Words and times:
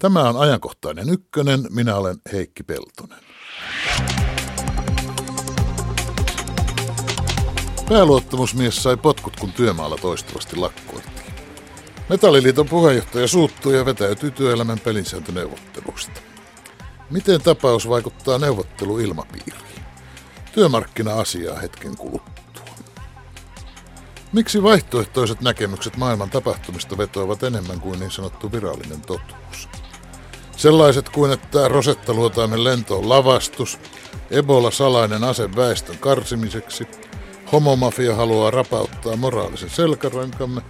Tämä 0.00 0.28
on 0.28 0.36
ajankohtainen 0.36 1.10
ykkönen. 1.10 1.60
Minä 1.70 1.96
olen 1.96 2.16
Heikki 2.32 2.62
Peltonen. 2.62 3.18
Pääluottamusmies 7.88 8.82
sai 8.82 8.96
potkut, 8.96 9.36
kun 9.40 9.52
työmaalla 9.52 9.96
toistuvasti 9.96 10.56
lakkoiltiin. 10.56 11.32
Metalliliiton 12.08 12.68
puheenjohtaja 12.68 13.28
suuttui 13.28 13.76
ja 13.76 13.84
vetäytyi 13.84 14.30
työelämän 14.30 14.80
pelisääntöneuvotteluista. 14.80 16.20
Miten 17.10 17.42
tapaus 17.42 17.88
vaikuttaa 17.88 18.38
neuvotteluilmapiiriin? 18.38 19.84
Työmarkkina-asiaa 20.54 21.58
hetken 21.58 21.96
kuluttua. 21.96 22.64
Miksi 24.32 24.62
vaihtoehtoiset 24.62 25.40
näkemykset 25.40 25.96
maailman 25.96 26.30
tapahtumista 26.30 26.98
vetoavat 26.98 27.42
enemmän 27.42 27.80
kuin 27.80 28.00
niin 28.00 28.10
sanottu 28.10 28.52
virallinen 28.52 29.00
totuus? 29.00 29.68
Sellaiset 30.66 31.08
kuin, 31.08 31.32
että 31.32 31.68
Rosetta-luotaimen 31.68 32.64
lento 32.64 32.98
on 32.98 33.08
lavastus, 33.08 33.78
Ebola 34.30 34.70
salainen 34.70 35.24
ase 35.24 35.56
väestön 35.56 35.98
karsimiseksi, 35.98 36.86
homomafia 37.52 38.14
haluaa 38.14 38.50
rapauttaa 38.50 39.16
moraalisen 39.16 39.70
selkärankamme, 39.70 40.62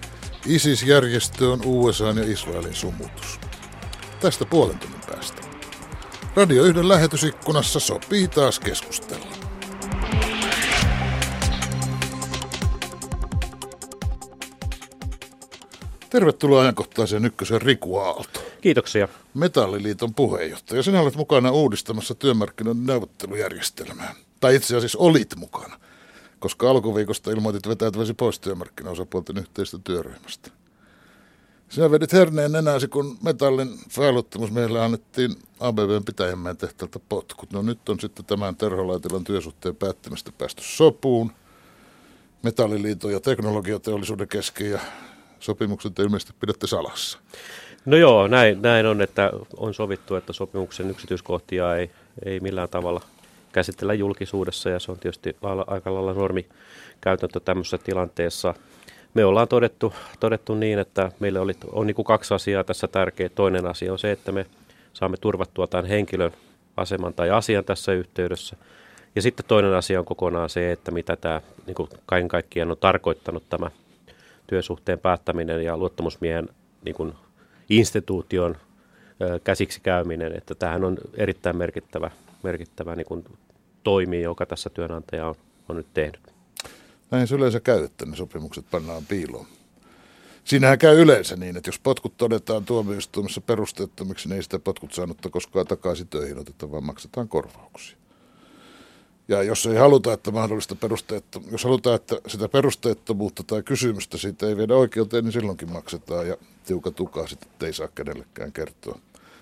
ISIS-järjestö 0.46 1.50
on 1.50 1.60
USA 1.64 2.04
ja 2.04 2.32
Israelin 2.32 2.74
sumutus. 2.74 3.40
Tästä 4.20 4.44
puolen 4.44 4.78
tunnin 4.78 5.00
päästä. 5.10 5.42
Radio 6.34 6.64
yhden 6.64 6.88
lähetysikkunassa 6.88 7.80
sopii 7.80 8.28
taas 8.28 8.60
keskustella. 8.60 9.26
Tervetuloa 16.10 16.60
ajankohtaiseen 16.60 17.24
ykkösen 17.24 17.62
Riku 17.62 17.98
Aalto. 17.98 18.45
Kiitoksia. 18.66 19.08
Metalliliiton 19.34 20.14
puheenjohtaja. 20.14 20.82
Sinä 20.82 21.00
olet 21.00 21.16
mukana 21.16 21.50
uudistamassa 21.50 22.14
työmarkkinoiden 22.14 22.86
neuvottelujärjestelmää. 22.86 24.14
Tai 24.40 24.54
itse 24.56 24.76
asiassa 24.76 24.98
olit 24.98 25.36
mukana, 25.36 25.80
koska 26.38 26.70
alkuviikosta 26.70 27.30
ilmoitit 27.30 27.68
vetäytyväsi 27.68 28.14
pois 28.14 28.40
työmarkkinaosapuolten 28.40 29.38
yhteistä 29.38 29.78
työryhmästä. 29.84 30.50
Sinä 31.68 31.90
vedit 31.90 32.12
herneen 32.12 32.52
nenäsi, 32.52 32.88
kun 32.88 33.18
metallin 33.22 33.78
pääluottamus 33.96 34.50
meille 34.50 34.80
annettiin 34.80 35.36
ABVn 35.60 36.04
pitäjänmäen 36.04 36.56
tehtältä 36.56 36.98
potkut. 37.08 37.52
No 37.52 37.62
nyt 37.62 37.88
on 37.88 38.00
sitten 38.00 38.24
tämän 38.24 38.56
Terholaitilan 38.56 39.24
työsuhteen 39.24 39.76
päättämistä 39.76 40.32
päästy 40.38 40.62
sopuun. 40.64 41.32
Metalliliiton 42.42 43.12
ja 43.12 43.20
teknologiateollisuuden 43.20 44.28
kesken 44.28 44.70
ja 44.70 44.80
sopimukset 45.40 45.98
ilmeisesti 45.98 46.34
pidätte 46.40 46.66
salassa. 46.66 47.18
No 47.86 47.96
joo, 47.96 48.26
näin, 48.28 48.62
näin 48.62 48.86
on, 48.86 49.02
että 49.02 49.30
on 49.56 49.74
sovittu, 49.74 50.14
että 50.14 50.32
sopimuksen 50.32 50.90
yksityiskohtia 50.90 51.76
ei, 51.76 51.90
ei 52.24 52.40
millään 52.40 52.68
tavalla 52.68 53.00
käsitellä 53.52 53.94
julkisuudessa 53.94 54.70
ja 54.70 54.80
se 54.80 54.92
on 54.92 54.98
tietysti 54.98 55.36
aika 55.66 55.94
lailla 55.94 56.12
normi 56.12 56.46
käytäntö 57.00 57.40
tämmöisessä 57.40 57.78
tilanteessa. 57.78 58.54
Me 59.14 59.24
ollaan 59.24 59.48
todettu, 59.48 59.94
todettu 60.20 60.54
niin, 60.54 60.78
että 60.78 61.12
meille 61.20 61.40
oli, 61.40 61.52
on 61.72 61.86
niin 61.86 61.94
kuin 61.94 62.06
kaksi 62.06 62.34
asiaa 62.34 62.64
tässä 62.64 62.88
tärkeä. 62.88 63.28
Toinen 63.28 63.66
asia 63.66 63.92
on 63.92 63.98
se, 63.98 64.12
että 64.12 64.32
me 64.32 64.46
saamme 64.92 65.16
turvattua 65.16 65.66
tämän 65.66 65.86
henkilön 65.86 66.32
aseman 66.76 67.14
tai 67.14 67.30
asian 67.30 67.64
tässä 67.64 67.92
yhteydessä. 67.92 68.56
Ja 69.14 69.22
sitten 69.22 69.46
toinen 69.48 69.74
asia 69.74 69.98
on 69.98 70.04
kokonaan 70.04 70.50
se, 70.50 70.72
että 70.72 70.90
mitä 70.90 71.16
tämä 71.16 71.40
niin 71.66 71.74
kuin 71.74 71.88
kaiken 72.06 72.28
kaikkiaan 72.28 72.70
on 72.70 72.76
tarkoittanut 72.76 73.42
tämä 73.48 73.70
työsuhteen 74.46 74.98
päättäminen 74.98 75.64
ja 75.64 75.76
luottamusmiehen 75.76 76.48
niin 76.84 76.94
kuin 76.94 77.14
instituution 77.68 78.56
käsiksi 79.44 79.80
käyminen, 79.80 80.32
että 80.36 80.54
tämähän 80.54 80.84
on 80.84 80.98
erittäin 81.14 81.56
merkittävä, 81.56 82.10
merkittävä 82.42 82.96
niin 82.96 83.06
kuin 83.06 83.24
toimi, 83.82 84.22
joka 84.22 84.46
tässä 84.46 84.70
työnantaja 84.70 85.28
on, 85.28 85.34
on 85.68 85.76
nyt 85.76 85.86
tehnyt. 85.94 86.20
Näin 87.10 87.26
se 87.26 87.34
yleensä 87.34 87.60
käy, 87.60 87.84
että 87.84 88.06
ne 88.06 88.16
sopimukset 88.16 88.64
pannaan 88.70 89.06
piiloon. 89.06 89.46
Siinähän 90.44 90.78
käy 90.78 91.00
yleensä 91.00 91.36
niin, 91.36 91.56
että 91.56 91.68
jos 91.68 91.78
potkut 91.78 92.16
todetaan 92.16 92.64
tuomioistuimessa 92.64 93.40
perusteettomiksi, 93.40 94.28
niin 94.28 94.36
ei 94.36 94.42
sitä 94.42 94.58
potkut 94.58 94.92
saanutta 94.92 95.30
koskaan 95.30 95.66
takaisin 95.66 96.08
töihin 96.08 96.38
oteta, 96.38 96.70
vaan 96.70 96.84
maksetaan 96.84 97.28
korvauksia. 97.28 97.96
Ja 99.28 99.42
jos 99.42 99.66
ei 99.66 99.76
haluta, 99.76 100.12
että 100.12 100.30
mahdollista 100.30 100.74
perusteettom- 100.74 101.52
jos 101.52 101.64
halutaan, 101.64 101.96
että 101.96 102.16
sitä 102.26 102.48
perusteettomuutta 102.48 103.42
tai 103.42 103.62
kysymystä 103.62 104.18
siitä 104.18 104.46
ei 104.46 104.56
viedä 104.56 104.74
oikeuteen, 104.74 105.24
niin 105.24 105.32
silloinkin 105.32 105.72
maksetaan 105.72 106.28
ja 106.28 106.36
tiuka 106.66 106.90
tukaa 106.90 107.26
sitten 107.26 107.66
ei 107.66 107.72
saa 107.72 107.88
kenellekään 107.88 108.52
kertoa. 108.52 108.98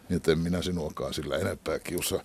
Niin 0.09 0.21
en 0.29 0.39
minä 0.39 0.63
sinuakaan 0.63 1.15
sillä 1.15 1.37
enempää 1.37 1.79
kiusaa. 1.79 2.21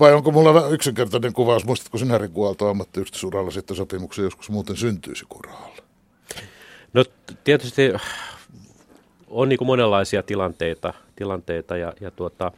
Vai 0.00 0.12
onko 0.12 0.30
mulla 0.30 0.68
yksinkertainen 0.68 1.32
kuvaus, 1.32 1.64
muistatko 1.64 1.98
sinä 1.98 2.18
Riku 2.18 2.44
Aalto 2.44 2.68
ammattiyhdistysuralla 2.68 3.50
sitten 3.50 3.76
sopimuksia 3.76 4.24
joskus 4.24 4.50
muuten 4.50 4.76
syntyisi 4.76 5.24
kurahalla? 5.28 5.82
No 6.92 7.04
tietysti 7.44 7.92
on 9.28 9.48
niin 9.48 9.58
kuin 9.58 9.66
monenlaisia 9.66 10.22
tilanteita, 10.22 10.94
tilanteita 11.16 11.76
ja, 11.76 11.92
ja 12.00 12.10
tuota, 12.10 12.52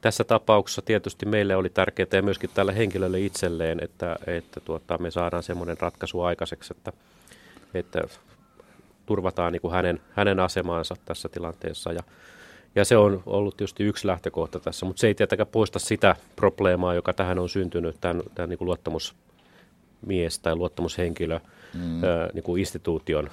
tässä 0.00 0.24
tapauksessa 0.24 0.82
tietysti 0.82 1.26
meille 1.26 1.56
oli 1.56 1.70
tärkeää 1.70 2.06
ja 2.12 2.22
myöskin 2.22 2.50
tälle 2.54 2.76
henkilölle 2.76 3.20
itselleen, 3.20 3.84
että, 3.84 4.16
että 4.26 4.60
tuota, 4.60 4.98
me 4.98 5.10
saadaan 5.10 5.42
semmoinen 5.42 5.76
ratkaisu 5.80 6.20
aikaiseksi, 6.20 6.74
että, 6.76 6.92
että 7.74 8.00
turvataan 9.06 9.52
niin 9.52 9.60
kuin 9.60 9.74
hänen, 9.74 10.00
hänen 10.10 10.40
asemaansa 10.40 10.96
tässä 11.04 11.28
tilanteessa. 11.28 11.92
Ja, 11.92 12.02
ja 12.74 12.84
se 12.84 12.96
on 12.96 13.22
ollut 13.26 13.56
tietysti 13.56 13.84
yksi 13.84 14.06
lähtökohta 14.06 14.60
tässä, 14.60 14.86
mutta 14.86 15.00
se 15.00 15.06
ei 15.06 15.14
tietenkään 15.14 15.46
poista 15.46 15.78
sitä 15.78 16.16
probleemaa, 16.36 16.94
joka 16.94 17.12
tähän 17.12 17.38
on 17.38 17.48
syntynyt, 17.48 17.96
tämän, 18.00 18.22
tämän 18.34 18.50
niin 18.50 18.58
kuin 18.58 18.66
luottamusmies 18.66 20.38
tai 20.42 20.56
luottamushenkilö 20.56 21.40
mm. 21.74 22.04
ää, 22.04 22.28
niin 22.34 22.42
kuin 22.42 22.60
instituution 22.60 23.30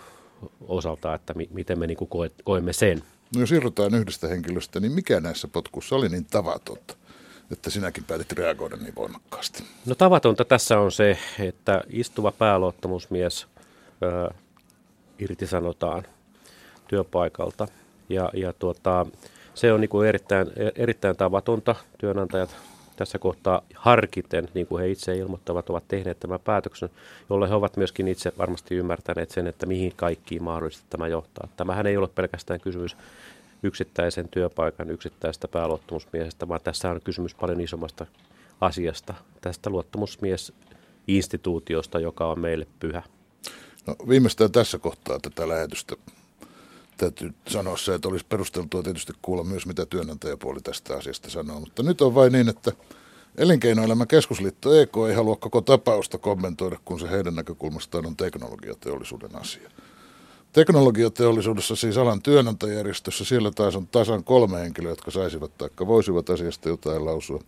osalta, 0.67 1.13
että 1.13 1.33
mi, 1.33 1.49
miten 1.53 1.79
me 1.79 1.87
niin 1.87 1.97
kuin 1.97 2.09
koe, 2.09 2.31
koemme 2.43 2.73
sen. 2.73 3.03
No 3.35 3.41
jos 3.41 3.51
irrotaan 3.51 3.95
yhdestä 3.95 4.27
henkilöstä, 4.27 4.79
niin 4.79 4.91
mikä 4.91 5.19
näissä 5.19 5.47
potkussa 5.47 5.95
oli 5.95 6.09
niin 6.09 6.25
tavatonta, 6.25 6.95
että 7.51 7.69
sinäkin 7.69 8.03
päätit 8.03 8.31
reagoida 8.31 8.75
niin 8.75 8.95
voimakkaasti? 8.95 9.63
No 9.85 9.95
tavatonta 9.95 10.45
tässä 10.45 10.79
on 10.79 10.91
se, 10.91 11.17
että 11.39 11.83
istuva 11.89 12.31
pääluottamusmies 12.31 13.47
ö, 14.03 14.33
irtisanotaan 15.19 16.03
työpaikalta. 16.87 17.67
Ja, 18.09 18.29
ja 18.33 18.53
tuota, 18.53 19.05
se 19.53 19.73
on 19.73 19.81
niin 19.81 19.89
kuin 19.89 20.07
erittäin, 20.07 20.47
erittäin 20.75 21.17
tavatonta. 21.17 21.75
Työnantajat 21.97 22.55
tässä 22.97 23.19
kohtaa 23.19 23.61
harkiten, 23.75 24.49
niin 24.53 24.67
kuin 24.67 24.81
he 24.81 24.89
itse 24.89 25.15
ilmoittavat, 25.15 25.69
ovat 25.69 25.83
tehneet 25.87 26.19
tämän 26.19 26.39
päätöksen, 26.39 26.89
jolle 27.29 27.49
he 27.49 27.55
ovat 27.55 27.77
myöskin 27.77 28.07
itse 28.07 28.33
varmasti 28.37 28.75
ymmärtäneet 28.75 29.31
sen, 29.31 29.47
että 29.47 29.65
mihin 29.65 29.93
kaikkiin 29.95 30.43
mahdollisesti 30.43 30.85
tämä 30.89 31.07
johtaa. 31.07 31.47
Tämähän 31.57 31.87
ei 31.87 31.97
ole 31.97 32.07
pelkästään 32.07 32.59
kysymys 32.59 32.97
yksittäisen 33.63 34.29
työpaikan 34.29 34.89
yksittäistä 34.89 35.47
pääluottamusmiehestä, 35.47 36.47
vaan 36.47 36.61
tässä 36.63 36.89
on 36.89 37.01
kysymys 37.03 37.35
paljon 37.35 37.61
isommasta 37.61 38.05
asiasta, 38.61 39.13
tästä 39.41 39.69
luottamusmiesinstituutiosta, 39.69 41.99
joka 41.99 42.27
on 42.27 42.39
meille 42.39 42.67
pyhä. 42.79 43.03
No, 43.87 43.95
viimeistään 44.09 44.51
tässä 44.51 44.79
kohtaa 44.79 45.19
tätä 45.19 45.47
lähetystä 45.47 45.95
täytyy 46.97 47.33
sanoa 47.47 47.77
se, 47.77 47.93
että 47.93 48.07
olisi 48.07 48.25
perusteltua 48.29 48.83
tietysti 48.83 49.13
kuulla 49.21 49.43
myös, 49.43 49.65
mitä 49.65 49.85
työnantajapuoli 49.85 50.61
tästä 50.61 50.97
asiasta 50.97 51.29
sanoo. 51.29 51.59
Mutta 51.59 51.83
nyt 51.83 52.01
on 52.01 52.15
vain 52.15 52.33
niin, 52.33 52.49
että 52.49 52.71
Elinkeinoelämän 53.37 54.07
keskusliitto 54.07 54.75
EK 54.75 54.91
ei 55.09 55.15
halua 55.15 55.35
koko 55.35 55.61
tapausta 55.61 56.17
kommentoida, 56.17 56.77
kun 56.85 56.99
se 56.99 57.09
heidän 57.09 57.35
näkökulmastaan 57.35 58.05
on 58.05 58.15
teknologiateollisuuden 58.15 59.35
asia. 59.35 59.69
Teknologiateollisuudessa, 60.53 61.75
siis 61.75 61.97
alan 61.97 62.21
työnantajärjestössä, 62.21 63.25
siellä 63.25 63.51
taas 63.51 63.75
on 63.75 63.87
tasan 63.87 64.23
kolme 64.23 64.59
henkilöä, 64.59 64.91
jotka 64.91 65.11
saisivat 65.11 65.57
tai 65.57 65.69
voisivat 65.87 66.29
asiasta 66.29 66.69
jotain 66.69 67.05
lausua. 67.05 67.43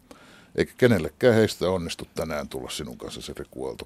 Eikä 0.55 0.73
kenellekään 0.77 1.35
heistä 1.35 1.69
onnistu 1.69 2.07
tänään 2.15 2.49
tulla 2.49 2.69
sinun 2.69 2.97
kanssa 2.97 3.21
se 3.21 3.33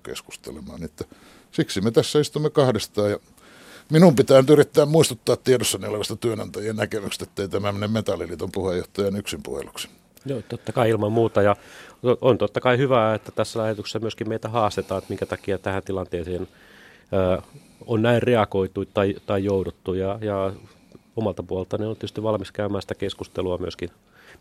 keskustelemaan. 0.03 0.83
Että 0.83 1.05
siksi 1.51 1.81
me 1.81 1.91
tässä 1.91 2.19
istumme 2.19 2.49
kahdestaan 2.49 3.11
ja 3.11 3.19
minun 3.89 4.15
pitää 4.15 4.41
nyt 4.41 4.49
yrittää 4.49 4.85
muistuttaa 4.85 5.35
tiedossani 5.35 5.87
olevasta 5.87 6.15
työnantajien 6.15 6.75
näkemyksestä, 6.75 7.23
ettei 7.23 7.47
tämä 7.47 7.71
mene 7.71 7.87
Metalliliiton 7.87 8.51
puheenjohtajan 8.51 9.15
yksin 9.15 9.43
puheluksi. 9.43 9.89
Joo, 10.25 10.41
totta 10.49 10.71
kai 10.71 10.89
ilman 10.89 11.11
muuta. 11.11 11.41
Ja 11.41 11.55
on 12.21 12.37
totta 12.37 12.61
kai 12.61 12.77
hyvä, 12.77 13.15
että 13.15 13.31
tässä 13.31 13.59
lähetyksessä 13.59 13.99
myöskin 13.99 14.29
meitä 14.29 14.49
haastetaan, 14.49 14.97
että 14.97 15.09
minkä 15.09 15.25
takia 15.25 15.57
tähän 15.57 15.83
tilanteeseen 15.83 16.47
on 17.85 18.01
näin 18.01 18.23
reagoitu 18.23 18.85
tai, 18.85 19.15
tai 19.25 19.43
jouduttu. 19.43 19.93
Ja, 19.93 20.19
ja 20.21 20.53
omalta 21.15 21.43
puolelta 21.43 21.75
on 21.75 21.95
tietysti 21.95 22.23
valmis 22.23 22.51
käymään 22.51 22.81
sitä 22.81 22.95
keskustelua 22.95 23.57
myöskin, 23.57 23.89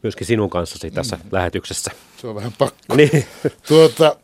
myöskin 0.02 0.26
sinun 0.26 0.50
kanssasi 0.50 0.90
tässä 0.90 1.16
mm. 1.16 1.22
lähetyksessä. 1.32 1.90
Se 2.16 2.26
on 2.26 2.34
vähän 2.34 2.52
pakko. 2.58 2.96
Niin. 2.96 3.24
tuota, 3.68 4.16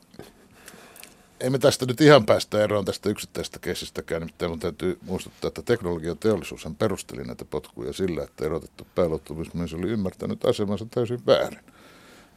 ei 1.41 1.51
me 1.51 1.59
tästä 1.59 1.87
nyt 1.87 2.01
ihan 2.01 2.27
päästä 2.27 2.65
eroon 2.65 2.85
tästä 2.85 3.09
yksittäisestä 3.09 3.59
kesistäkään, 3.59 4.21
nimittäin 4.23 4.51
mun 4.51 4.59
täytyy 4.59 4.99
muistuttaa, 5.03 5.49
että 5.49 5.63
teknologiateollisuus 5.63 6.69
perusteli 6.79 7.25
näitä 7.25 7.45
potkuja 7.45 7.93
sillä, 7.93 8.23
että 8.23 8.45
erotettu 8.45 8.87
pääluottamusmies 8.95 9.75
oli 9.75 9.89
ymmärtänyt 9.89 10.45
asemansa 10.45 10.87
täysin 10.91 11.27
väärin. 11.27 11.61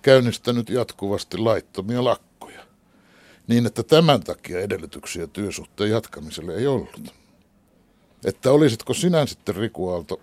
Käynnistänyt 0.02 0.70
jatkuvasti 0.70 1.38
laittomia 1.38 2.04
lakkoja. 2.04 2.62
Niin, 3.48 3.66
että 3.66 3.84
tämän 3.84 4.24
takia 4.24 4.60
edellytyksiä 4.60 5.28
työsuhteen 5.28 5.90
jatkamiselle 5.90 6.56
ei 6.56 6.68
ollut. 6.68 7.14
Että 8.26 8.52
olisitko 8.52 8.94
sinä 8.94 9.26
sitten 9.26 9.56
Riku 9.56 9.90
Aalto 9.90 10.20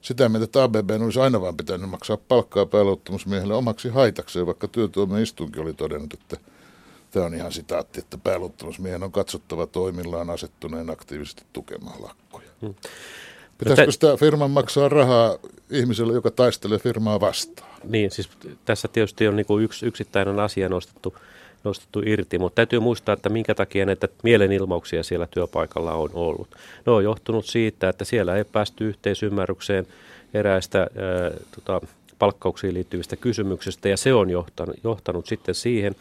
sitä 0.00 0.28
mieltä, 0.28 0.44
että 0.44 0.62
ABB 0.62 0.90
olisi 1.04 1.20
aina 1.20 1.40
vaan 1.40 1.56
pitänyt 1.56 1.90
maksaa 1.90 2.16
palkkaa 2.16 2.66
pääluottamusmiehelle 2.66 3.54
omaksi 3.54 3.88
haitakseen, 3.88 4.46
vaikka 4.46 4.68
työtuomioistuinkin 4.68 5.62
oli 5.62 5.74
todennut, 5.74 6.14
että 6.14 6.36
Tämä 7.14 7.26
on 7.26 7.34
ihan 7.34 7.52
sitaatti, 7.52 8.00
että 8.00 8.18
pääluottamusmiehen 8.18 9.02
on 9.02 9.12
katsottava 9.12 9.66
toimillaan 9.66 10.30
asettuneen 10.30 10.90
aktiivisesti 10.90 11.42
tukemaan 11.52 12.02
lakkoja. 12.02 12.48
Hmm. 12.60 12.74
Pitäisikö 13.58 13.92
sitä 13.92 14.16
firman 14.16 14.50
maksaa 14.50 14.88
rahaa 14.88 15.38
ihmiselle, 15.70 16.12
joka 16.12 16.30
taistelee 16.30 16.78
firmaa 16.78 17.20
vastaan? 17.20 17.70
Niin, 17.84 18.10
siis 18.10 18.28
tässä 18.64 18.88
tietysti 18.88 19.28
on 19.28 19.36
niin 19.36 19.46
kuin 19.46 19.64
yksi 19.64 19.86
yksittäinen 19.86 20.40
asia 20.40 20.68
nostettu, 20.68 21.16
nostettu 21.64 22.02
irti, 22.06 22.38
mutta 22.38 22.56
täytyy 22.56 22.80
muistaa, 22.80 23.12
että 23.12 23.28
minkä 23.28 23.54
takia 23.54 23.86
näitä 23.86 24.08
mielenilmauksia 24.22 25.02
siellä 25.02 25.26
työpaikalla 25.26 25.94
on 25.94 26.10
ollut. 26.12 26.48
Ne 26.86 26.92
on 26.92 27.04
johtunut 27.04 27.46
siitä, 27.46 27.88
että 27.88 28.04
siellä 28.04 28.36
ei 28.36 28.44
päästy 28.44 28.88
yhteisymmärrykseen 28.88 29.86
eräistä 30.34 30.78
ää, 30.78 30.86
tota, 31.54 31.86
palkkauksiin 32.18 32.74
liittyvistä 32.74 33.16
kysymyksistä, 33.16 33.88
ja 33.88 33.96
se 33.96 34.14
on 34.14 34.30
johtanut, 34.30 34.76
johtanut 34.84 35.26
sitten 35.26 35.54
siihen, 35.54 35.96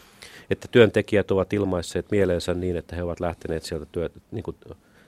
että 0.50 0.68
työntekijät 0.72 1.32
ovat 1.32 1.54
ilmaisseet 1.54 2.12
mieleensä 2.12 2.54
niin, 2.54 2.78
että 2.78 2.96
he 2.96 3.04
ovat 3.04 3.20
lähteneet 3.20 3.64
sieltä 3.64 3.86
työ, 3.92 4.10
niin 4.32 4.44
kuin 4.44 4.58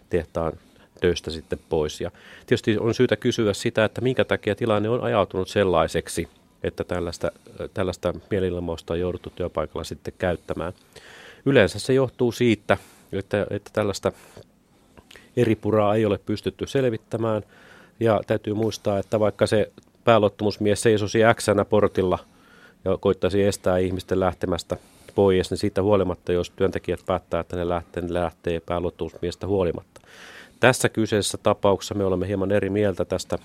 tehtaan 0.09 0.53
töistä 1.01 1.31
sitten 1.31 1.59
pois. 1.69 2.01
Ja 2.01 2.11
tietysti 2.45 2.77
on 2.77 2.93
syytä 2.93 3.15
kysyä 3.15 3.53
sitä, 3.53 3.85
että 3.85 4.01
minkä 4.01 4.25
takia 4.25 4.55
tilanne 4.55 4.89
on 4.89 5.03
ajautunut 5.03 5.47
sellaiseksi, 5.49 6.27
että 6.63 6.83
tällaista, 6.83 7.31
tällaista 7.73 8.13
mielilmausta 8.31 8.93
on 8.93 8.99
jouduttu 8.99 9.29
työpaikalla 9.35 9.83
sitten 9.83 10.13
käyttämään. 10.17 10.73
Yleensä 11.45 11.79
se 11.79 11.93
johtuu 11.93 12.31
siitä, 12.31 12.77
että, 13.11 13.47
että 13.49 13.69
tällaista 13.73 14.11
eri 15.37 15.55
puraa 15.55 15.95
ei 15.95 16.05
ole 16.05 16.17
pystytty 16.17 16.67
selvittämään. 16.67 17.43
Ja 17.99 18.21
täytyy 18.27 18.53
muistaa, 18.53 18.99
että 18.99 19.19
vaikka 19.19 19.47
se 19.47 19.71
pääluottamusmies 20.03 20.81
seisosi 20.81 21.19
x 21.35 21.45
portilla 21.69 22.19
ja 22.85 22.97
koittaisi 22.97 23.43
estää 23.43 23.77
ihmisten 23.77 24.19
lähtemästä 24.19 24.77
pois, 25.15 25.49
niin 25.49 25.57
siitä 25.57 25.81
huolimatta, 25.81 26.31
jos 26.33 26.49
työntekijät 26.49 26.99
päättää, 27.05 27.39
että 27.39 27.55
ne 27.55 27.69
lähtee, 27.69 28.03
ne 28.03 28.13
lähtee 28.13 28.59
pääluottamusmiestä 28.59 29.47
huolimatta. 29.47 30.01
Tässä 30.59 30.89
kyseisessä 30.89 31.37
tapauksessa 31.37 31.95
me 31.95 32.05
olemme 32.05 32.27
hieman 32.27 32.51
eri 32.51 32.69
mieltä 32.69 33.05
tästä 33.05 33.37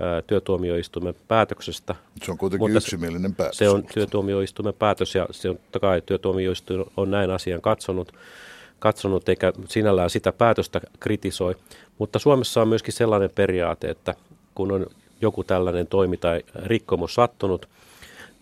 ää, 0.00 0.22
työtuomioistuimen 0.22 1.14
päätöksestä. 1.28 1.94
Se 2.22 2.30
on 2.30 2.38
kuitenkin 2.38 2.76
yksimielinen 2.76 3.34
päätös. 3.34 3.58
Se 3.58 3.68
on 3.68 3.84
työtuomioistuimen 3.94 4.74
päätös 4.74 5.14
ja 5.14 5.26
se 5.30 5.50
on, 5.50 5.56
totta 5.56 5.80
kai 5.80 6.02
työtuomioistuin 6.06 6.84
on 6.96 7.10
näin 7.10 7.30
asian 7.30 7.60
katsonut, 7.60 8.12
katsonut 8.78 9.28
eikä 9.28 9.52
sinällään 9.68 10.10
sitä 10.10 10.32
päätöstä 10.32 10.80
kritisoi. 11.00 11.54
Mutta 11.98 12.18
Suomessa 12.18 12.62
on 12.62 12.68
myöskin 12.68 12.94
sellainen 12.94 13.30
periaate, 13.34 13.90
että 13.90 14.14
kun 14.54 14.72
on 14.72 14.86
joku 15.20 15.44
tällainen 15.44 15.86
toimi 15.86 16.16
tai 16.16 16.42
rikkomus 16.54 17.14
sattunut, 17.14 17.68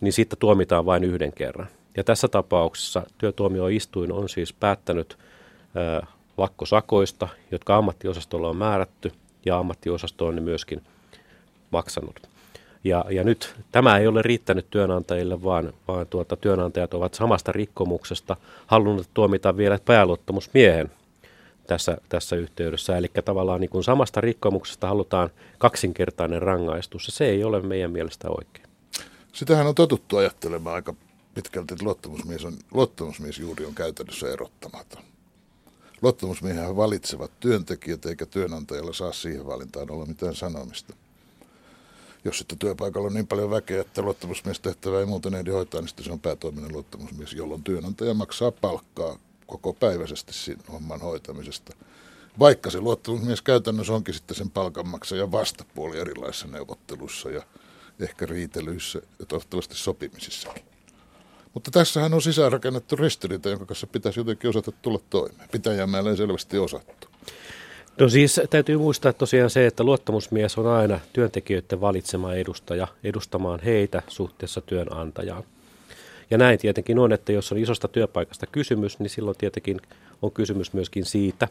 niin 0.01 0.13
siitä 0.13 0.37
tuomitaan 0.37 0.87
vain 0.87 1.05
yhden 1.05 1.33
kerran. 1.33 1.69
Ja 1.97 2.05
tässä 2.05 2.29
tapauksessa 2.29 3.03
työtuomioistuin 3.19 4.13
on 4.13 4.29
siis 4.29 4.53
päättänyt 4.53 5.19
ää, 5.75 6.07
lakkosakoista, 6.37 7.29
jotka 7.51 7.77
ammattiosastolla 7.77 8.49
on 8.49 8.57
määrätty 8.57 9.13
ja 9.45 9.59
ammattiosasto 9.59 10.27
on 10.27 10.35
ne 10.35 10.41
myöskin 10.41 10.83
maksanut. 11.71 12.29
Ja, 12.85 13.05
ja 13.11 13.25
nyt 13.25 13.55
tämä 13.73 13.99
ei 13.99 14.07
ole 14.07 14.23
riittänyt 14.23 14.67
työnantajille, 14.71 15.43
vaan, 15.43 15.73
vaan 15.89 16.07
tuota, 16.07 16.37
työnantajat 16.37 16.95
ovat 16.95 17.15
samasta 17.15 17.53
rikkomuksesta 17.53 18.37
halunneet 18.67 19.09
tuomita 19.15 19.57
vielä 19.57 19.79
pääluottamusmiehen 19.85 20.91
tässä, 21.67 21.99
tässä 22.09 22.37
yhteydessä. 22.37 22.97
Eli 22.97 23.11
tavallaan 23.25 23.61
niin 23.61 23.71
kuin 23.71 23.85
samasta 23.85 24.21
rikkomuksesta 24.21 24.87
halutaan 24.87 25.31
kaksinkertainen 25.59 26.43
rangaistus, 26.43 27.07
ja 27.07 27.13
se 27.13 27.25
ei 27.25 27.45
ole 27.45 27.63
meidän 27.63 27.91
mielestä 27.91 28.29
oikein. 28.31 28.67
Sitähän 29.33 29.67
on 29.67 29.75
totuttu 29.75 30.17
ajattelemaan 30.17 30.77
aika 30.77 30.95
pitkälti, 31.43 31.75
luottamusmies, 31.81 32.45
on, 32.45 32.59
luottamusmies 32.71 33.39
juuri 33.39 33.67
on 33.67 33.75
käytännössä 33.75 34.33
erottamaton. 34.33 35.03
Luottamusmiehän 36.03 36.77
valitsevat 36.77 37.31
työntekijät, 37.41 38.07
eikä 38.07 38.27
työnantajalla 38.27 38.93
saa 38.93 39.13
siihen 39.13 39.47
valintaan 39.47 39.91
olla 39.91 40.07
mitään 40.07 40.35
sanomista. 40.35 40.95
Jos 42.25 42.39
sitten 42.39 42.59
työpaikalla 42.59 43.07
on 43.07 43.15
niin 43.15 43.27
paljon 43.27 43.51
väkeä, 43.51 43.81
että 43.81 44.03
luottamusmies 44.03 44.61
tehtävä 44.61 45.01
ei 45.01 45.07
muuten 45.07 45.35
ehdi 45.35 45.51
hoitaa, 45.51 45.81
niin 45.81 45.89
sitten 45.89 46.05
se 46.05 46.13
on 46.13 46.21
päätoiminen 46.21 46.73
luottamusmies, 46.73 47.33
jolloin 47.33 47.65
työnantaja 47.65 48.15
maksaa 48.15 48.53
palkkaa 48.53 49.19
koko 49.47 49.73
päiväisesti 49.73 50.33
siinä 50.33 50.63
homman 50.73 51.01
hoitamisesta. 51.01 51.77
Vaikka 52.39 52.71
se 52.71 52.81
luottamusmies 52.81 53.43
käytännössä 53.43 53.93
onkin 53.93 54.15
sitten 54.15 54.37
sen 54.37 54.51
palkanmaksajan 54.51 55.33
vastapuoli 55.33 55.99
erilaisissa 55.99 56.47
neuvotteluissa 56.47 57.31
ja 57.31 57.43
ehkä 58.01 58.27
riitelyissä 58.27 59.03
ja 59.19 59.27
toivottavasti 59.27 59.75
sopimisissakin. 59.75 60.78
Mutta 61.59 61.71
tässähän 61.71 62.15
on 62.15 62.23
sisäänrakennettu 62.23 62.97
ristiriita, 62.97 63.49
jonka 63.49 63.67
kanssa 63.67 63.87
pitäisi 63.87 64.21
jotenkin 64.21 64.51
osata 64.51 64.73
tulla 64.83 65.01
toimeen. 65.11 65.49
Pitäjämäellä 65.53 66.11
ei 66.11 66.17
selvästi 66.17 66.59
osattu. 66.59 67.09
No 68.01 68.09
siis 68.09 68.41
täytyy 68.51 68.79
muistaa 68.79 69.13
tosiaan 69.13 69.51
se, 69.51 69.67
että 69.67 69.85
luottamusmies 69.85 70.59
on 70.59 70.67
aina 70.67 71.01
työntekijöiden 71.13 71.81
valitsema 71.81 72.35
edustaja 72.35 72.89
edustamaan 73.05 73.61
heitä 73.61 74.03
suhteessa 74.09 74.61
työnantajaan. 74.61 75.43
Ja 76.31 76.39
näin 76.39 76.59
tietenkin 76.59 76.99
on, 76.99 77.13
että 77.13 77.33
jos 77.33 77.53
on 77.53 77.59
isosta 77.59 77.89
työpaikasta 77.89 78.47
kysymys, 78.47 78.99
niin 78.99 79.11
silloin 79.11 79.37
tietenkin 79.37 79.81
on 80.23 80.33
kysymys 80.33 80.73
myöskin 80.73 81.05
siitä, 81.05 81.49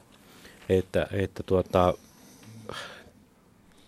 että, 0.69 1.07
että 1.11 1.43
tuota, 1.43 1.93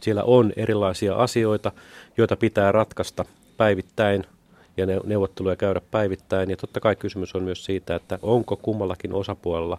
siellä 0.02 0.24
on 0.24 0.54
erilaisia 0.56 1.16
asioita, 1.16 1.72
joita 2.18 2.36
pitää 2.36 2.72
ratkaista 2.72 3.26
päivittäin– 3.58 4.24
ja 4.80 4.86
neuvotteluja 5.04 5.56
käydä 5.56 5.82
päivittäin. 5.92 6.50
Ja 6.50 6.58
totta 6.58 6.80
kai 6.80 6.96
kysymys 6.96 7.36
on 7.36 7.44
myös 7.44 7.66
siitä, 7.66 7.96
että 7.96 8.20
onko 8.22 8.56
kummallakin 8.56 9.14
osapuolella 9.14 9.78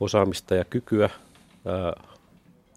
osaamista 0.00 0.54
ja 0.54 0.64
kykyä 0.64 1.10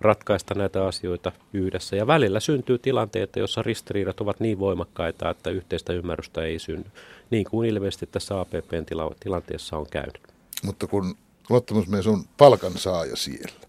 ratkaista 0.01 0.56
näitä 0.56 0.86
asioita 0.86 1.31
yhdessä. 1.54 1.95
Ja 1.95 2.07
välillä 2.07 2.39
syntyy 2.39 2.77
tilanteita, 2.77 3.39
joissa 3.39 3.62
ristiriidat 3.62 4.21
ovat 4.21 4.39
niin 4.39 4.60
voimakkaita, 4.60 5.30
että 5.30 5.50
yhteistä 5.50 5.94
ymmärrystä 5.94 6.44
ei 6.44 6.60
synny. 6.60 6.86
Niin 7.30 7.45
kuin 7.45 7.69
ilmeisesti 7.69 8.06
tässä 8.11 8.40
APPn 8.40 8.85
tila- 8.85 9.16
tilanteessa 9.19 9.78
on 9.78 9.85
käynyt. 9.92 10.21
Mutta 10.64 10.88
kun 10.88 11.16
luottamusmies 11.49 12.07
on 12.07 12.23
palkansaaja 12.38 13.16
siellä, 13.16 13.68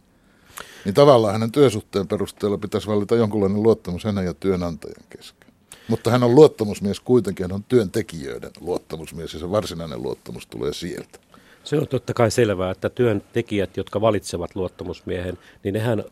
niin 0.85 0.95
tavallaan 0.95 1.33
hänen 1.33 1.53
työsuhteen 1.53 2.09
perusteella 2.09 2.59
pitäisi 2.59 2.87
valita 2.87 3.15
jonkunlainen 3.15 3.63
luottamus 3.63 4.05
hänen 4.05 4.25
ja 4.25 4.35
työnantajan 4.35 5.05
kesken. 5.11 5.44
Mutta 5.89 6.11
hän 6.11 6.23
on 6.23 6.35
luottamusmies 6.35 7.01
kuitenkin, 7.01 7.45
hän 7.45 7.53
on 7.53 7.65
työntekijöiden 7.69 8.51
luottamusmies 8.61 9.35
ja 9.35 9.39
se 9.39 9.51
varsinainen 9.51 10.03
luottamus 10.03 10.47
tulee 10.47 10.73
sieltä. 10.73 11.19
Se 11.65 11.77
on 11.77 11.89
totta 11.89 12.15
kai 12.15 12.31
selvää, 12.31 12.71
että 12.71 12.89
työntekijät, 12.89 13.77
jotka 13.77 14.01
valitsevat 14.01 14.57
luottamusmiehen, 14.57 15.39
niin 15.65 15.75
nehän, 15.75 16.05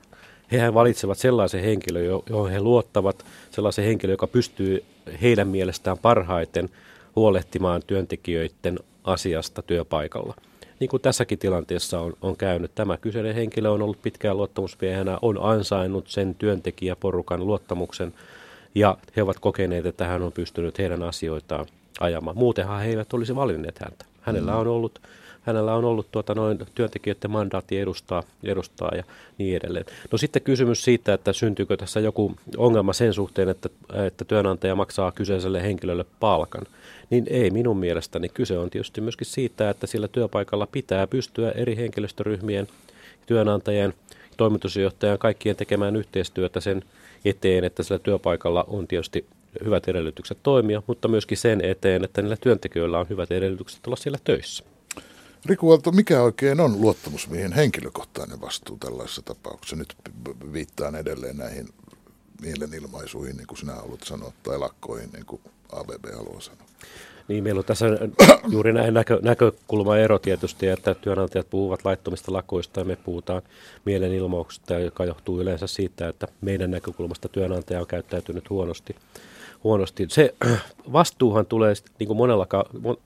hehän 0.53 0.75
valitsevat 0.75 1.19
sellaisen 1.19 1.65
henkilön, 1.65 2.05
johon 2.05 2.51
he 2.51 2.61
luottavat, 2.61 3.25
sellaisen 3.51 3.85
henkilön, 3.85 4.13
joka 4.13 4.27
pystyy 4.27 4.85
heidän 5.23 5.49
mielestään 5.49 5.99
parhaiten 5.99 6.69
huolehtimaan 7.17 7.83
työntekijöiden 7.87 8.79
asiasta 9.05 9.63
työpaikalla. 9.63 10.35
Niin 10.81 10.89
kuin 10.89 11.03
tässäkin 11.03 11.39
tilanteessa 11.39 12.01
on, 12.01 12.13
on 12.23 12.37
käynyt. 12.37 12.75
Tämä 12.75 12.97
kyseinen 12.97 13.35
henkilö 13.35 13.71
on 13.71 13.83
ollut 13.83 14.03
pitkään 14.03 14.37
luottamusmiehenä, 14.37 15.19
on 15.23 15.39
ansainnut 15.43 16.09
sen 16.09 16.35
työntekijäporukan 16.35 17.47
luottamuksen 17.47 18.15
ja 18.75 18.99
he 19.17 19.23
ovat 19.23 19.39
kokeneet, 19.39 19.87
että 19.87 20.07
hän 20.07 20.23
on 20.23 20.33
pystynyt 20.33 20.79
heidän 20.79 21.03
asioitaan 21.03 21.67
ajamaan. 22.01 22.39
Muutenhan 22.39 22.81
he 22.81 22.91
eivät 22.91 23.13
olisi 23.13 23.37
valinneet 23.37 23.79
häntä. 23.79 24.05
Hänellä 24.21 24.57
on 24.57 24.67
ollut, 24.67 25.01
hänellä 25.43 25.75
on 25.75 25.85
ollut 25.85 26.07
tuota 26.13 26.35
noin 26.35 26.59
työntekijöiden 26.75 27.31
mandaatti 27.31 27.79
edustaa, 27.79 28.23
edustaa 28.45 28.91
ja 28.97 29.05
niin 29.39 29.57
edelleen. 29.57 29.85
No 30.13 30.19
sitten 30.19 30.43
kysymys 30.43 30.85
siitä, 30.85 31.15
että 31.15 31.33
syntyykö 31.33 31.77
tässä 31.77 32.01
joku 32.01 32.37
ongelma 32.57 32.93
sen 32.93 33.15
suhteen, 33.15 33.49
että, 33.49 33.69
että 34.07 34.25
työnantaja 34.25 34.75
maksaa 34.75 35.13
kyseiselle 35.13 35.63
henkilölle 35.63 36.05
palkan. 36.21 36.67
Niin 37.11 37.27
ei 37.31 37.51
minun 37.51 37.77
mielestäni. 37.77 38.29
Kyse 38.29 38.59
on 38.59 38.71
tietysti 38.71 39.01
myöskin 39.01 39.27
siitä, 39.27 39.71
että 39.71 39.87
sillä 39.87 40.09
työpaikalla 40.09 40.67
pitää 40.67 41.07
pystyä 41.07 41.51
eri 41.51 41.77
henkilöstöryhmien, 41.77 42.69
työnantajien, 43.27 43.95
toimitusjohtajan 44.37 45.19
kaikkien 45.19 45.57
tekemään 45.57 45.97
yhteistyötä 45.97 46.61
sen 46.61 46.85
eteen, 47.25 47.65
että 47.65 47.83
sillä 47.83 47.99
työpaikalla 47.99 48.65
on 48.69 48.89
tietysti 48.89 49.27
hyvät 49.65 49.89
edellytykset 49.89 50.39
toimia, 50.43 50.83
mutta 50.87 51.09
myöskin 51.09 51.39
sen 51.39 51.65
eteen, 51.65 52.05
että 52.05 52.23
niillä 52.23 52.37
työntekijöillä 52.37 52.99
on 52.99 53.09
hyvät 53.09 53.31
edellytykset 53.31 53.87
olla 53.87 53.97
siellä 53.97 54.19
töissä. 54.25 54.65
Riku 55.47 55.71
Aalto, 55.71 55.93
mikä 55.93 56.23
oikein 56.23 56.61
on 56.61 56.81
luottamusmiehen 56.81 57.53
henkilökohtainen 57.53 58.41
vastuu 58.41 58.77
tällaisessa 58.77 59.23
tapauksessa? 59.23 59.77
Nyt 59.77 59.97
viittaan 60.53 60.95
edelleen 60.95 61.37
näihin 61.37 61.69
mielenilmaisuihin, 62.43 63.37
niin 63.37 63.47
kuin 63.47 63.59
sinä 63.59 63.73
haluat 63.73 64.03
sanoa, 64.03 64.33
tai 64.43 64.59
lakkoihin, 64.59 65.11
niin 65.13 65.27
kuin 65.27 65.43
ABB 65.73 66.05
haluaa 66.15 66.41
sanoa. 66.41 66.67
Niin, 67.29 67.45
meillä 67.45 67.59
on 67.59 67.65
tässä 67.65 67.87
juuri 68.49 68.73
näin 68.73 68.95
näkö, 68.95 69.19
näkökulmaero 69.23 70.19
tietysti, 70.19 70.69
että 70.69 70.95
työnantajat 70.95 71.51
puhuvat 71.51 71.85
laittomista 71.85 72.33
lakoista 72.33 72.81
ja 72.81 72.85
me 72.85 72.97
puhutaan 72.97 73.43
mielenilmauksista, 73.85 74.79
joka 74.79 75.05
johtuu 75.05 75.41
yleensä 75.41 75.67
siitä, 75.67 76.09
että 76.09 76.29
meidän 76.41 76.71
näkökulmasta 76.71 77.29
työnantaja 77.29 77.81
on 77.81 77.87
käyttäytynyt 77.87 78.51
huonosti. 78.51 78.97
huonosti. 79.65 80.07
Se 80.09 80.35
vastuuhan 80.93 81.47
tulee 81.47 81.75
niin 81.99 82.07
kuin 82.07 82.17
monella, 82.17 82.47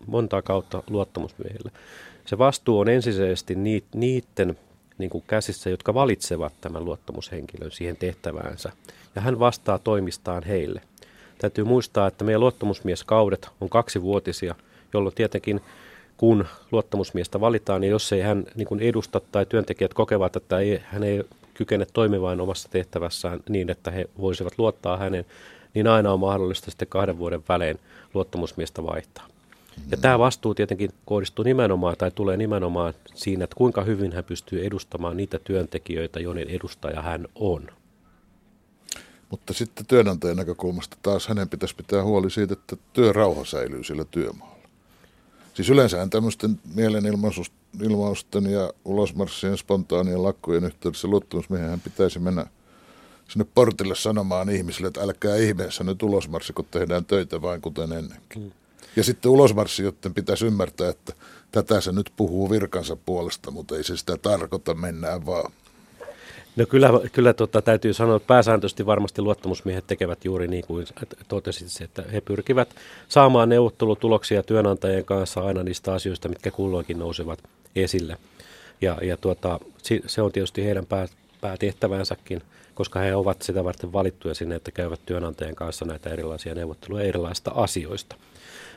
montaa 0.06 0.42
kautta 0.42 0.82
luottamusmiehille. 0.90 1.70
Se 2.26 2.38
vastuu 2.38 2.78
on 2.78 2.88
ensisijaisesti 2.88 3.54
niiden 3.94 4.58
niin 4.98 5.10
kuin 5.10 5.24
käsissä, 5.26 5.70
jotka 5.70 5.94
valitsevat 5.94 6.52
tämän 6.60 6.84
luottamushenkilön 6.84 7.70
siihen 7.70 7.96
tehtäväänsä. 7.96 8.72
Ja 9.14 9.22
hän 9.22 9.38
vastaa 9.38 9.78
toimistaan 9.78 10.42
heille. 10.42 10.80
Täytyy 11.38 11.64
muistaa, 11.64 12.06
että 12.06 12.24
meidän 12.24 12.40
luottamusmieskaudet 12.40 13.48
on 13.60 13.68
kaksivuotisia, 13.68 14.54
jolloin 14.92 15.14
tietenkin 15.14 15.60
kun 16.16 16.46
luottamusmiestä 16.72 17.40
valitaan, 17.40 17.80
niin 17.80 17.90
jos 17.90 18.12
ei 18.12 18.20
hän 18.20 18.44
niin 18.54 18.68
kuin 18.68 18.80
edusta 18.80 19.20
tai 19.32 19.46
työntekijät 19.46 19.94
kokevat, 19.94 20.36
että 20.36 20.58
ei, 20.58 20.82
hän 20.84 21.02
ei 21.02 21.24
kykene 21.54 21.86
toimimaan 21.92 22.40
omassa 22.40 22.68
tehtävässään 22.68 23.40
niin, 23.48 23.70
että 23.70 23.90
he 23.90 24.08
voisivat 24.20 24.58
luottaa 24.58 24.96
hänen, 24.96 25.24
niin 25.74 25.86
aina 25.86 26.12
on 26.12 26.20
mahdollista 26.20 26.70
sitten 26.70 26.88
kahden 26.88 27.18
vuoden 27.18 27.42
välein 27.48 27.78
luottamusmiestä 28.14 28.82
vaihtaa. 28.84 29.26
Ja 29.90 29.96
tämä 29.96 30.18
vastuu 30.18 30.54
tietenkin 30.54 30.90
kohdistuu 31.04 31.42
nimenomaan 31.42 31.96
tai 31.98 32.10
tulee 32.10 32.36
nimenomaan 32.36 32.94
siinä, 33.14 33.44
että 33.44 33.56
kuinka 33.56 33.82
hyvin 33.82 34.12
hän 34.12 34.24
pystyy 34.24 34.66
edustamaan 34.66 35.16
niitä 35.16 35.38
työntekijöitä, 35.38 36.20
joiden 36.20 36.48
edustaja 36.48 37.02
hän 37.02 37.26
on. 37.34 37.68
Mutta 39.30 39.52
sitten 39.52 39.86
työnantajan 39.86 40.36
näkökulmasta 40.36 40.96
taas 41.02 41.28
hänen 41.28 41.48
pitäisi 41.48 41.74
pitää 41.74 42.04
huoli 42.04 42.30
siitä, 42.30 42.52
että 42.52 42.76
työrauha 42.92 43.44
säilyy 43.44 43.84
sillä 43.84 44.04
työmaalla. 44.04 44.68
Siis 45.54 45.70
yleensähän 45.70 46.10
tämmöisten 46.10 46.60
mielenilmausten 46.74 48.50
ja 48.50 48.72
ulosmarssien 48.84 49.58
spontaanien 49.58 50.22
lakkojen 50.22 50.64
yhteydessä 50.64 51.08
luottamusmiehen 51.08 51.80
pitäisi 51.80 52.18
mennä 52.18 52.46
sinne 53.28 53.46
portille 53.54 53.94
sanomaan 53.94 54.50
ihmisille, 54.50 54.88
että 54.88 55.00
älkää 55.00 55.36
ihmeessä 55.36 55.84
nyt 55.84 56.02
ulosmarssi, 56.02 56.52
kun 56.52 56.64
tehdään 56.70 57.04
töitä 57.04 57.42
vain 57.42 57.60
kuten 57.60 57.92
ennenkin. 57.92 58.42
Mm. 58.42 58.52
Ja 58.96 59.04
sitten 59.04 59.30
ulosmarssi, 59.30 59.82
joten 59.82 60.14
pitäisi 60.14 60.46
ymmärtää, 60.46 60.88
että 60.88 61.12
tätä 61.52 61.80
se 61.80 61.92
nyt 61.92 62.12
puhuu 62.16 62.50
virkansa 62.50 62.96
puolesta, 62.96 63.50
mutta 63.50 63.76
ei 63.76 63.84
se 63.84 63.96
sitä 63.96 64.16
tarkoita, 64.16 64.74
mennään 64.74 65.26
vaan. 65.26 65.52
No 66.56 66.66
kyllä, 66.66 66.90
kyllä 67.12 67.32
tota, 67.32 67.62
täytyy 67.62 67.92
sanoa, 67.92 68.16
että 68.16 68.26
pääsääntöisesti 68.26 68.86
varmasti 68.86 69.22
luottamusmiehet 69.22 69.86
tekevät 69.86 70.24
juuri 70.24 70.48
niin 70.48 70.64
kuin 70.66 70.86
totesit, 71.28 71.82
että 71.82 72.04
he 72.12 72.20
pyrkivät 72.20 72.68
saamaan 73.08 73.48
neuvottelutuloksia 73.48 74.42
työnantajien 74.42 75.04
kanssa 75.04 75.40
aina 75.40 75.62
niistä 75.62 75.92
asioista, 75.92 76.28
mitkä 76.28 76.50
kulloinkin 76.50 76.98
nousevat 76.98 77.38
esille. 77.76 78.16
Ja, 78.80 78.98
ja 79.02 79.16
tuota, 79.16 79.60
se 80.06 80.22
on 80.22 80.32
tietysti 80.32 80.64
heidän 80.64 80.86
pää, 80.86 81.08
päätehtävänsäkin, 81.40 82.42
koska 82.74 83.00
he 83.00 83.14
ovat 83.14 83.42
sitä 83.42 83.64
varten 83.64 83.92
valittuja 83.92 84.34
sinne, 84.34 84.54
että 84.54 84.70
käyvät 84.70 85.00
työnantajien 85.06 85.54
kanssa 85.54 85.84
näitä 85.84 86.10
erilaisia 86.10 86.54
neuvotteluja 86.54 87.04
erilaisista 87.04 87.50
asioista. 87.54 88.16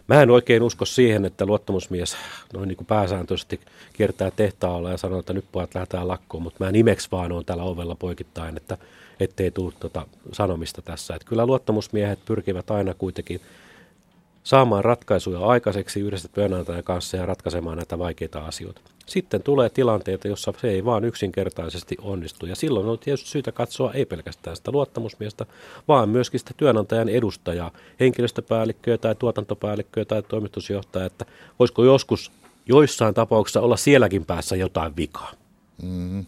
Mä 0.09 0.21
en 0.21 0.29
oikein 0.29 0.63
usko 0.63 0.85
siihen, 0.85 1.25
että 1.25 1.45
luottamusmies 1.45 2.17
noin 2.53 2.67
niin 2.67 2.77
kuin 2.77 2.85
pääsääntöisesti 2.85 3.59
kiertää 3.93 4.31
tehtaalla 4.31 4.91
ja 4.91 4.97
sanoo, 4.97 5.19
että 5.19 5.33
nyt 5.33 5.45
pojat 5.51 5.75
lähdetään 5.75 6.07
lakkoon, 6.07 6.43
mutta 6.43 6.63
mä 6.63 6.71
nimeks 6.71 7.11
vaan 7.11 7.31
on 7.31 7.45
täällä 7.45 7.63
ovella 7.63 7.95
poikittain, 7.95 8.57
että 8.57 8.77
ettei 9.19 9.51
tule 9.51 9.73
tuota 9.79 10.05
sanomista 10.31 10.81
tässä. 10.81 11.15
Että 11.15 11.27
kyllä 11.27 11.45
luottamusmiehet 11.45 12.19
pyrkivät 12.25 12.71
aina 12.71 12.93
kuitenkin 12.93 13.41
saamaan 14.49 14.85
ratkaisuja 14.85 15.39
aikaiseksi 15.39 15.99
yhdessä 15.99 16.27
työnantajan 16.27 16.83
kanssa 16.83 17.17
ja 17.17 17.25
ratkaisemaan 17.25 17.77
näitä 17.77 17.99
vaikeita 17.99 18.39
asioita. 18.39 18.81
Sitten 19.05 19.43
tulee 19.43 19.69
tilanteita, 19.69 20.27
jossa 20.27 20.53
se 20.61 20.69
ei 20.69 20.85
vaan 20.85 21.05
yksinkertaisesti 21.05 21.95
onnistu. 22.01 22.45
Ja 22.45 22.55
silloin 22.55 22.87
on 22.87 22.99
tietysti 22.99 23.29
syytä 23.29 23.51
katsoa 23.51 23.93
ei 23.93 24.05
pelkästään 24.05 24.55
sitä 24.55 24.71
luottamusmiestä, 24.71 25.45
vaan 25.87 26.09
myöskin 26.09 26.39
sitä 26.39 26.51
työnantajan 26.57 27.09
edustajaa, 27.09 27.71
henkilöstöpäällikköä 27.99 28.97
tai 28.97 29.15
tuotantopäällikköä 29.15 30.05
tai 30.05 30.23
toimitusjohtajaa, 30.23 31.05
että 31.05 31.25
voisiko 31.59 31.83
joskus 31.83 32.31
joissain 32.65 33.13
tapauksissa 33.13 33.61
olla 33.61 33.77
sielläkin 33.77 34.25
päässä 34.25 34.55
jotain 34.55 34.95
vikaa. 34.95 35.31
Mm. 35.83 36.25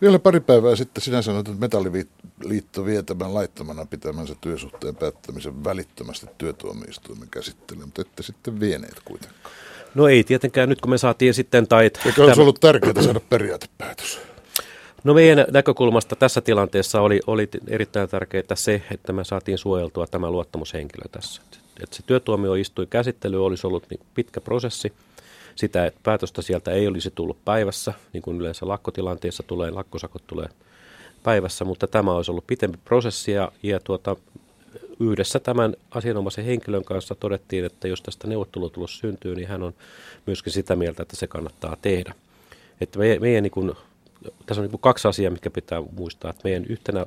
Vielä 0.00 0.18
pari 0.18 0.40
päivää 0.40 0.76
sitten 0.76 1.02
sinä 1.02 1.22
sanoit, 1.22 1.48
että 1.48 1.60
Metalliliitto 1.60 2.84
vie 2.84 3.02
tämän 3.02 3.34
laittomana 3.34 3.86
pitämänsä 3.86 4.34
työsuhteen 4.40 4.96
päättämisen 4.96 5.64
välittömästi 5.64 6.26
työtuomioistuimen 6.38 7.28
käsittelyyn, 7.30 7.86
mutta 7.86 8.02
ette 8.02 8.22
sitten 8.22 8.60
vieneet 8.60 9.00
kuitenkaan. 9.04 9.54
No 9.94 10.08
ei 10.08 10.24
tietenkään, 10.24 10.68
nyt 10.68 10.80
kun 10.80 10.90
me 10.90 10.98
saatiin 10.98 11.34
sitten... 11.34 11.68
Tai, 11.68 11.90
Eikö 12.06 12.24
olisi 12.24 12.40
ollut 12.40 12.60
tärkeää 12.60 13.02
saada 13.02 13.20
periaatepäätös? 13.20 14.18
No 15.04 15.14
meidän 15.14 15.46
näkökulmasta 15.50 16.16
tässä 16.16 16.40
tilanteessa 16.40 17.00
oli, 17.00 17.20
oli 17.26 17.48
erittäin 17.68 18.08
tärkeää 18.08 18.54
se, 18.54 18.82
että 18.90 19.12
me 19.12 19.24
saatiin 19.24 19.58
suojeltua 19.58 20.06
tämä 20.06 20.30
luottamushenkilö 20.30 21.04
tässä. 21.12 21.42
Että 21.82 21.96
se 21.96 22.02
työtuomioistuin 22.02 22.88
käsittely 22.88 23.44
olisi 23.44 23.66
ollut 23.66 23.86
niin 23.90 24.00
pitkä 24.14 24.40
prosessi. 24.40 24.92
Sitä, 25.56 25.86
että 25.86 26.00
päätöstä 26.02 26.42
sieltä 26.42 26.70
ei 26.70 26.86
olisi 26.86 27.10
tullut 27.14 27.44
päivässä, 27.44 27.92
niin 28.12 28.22
kuin 28.22 28.40
yleensä 28.40 28.68
lakkotilanteessa 28.68 29.42
tulee, 29.42 29.70
lakkosakot 29.70 30.22
tulee 30.26 30.48
päivässä, 31.22 31.64
mutta 31.64 31.86
tämä 31.86 32.12
olisi 32.12 32.30
ollut 32.30 32.46
pitempi 32.46 32.78
prosessi 32.84 33.32
ja, 33.32 33.52
ja 33.62 33.80
tuota, 33.80 34.16
yhdessä 35.00 35.40
tämän 35.40 35.74
asianomaisen 35.90 36.44
henkilön 36.44 36.84
kanssa 36.84 37.14
todettiin, 37.14 37.64
että 37.64 37.88
jos 37.88 38.02
tästä 38.02 38.28
neuvottelutulos 38.28 38.98
syntyy, 38.98 39.34
niin 39.34 39.48
hän 39.48 39.62
on 39.62 39.74
myöskin 40.26 40.52
sitä 40.52 40.76
mieltä, 40.76 41.02
että 41.02 41.16
se 41.16 41.26
kannattaa 41.26 41.76
tehdä. 41.82 42.14
Että 42.80 42.98
meidän, 42.98 43.20
meidän 43.20 43.42
niin 43.42 43.50
kuin, 43.50 43.72
tässä 44.46 44.62
on 44.62 44.68
niin 44.68 44.80
kaksi 44.80 45.08
asiaa, 45.08 45.30
mikä 45.30 45.50
pitää 45.50 45.82
muistaa, 45.96 46.30
että 46.30 46.40
meidän 46.44 46.64
yhtenä 46.64 47.06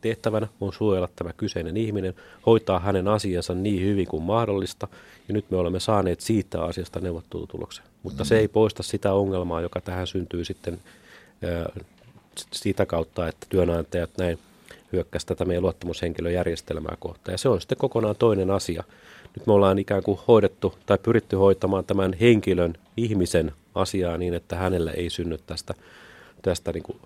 tehtävänä 0.00 0.48
on 0.60 0.72
suojella 0.72 1.08
tämä 1.16 1.32
kyseinen 1.32 1.76
ihminen, 1.76 2.14
hoitaa 2.46 2.78
hänen 2.78 3.08
asiansa 3.08 3.54
niin 3.54 3.82
hyvin 3.82 4.06
kuin 4.06 4.22
mahdollista, 4.22 4.88
ja 5.28 5.34
nyt 5.34 5.50
me 5.50 5.56
olemme 5.56 5.80
saaneet 5.80 6.20
siitä 6.20 6.62
asiasta 6.62 7.00
neuvottelutuloksen. 7.00 7.84
Mutta 8.02 8.24
mm. 8.24 8.26
se 8.26 8.38
ei 8.38 8.48
poista 8.48 8.82
sitä 8.82 9.12
ongelmaa, 9.12 9.60
joka 9.60 9.80
tähän 9.80 10.06
syntyy 10.06 10.44
sitten 10.44 10.80
ää, 11.44 11.72
sitä 12.52 12.86
kautta, 12.86 13.28
että 13.28 13.46
työnantajat 13.48 14.10
näin 14.18 14.38
hyökkäsi 14.92 15.26
tätä 15.26 15.44
meidän 15.44 15.62
luottamushenkilöjärjestelmää 15.62 16.96
kohtaan. 17.00 17.34
Ja 17.34 17.38
se 17.38 17.48
on 17.48 17.60
sitten 17.60 17.78
kokonaan 17.78 18.16
toinen 18.16 18.50
asia. 18.50 18.84
Nyt 19.36 19.46
me 19.46 19.52
ollaan 19.52 19.78
ikään 19.78 20.02
kuin 20.02 20.18
hoidettu 20.28 20.74
tai 20.86 20.98
pyritty 20.98 21.36
hoitamaan 21.36 21.84
tämän 21.84 22.12
henkilön, 22.20 22.74
ihmisen 22.96 23.52
asiaa 23.74 24.18
niin, 24.18 24.34
että 24.34 24.56
hänelle 24.56 24.90
ei 24.90 25.10
synny 25.10 25.38
tästä, 25.46 25.74
tästä 26.42 26.72
niin 26.72 26.82
kuin 26.82 26.98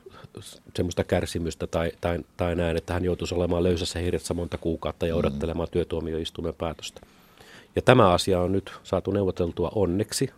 semmoista 0.76 1.04
kärsimystä 1.04 1.66
tai, 1.66 1.92
tai, 2.00 2.18
tai 2.36 2.56
näin, 2.56 2.76
että 2.76 2.94
hän 2.94 3.04
joutuisi 3.04 3.34
olemaan 3.34 3.62
löysässä 3.62 3.98
hirjassa 3.98 4.34
monta 4.34 4.58
kuukautta 4.58 5.06
ja 5.06 5.14
mm. 5.14 5.18
odottelemaan 5.18 5.68
työtuomioistuimen 5.70 6.54
päätöstä. 6.54 7.00
Ja 7.76 7.82
tämä 7.82 8.12
asia 8.12 8.40
on 8.40 8.52
nyt 8.52 8.72
saatu 8.82 9.10
neuvoteltua 9.10 9.72
onneksi 9.74 10.30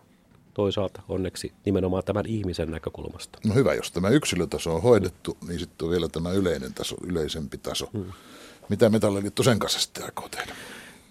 toisaalta 0.54 1.02
onneksi 1.08 1.52
nimenomaan 1.64 2.04
tämän 2.04 2.26
ihmisen 2.26 2.70
näkökulmasta. 2.70 3.38
No 3.46 3.54
hyvä, 3.54 3.74
jos 3.74 3.92
tämä 3.92 4.08
yksilötaso 4.08 4.74
on 4.74 4.82
hoidettu, 4.82 5.36
niin 5.48 5.58
sitten 5.58 5.86
on 5.86 5.90
vielä 5.90 6.08
tämä 6.08 6.32
yleinen 6.32 6.74
taso, 6.74 6.96
yleisempi 7.06 7.58
taso. 7.58 7.88
Hmm. 7.92 8.12
Mitä 8.68 8.90
Metalliliitto 8.90 9.42
sen 9.42 9.58
kanssa 9.58 9.80
sitten 9.80 10.04
aikoo 10.04 10.28
tehdä? 10.28 10.54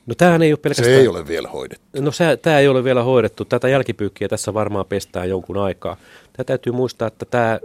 No 0.06 0.16
tämähän 0.16 0.42
ei 0.42 0.52
ole 0.52 0.60
pelkästään... 0.60 0.90
Se 0.90 1.00
ei 1.00 1.08
ole 1.08 1.28
vielä 1.28 1.50
hoidettu. 1.50 2.02
No 2.02 2.12
se, 2.12 2.38
tämä 2.42 2.60
ei 2.60 2.68
ole 2.68 2.84
vielä 2.84 3.04
hoidettu. 3.04 3.46
Tätä 3.46 3.70
jälkipyykkiä 3.70 4.28
tässä 4.28 4.54
varmaan 4.54 4.86
pestään 4.86 5.30
jonkun 5.30 5.58
aikaa. 5.58 5.98
Tämä 6.34 6.44
täytyy 6.46 6.74
muistaa, 6.74 7.08
että 7.08 7.26
tämä, 7.26 7.60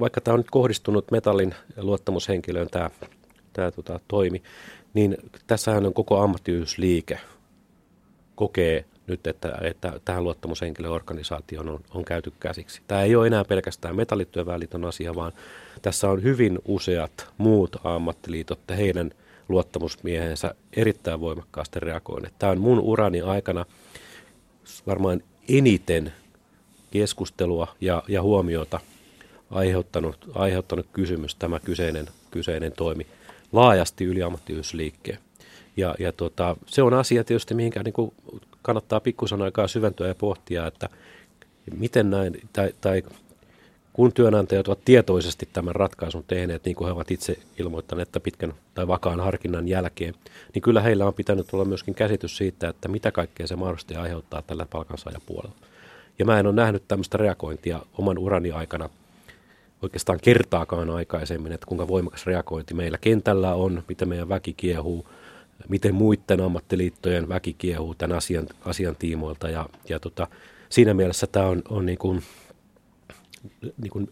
vaikka 0.00 0.20
tämä 0.20 0.32
on 0.32 0.40
nyt 0.40 0.50
kohdistunut 0.50 1.10
metallin 1.10 1.54
luottamushenkilöön 1.76 2.68
tämä, 2.70 2.90
tämä 3.52 3.70
tota, 3.70 4.00
toimi, 4.08 4.42
niin 4.94 5.16
tässähän 5.46 5.86
on 5.86 5.94
koko 5.94 6.20
ammattiyhdysliike 6.20 7.20
kokee 8.34 8.84
nyt, 9.06 9.26
että, 9.26 9.58
että 9.60 10.00
tähän 10.04 10.24
luottamushenkilöorganisaatioon 10.24 11.68
on, 11.68 11.80
on 11.90 12.04
käyty 12.04 12.32
käsiksi. 12.40 12.82
Tämä 12.88 13.02
ei 13.02 13.16
ole 13.16 13.26
enää 13.26 13.44
pelkästään 13.44 13.96
metallityöväliiton 13.96 14.84
asia, 14.84 15.14
vaan 15.14 15.32
tässä 15.82 16.10
on 16.10 16.22
hyvin 16.22 16.58
useat 16.64 17.26
muut 17.38 17.76
ammattiliitot 17.84 18.60
ja 18.68 18.76
heidän 18.76 19.10
luottamusmiehensä 19.48 20.54
erittäin 20.72 21.20
voimakkaasti 21.20 21.80
reagoineet. 21.80 22.34
Tämä 22.38 22.52
on 22.52 22.60
mun 22.60 22.78
urani 22.78 23.20
aikana 23.20 23.66
varmaan 24.86 25.22
eniten 25.48 26.12
keskustelua 26.90 27.76
ja, 27.80 28.02
ja 28.08 28.22
huomiota 28.22 28.80
aiheuttanut, 29.50 30.30
aiheuttanut 30.34 30.86
kysymys 30.92 31.34
tämä 31.34 31.60
kyseinen, 31.60 32.06
kyseinen 32.30 32.72
toimi 32.72 33.06
laajasti 33.52 34.04
yli 34.04 34.22
ammattiyhdysliikkeen. 34.22 35.18
Ja, 35.76 35.94
ja 35.98 36.12
tota, 36.12 36.56
se 36.66 36.82
on 36.82 36.94
asia 36.94 37.24
tietysti, 37.24 37.54
mihinkä 37.54 37.82
niin 37.82 37.92
kuin 37.92 38.12
kannattaa 38.62 39.00
pikkusen 39.00 39.42
aikaa 39.42 39.68
syventyä 39.68 40.08
ja 40.08 40.14
pohtia, 40.14 40.66
että 40.66 40.88
Miten 41.78 42.10
näin, 42.10 42.40
tai, 42.52 42.74
tai 42.80 43.02
kun 43.92 44.12
työnantajat 44.12 44.68
ovat 44.68 44.84
tietoisesti 44.84 45.48
tämän 45.52 45.74
ratkaisun 45.74 46.24
tehneet, 46.26 46.64
niin 46.64 46.76
kuin 46.76 46.86
he 46.86 46.92
ovat 46.92 47.10
itse 47.10 47.38
ilmoittaneet, 47.58 48.08
että 48.08 48.20
pitkän 48.20 48.54
tai 48.74 48.88
vakaan 48.88 49.20
harkinnan 49.20 49.68
jälkeen, 49.68 50.14
niin 50.54 50.62
kyllä 50.62 50.80
heillä 50.80 51.06
on 51.06 51.14
pitänyt 51.14 51.46
olla 51.52 51.64
myöskin 51.64 51.94
käsitys 51.94 52.36
siitä, 52.36 52.68
että 52.68 52.88
mitä 52.88 53.12
kaikkea 53.12 53.46
se 53.46 53.56
mahdollisesti 53.56 53.94
aiheuttaa 53.94 54.42
tällä 54.42 54.66
palkansaajapuolella. 54.70 55.56
Ja 56.18 56.24
mä 56.24 56.38
en 56.38 56.46
ole 56.46 56.54
nähnyt 56.54 56.82
tämmöistä 56.88 57.18
reagointia 57.18 57.80
oman 57.98 58.18
urani 58.18 58.50
aikana 58.50 58.90
oikeastaan 59.84 60.18
kertaakaan 60.22 60.90
aikaisemmin, 60.90 61.52
että 61.52 61.66
kuinka 61.66 61.88
voimakas 61.88 62.26
reagointi 62.26 62.74
meillä 62.74 62.98
kentällä 62.98 63.54
on, 63.54 63.82
miten 63.88 64.08
meidän 64.08 64.28
väki 64.28 64.52
kiehuu, 64.52 65.08
miten 65.68 65.94
muiden 65.94 66.40
ammattiliittojen 66.40 67.28
väki 67.28 67.52
kiehuu 67.52 67.94
tämän 67.94 68.16
asian, 68.16 68.46
asian 68.64 68.96
tiimoilta. 68.96 69.48
Ja, 69.48 69.68
ja 69.88 70.00
tota, 70.00 70.26
siinä 70.68 70.94
mielessä 70.94 71.26
tämä 71.26 71.46
on, 71.46 71.62
on 71.68 71.86
niin 71.86 71.98
kuin, 71.98 72.22
niin 73.60 73.90
kuin 73.90 74.08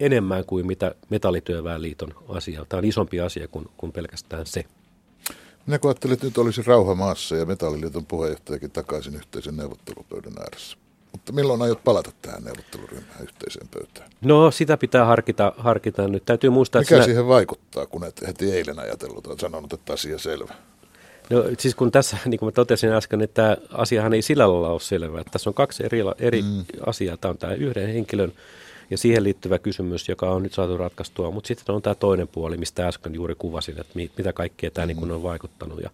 enemmän 0.00 0.44
kuin 0.44 0.66
mitä 0.66 0.94
Metallityöväenliiton 1.10 2.14
asia. 2.28 2.64
Tämä 2.68 2.78
on 2.78 2.84
isompi 2.84 3.20
asia 3.20 3.48
kuin, 3.48 3.66
kuin 3.76 3.92
pelkästään 3.92 4.46
se. 4.46 4.64
Minä 5.66 5.78
kun 5.78 5.90
ajattelin, 5.90 6.14
että 6.14 6.26
nyt 6.26 6.38
olisi 6.38 6.62
rauha 6.66 6.94
maassa 6.94 7.36
ja 7.36 7.46
Metalliliiton 7.46 8.06
puheenjohtajakin 8.06 8.70
takaisin 8.70 9.14
yhteisen 9.14 9.56
neuvottelupöydän 9.56 10.38
ääressä. 10.38 10.76
Mutta 11.16 11.32
milloin 11.32 11.62
aiot 11.62 11.84
palata 11.84 12.10
tähän 12.22 12.44
neuvotteluryhmään 12.44 13.22
yhteiseen 13.22 13.68
pöytään? 13.68 14.10
No 14.20 14.50
sitä 14.50 14.76
pitää 14.76 15.04
harkita, 15.04 15.52
harkita 15.56 16.08
nyt. 16.08 16.24
Täytyy 16.26 16.50
muistaa, 16.50 16.80
Mikä 16.80 16.94
että 16.94 17.04
siihen 17.04 17.22
sinä... 17.22 17.28
vaikuttaa, 17.28 17.86
kun 17.86 18.04
et 18.04 18.26
heti 18.26 18.52
eilen 18.52 18.78
ajatellut, 18.78 19.26
että 19.26 19.40
sanonut, 19.40 19.72
että 19.72 19.92
asia 19.92 20.18
selvä? 20.18 20.54
No 21.30 21.44
siis 21.58 21.74
kun 21.74 21.92
tässä, 21.92 22.16
niin 22.24 22.38
kuin 22.38 22.46
mä 22.46 22.52
totesin 22.52 22.92
äsken, 22.92 23.20
että 23.22 23.34
tämä 23.34 23.56
asiahan 23.72 24.14
ei 24.14 24.22
sillä 24.22 24.52
lailla 24.52 24.68
ole 24.68 24.80
selvä. 24.80 25.20
Että 25.20 25.30
tässä 25.30 25.50
on 25.50 25.54
kaksi 25.54 25.84
eri, 25.86 25.98
eri 26.18 26.42
mm. 26.42 26.64
asiaa. 26.86 27.16
Tämä 27.16 27.30
on 27.30 27.38
tämä 27.38 27.52
yhden 27.52 27.88
henkilön 27.88 28.32
ja 28.90 28.98
siihen 28.98 29.24
liittyvä 29.24 29.58
kysymys, 29.58 30.08
joka 30.08 30.30
on 30.30 30.42
nyt 30.42 30.54
saatu 30.54 30.76
ratkaistua, 30.76 31.30
mutta 31.30 31.48
sitten 31.48 31.74
on 31.74 31.82
tämä 31.82 31.94
toinen 31.94 32.28
puoli, 32.28 32.56
mistä 32.56 32.88
äsken 32.88 33.14
juuri 33.14 33.34
kuvasin, 33.38 33.80
että 33.80 33.92
mitä 33.94 34.32
kaikkea 34.32 34.70
tämä 34.70 34.86
mm. 34.86 35.00
niin 35.00 35.12
on 35.12 35.22
vaikuttanut. 35.22 35.80
Ja, 35.82 35.90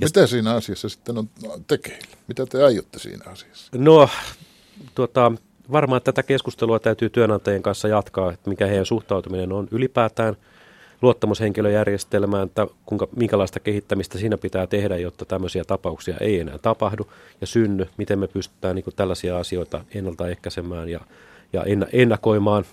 ja 0.00 0.06
Mitä 0.06 0.26
siinä 0.26 0.54
asiassa 0.54 0.88
sitten 0.88 1.18
on 1.18 1.28
tekeillä? 1.66 2.16
Mitä 2.28 2.46
te 2.46 2.62
aiotte 2.62 2.98
siinä 2.98 3.30
asiassa? 3.30 3.70
No, 3.78 4.08
tuota, 4.94 5.32
varmaan 5.72 6.02
tätä 6.02 6.22
keskustelua 6.22 6.78
täytyy 6.78 7.10
työnantajien 7.10 7.62
kanssa 7.62 7.88
jatkaa, 7.88 8.32
että 8.32 8.50
mikä 8.50 8.66
heidän 8.66 8.86
suhtautuminen 8.86 9.52
on 9.52 9.68
ylipäätään 9.70 10.36
luottamushenkilöjärjestelmään, 11.02 12.46
että 12.46 12.66
kuinka, 12.86 13.08
minkälaista 13.16 13.60
kehittämistä 13.60 14.18
siinä 14.18 14.38
pitää 14.38 14.66
tehdä, 14.66 14.96
jotta 14.96 15.24
tämmöisiä 15.24 15.64
tapauksia 15.64 16.16
ei 16.20 16.40
enää 16.40 16.58
tapahdu 16.58 17.10
ja 17.40 17.46
synny, 17.46 17.88
miten 17.96 18.18
me 18.18 18.28
pystytään 18.28 18.74
niin 18.74 18.84
kuin 18.84 18.96
tällaisia 18.96 19.38
asioita 19.38 19.84
ennaltaehkäisemään 19.94 20.88
ja, 20.88 21.00
ja 21.52 21.64
ennakoimaan 21.92 22.64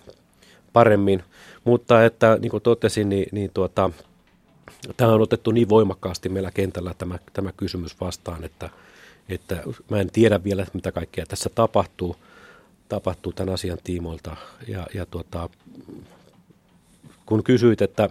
paremmin. 0.74 1.24
Mutta 1.64 2.06
että 2.06 2.38
niin 2.42 2.52
kuin 2.52 2.64
totesin, 2.64 3.10
niin, 3.10 3.28
niin 3.32 3.52
tuota, 3.54 3.90
tämä 4.98 5.14
on 5.14 5.22
otettu 5.22 5.52
niin 5.52 5.70
voimakkaasti 5.70 6.30
meillä 6.30 6.52
kentällä 6.52 6.94
tämä, 6.98 7.20
tämä 7.34 7.52
kysymys 7.52 8.02
vastaan, 8.02 8.44
että, 8.44 8.70
että 9.30 9.64
mä 9.90 10.00
en 10.00 10.12
tiedä 10.12 10.44
vielä, 10.44 10.66
mitä 10.74 10.92
kaikkea 10.92 11.26
tässä 11.26 11.50
tapahtuu, 11.56 12.16
tapahtuu 12.90 13.34
tämän 13.34 13.54
asian 13.54 13.78
tiimoilta. 13.84 14.36
Ja, 14.68 14.88
ja 14.94 15.06
tuota, 15.06 15.50
kun 17.26 17.44
kysyit, 17.44 17.82
että 17.82 18.10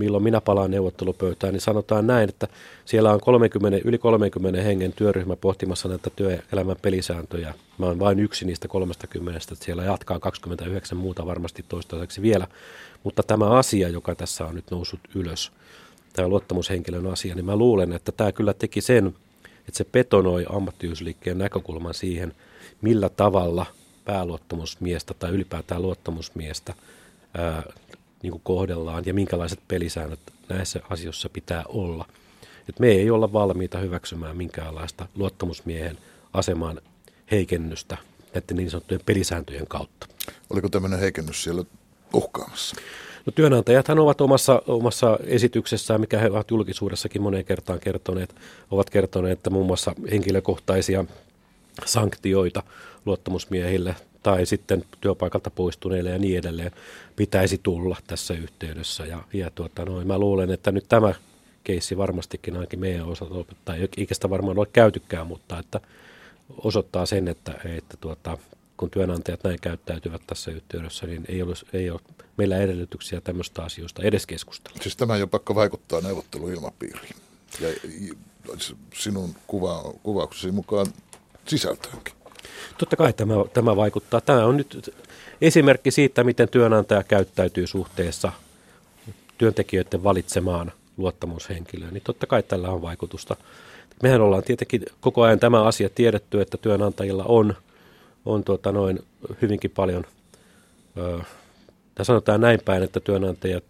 milloin 0.00 0.22
minä 0.22 0.40
palaan 0.40 0.70
neuvottelupöytään, 0.70 1.52
niin 1.52 1.60
sanotaan 1.60 2.06
näin, 2.06 2.28
että 2.28 2.48
siellä 2.84 3.12
on 3.12 3.20
30, 3.20 3.78
yli 3.84 3.98
30 3.98 4.62
hengen 4.62 4.92
työryhmä 4.92 5.36
pohtimassa 5.36 5.88
näitä 5.88 6.10
työelämän 6.10 6.76
pelisääntöjä. 6.82 7.54
Mä 7.78 7.86
olen 7.86 7.98
vain 7.98 8.20
yksi 8.20 8.44
niistä 8.44 8.68
30, 8.68 9.40
että 9.52 9.64
siellä 9.64 9.84
jatkaa 9.84 10.18
29 10.18 10.98
muuta 10.98 11.26
varmasti 11.26 11.64
toistaiseksi 11.68 12.22
vielä. 12.22 12.46
Mutta 13.04 13.22
tämä 13.22 13.50
asia, 13.50 13.88
joka 13.88 14.14
tässä 14.14 14.46
on 14.46 14.54
nyt 14.54 14.70
noussut 14.70 15.00
ylös, 15.14 15.52
tämä 16.12 16.28
luottamushenkilön 16.28 17.06
asia, 17.06 17.34
niin 17.34 17.44
mä 17.44 17.56
luulen, 17.56 17.92
että 17.92 18.12
tämä 18.12 18.32
kyllä 18.32 18.54
teki 18.54 18.80
sen, 18.80 19.06
että 19.68 19.78
se 19.78 19.84
betonoi 19.84 20.46
ammattiyhdysliikkeen 20.48 21.38
näkökulman 21.38 21.94
siihen, 21.94 22.34
millä 22.82 23.08
tavalla 23.08 23.66
pääluottamusmiestä 24.04 25.14
tai 25.14 25.30
ylipäätään 25.30 25.82
luottamusmiestä 25.82 26.74
ää, 27.34 27.62
niin 28.22 28.30
kuin 28.30 28.42
kohdellaan 28.44 29.02
ja 29.06 29.14
minkälaiset 29.14 29.60
pelisäännöt 29.68 30.20
näissä 30.48 30.80
asioissa 30.90 31.28
pitää 31.28 31.64
olla. 31.68 32.06
Et 32.68 32.78
me 32.78 32.88
ei 32.88 33.10
olla 33.10 33.32
valmiita 33.32 33.78
hyväksymään 33.78 34.36
minkäänlaista 34.36 35.06
luottamusmiehen 35.14 35.98
asemaan 36.32 36.80
heikennystä 37.30 37.96
näiden 38.34 38.56
niin 38.56 38.70
sanottujen 38.70 39.00
pelisääntöjen 39.06 39.66
kautta. 39.66 40.06
Oliko 40.50 40.68
tämmöinen 40.68 40.98
heikennys 40.98 41.42
siellä 41.42 41.64
uhkaamassa? 42.12 42.76
No 43.26 43.32
työnantajathan 43.34 43.98
ovat 43.98 44.20
omassa, 44.20 44.62
omassa 44.66 45.18
esityksessään, 45.24 46.00
mikä 46.00 46.18
he 46.18 46.30
ovat 46.30 46.50
julkisuudessakin 46.50 47.22
moneen 47.22 47.44
kertaan 47.44 47.80
kertoneet, 47.80 48.34
ovat 48.70 48.90
kertoneet, 48.90 49.38
että 49.38 49.50
muun 49.50 49.66
muassa 49.66 49.94
henkilökohtaisia 50.10 51.04
sanktioita 51.84 52.62
luottamusmiehille 53.06 53.96
tai 54.22 54.46
sitten 54.46 54.84
työpaikalta 55.00 55.50
poistuneille 55.50 56.10
ja 56.10 56.18
niin 56.18 56.38
edelleen 56.38 56.70
pitäisi 57.16 57.60
tulla 57.62 57.96
tässä 58.06 58.34
yhteydessä. 58.34 59.06
Ja, 59.06 59.18
ja 59.32 59.50
tuota, 59.54 59.84
noin, 59.84 60.06
mä 60.06 60.18
luulen, 60.18 60.50
että 60.50 60.72
nyt 60.72 60.84
tämä 60.88 61.14
keissi 61.64 61.96
varmastikin 61.96 62.54
ainakin 62.54 62.80
meidän 62.80 63.06
osalta, 63.06 63.54
tai 63.64 63.88
eikä 63.96 64.14
sitä 64.14 64.30
varmaan 64.30 64.58
ole 64.58 64.66
käytykään, 64.72 65.26
mutta 65.26 65.58
että 65.58 65.80
osoittaa 66.58 67.06
sen, 67.06 67.28
että, 67.28 67.54
että 67.64 67.96
tuota, 68.00 68.38
kun 68.80 68.90
työnantajat 68.90 69.44
näin 69.44 69.58
käyttäytyvät 69.60 70.22
tässä 70.26 70.50
yhteydessä, 70.50 71.06
niin 71.06 71.24
ei 71.28 71.42
ole, 71.42 71.54
ei 71.72 71.90
ole 71.90 72.00
meillä 72.36 72.56
edellytyksiä 72.58 73.20
tämmöistä 73.20 73.62
asioista 73.62 74.02
edes 74.02 74.26
keskustella. 74.26 74.78
Siis 74.82 74.96
tämä 74.96 75.16
jo 75.16 75.26
pakko 75.26 75.54
vaikuttaa 75.54 76.00
neuvotteluilmapiiriin 76.00 77.14
ja 77.60 77.68
sinun 78.94 79.34
kuva, 79.46 79.94
kuvauksesi 80.02 80.50
mukaan 80.50 80.86
sisältöönkin. 81.46 82.14
Totta 82.78 82.96
kai 82.96 83.12
tämä, 83.12 83.34
tämä 83.54 83.76
vaikuttaa. 83.76 84.20
Tämä 84.20 84.44
on 84.44 84.56
nyt 84.56 84.94
esimerkki 85.40 85.90
siitä, 85.90 86.24
miten 86.24 86.48
työnantaja 86.48 87.02
käyttäytyy 87.02 87.66
suhteessa 87.66 88.32
työntekijöiden 89.38 90.04
valitsemaan 90.04 90.72
luottamushenkilöön. 90.96 91.94
Niin 91.94 92.04
totta 92.04 92.26
kai 92.26 92.42
tällä 92.42 92.70
on 92.70 92.82
vaikutusta. 92.82 93.36
Mehän 94.02 94.20
ollaan 94.20 94.42
tietenkin 94.42 94.86
koko 95.00 95.22
ajan 95.22 95.40
tämä 95.40 95.62
asia 95.62 95.88
tiedetty, 95.88 96.40
että 96.40 96.56
työnantajilla 96.56 97.24
on, 97.24 97.56
on 98.24 98.44
tuota 98.44 98.72
noin 98.72 98.98
hyvinkin 99.42 99.70
paljon, 99.70 100.04
tai 101.94 102.04
sanotaan 102.04 102.40
näin 102.40 102.60
päin, 102.64 102.82
että 102.82 103.00
työnantajat 103.00 103.64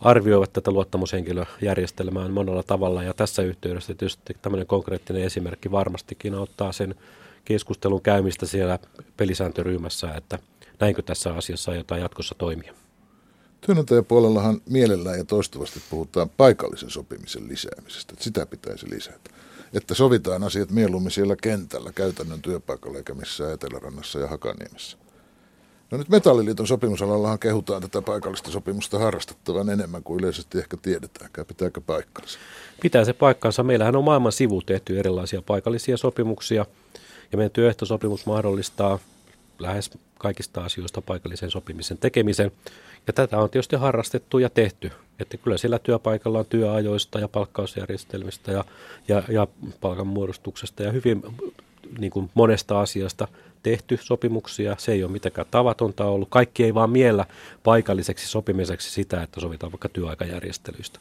arvioivat 0.00 0.52
tätä 0.52 0.70
luottamushenkilöjärjestelmää 0.70 2.28
monella 2.28 2.62
tavalla, 2.62 3.02
ja 3.02 3.14
tässä 3.14 3.42
yhteydessä 3.42 3.94
tietysti 3.94 4.36
tämmöinen 4.42 4.66
konkreettinen 4.66 5.22
esimerkki 5.22 5.70
varmastikin 5.70 6.34
auttaa 6.34 6.72
sen 6.72 6.94
keskustelun 7.44 8.02
käymistä 8.02 8.46
siellä 8.46 8.78
pelisääntöryhmässä, 9.16 10.14
että 10.14 10.38
näinkö 10.80 11.02
tässä 11.02 11.34
asiassa 11.34 11.74
jotain 11.74 12.02
jatkossa 12.02 12.34
toimia. 12.38 12.74
Työnantajapuolellahan 13.60 14.60
mielellään 14.70 15.18
ja 15.18 15.24
toistuvasti 15.24 15.80
puhutaan 15.90 16.30
paikallisen 16.30 16.90
sopimisen 16.90 17.48
lisäämisestä, 17.48 18.12
että 18.12 18.24
sitä 18.24 18.46
pitäisi 18.46 18.90
lisätä. 18.90 19.30
Että 19.72 19.94
sovitaan 19.94 20.44
asiat 20.44 20.70
mieluummin 20.70 21.10
siellä 21.10 21.36
kentällä, 21.42 21.92
käytännön 21.92 22.42
työpaikalla 22.42 22.98
eikä 22.98 23.14
missään 23.14 23.52
Etelärannassa 23.52 24.18
ja 24.18 24.26
Hakaniemessä. 24.26 24.98
No 25.90 25.98
nyt 25.98 26.08
Metalliliiton 26.08 26.66
sopimusalallahan 26.66 27.38
kehutaan 27.38 27.82
tätä 27.82 28.02
paikallista 28.02 28.50
sopimusta 28.50 28.98
harrastettavan 28.98 29.70
enemmän 29.70 30.02
kuin 30.02 30.20
yleisesti 30.20 30.58
ehkä 30.58 30.76
tiedetäänkään. 30.82 31.46
Pitääkö 31.46 31.80
paikkansa? 31.80 32.38
Pitää 32.80 33.04
se 33.04 33.12
paikkansa. 33.12 33.62
Meillähän 33.62 33.96
on 33.96 34.04
maailman 34.04 34.32
sivu 34.32 34.62
tehty 34.62 34.98
erilaisia 34.98 35.42
paikallisia 35.42 35.96
sopimuksia– 35.96 36.66
ja 37.32 37.38
meidän 37.38 37.50
työehtosopimus 37.50 38.26
mahdollistaa 38.26 38.98
lähes 39.58 39.90
kaikista 40.18 40.64
asioista 40.64 41.02
paikallisen 41.02 41.50
sopimisen 41.50 41.98
tekemisen. 41.98 42.52
Ja 43.06 43.12
tätä 43.12 43.38
on 43.38 43.50
tietysti 43.50 43.76
harrastettu 43.76 44.38
ja 44.38 44.50
tehty. 44.50 44.90
Että 45.20 45.36
kyllä 45.36 45.58
siellä 45.58 45.78
työpaikalla 45.78 46.38
on 46.38 46.46
työajoista 46.46 47.18
ja 47.18 47.28
palkkausjärjestelmistä 47.28 48.52
ja, 48.52 48.64
ja, 49.08 49.22
ja 49.28 49.46
palkanmuodostuksesta 49.80 50.82
ja 50.82 50.92
hyvin 50.92 51.22
niin 51.98 52.10
kuin 52.10 52.30
monesta 52.34 52.80
asiasta 52.80 53.28
tehty 53.62 53.98
sopimuksia. 54.02 54.76
Se 54.78 54.92
ei 54.92 55.04
ole 55.04 55.12
mitenkään 55.12 55.46
tavatonta 55.50 56.04
ollut. 56.04 56.28
Kaikki 56.30 56.64
ei 56.64 56.74
vaan 56.74 56.90
miellä 56.90 57.24
paikalliseksi 57.64 58.28
sopimiseksi 58.28 58.90
sitä, 58.90 59.22
että 59.22 59.40
sovitaan 59.40 59.72
vaikka 59.72 59.88
työaikajärjestelyistä 59.88 60.98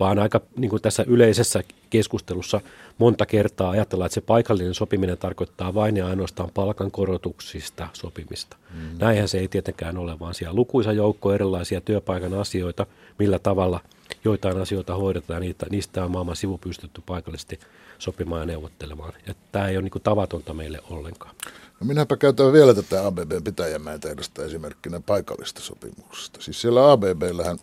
vaan 0.00 0.18
aika 0.18 0.40
niin 0.56 0.70
kuin 0.70 0.82
tässä 0.82 1.04
yleisessä 1.06 1.62
keskustelussa 1.90 2.60
monta 2.98 3.26
kertaa 3.26 3.70
ajatellaan, 3.70 4.06
että 4.06 4.14
se 4.14 4.20
paikallinen 4.20 4.74
sopiminen 4.74 5.18
tarkoittaa 5.18 5.74
vain 5.74 5.96
ja 5.96 6.06
ainoastaan 6.06 6.50
palkankorotuksista 6.54 7.88
sopimista. 7.92 8.56
Mm. 8.74 8.98
Näinhän 8.98 9.28
se 9.28 9.38
ei 9.38 9.48
tietenkään 9.48 9.98
ole, 9.98 10.18
vaan 10.18 10.34
siellä 10.34 10.56
lukuisa 10.56 10.92
joukko 10.92 11.32
erilaisia 11.32 11.80
työpaikan 11.80 12.34
asioita, 12.34 12.86
millä 13.18 13.38
tavalla 13.38 13.80
joitain 14.24 14.60
asioita 14.60 14.94
hoidetaan, 14.94 15.40
niitä, 15.42 15.66
niistä 15.70 16.04
on 16.04 16.10
maailman 16.10 16.36
sivu 16.36 16.58
pystytty 16.58 17.02
paikallisesti 17.06 17.60
sopimaan 17.98 18.40
ja 18.40 18.46
neuvottelemaan. 18.46 19.12
Ja 19.26 19.34
tämä 19.52 19.68
ei 19.68 19.76
ole 19.76 19.82
niin 19.82 19.90
kuin 19.90 20.02
tavatonta 20.02 20.54
meille 20.54 20.80
ollenkaan. 20.90 21.34
No 21.80 21.86
minäpä 21.86 22.16
käytän 22.16 22.52
vielä 22.52 22.74
tätä 22.74 23.06
ABB 23.06 23.32
pitäjämäen 23.44 24.00
tehdasta 24.00 24.44
esimerkkinä 24.44 25.00
paikallista 25.00 25.60
sopimuksesta. 25.60 26.42
Siis 26.42 26.60
siellä 26.60 26.92
ABBllähän 26.92 27.58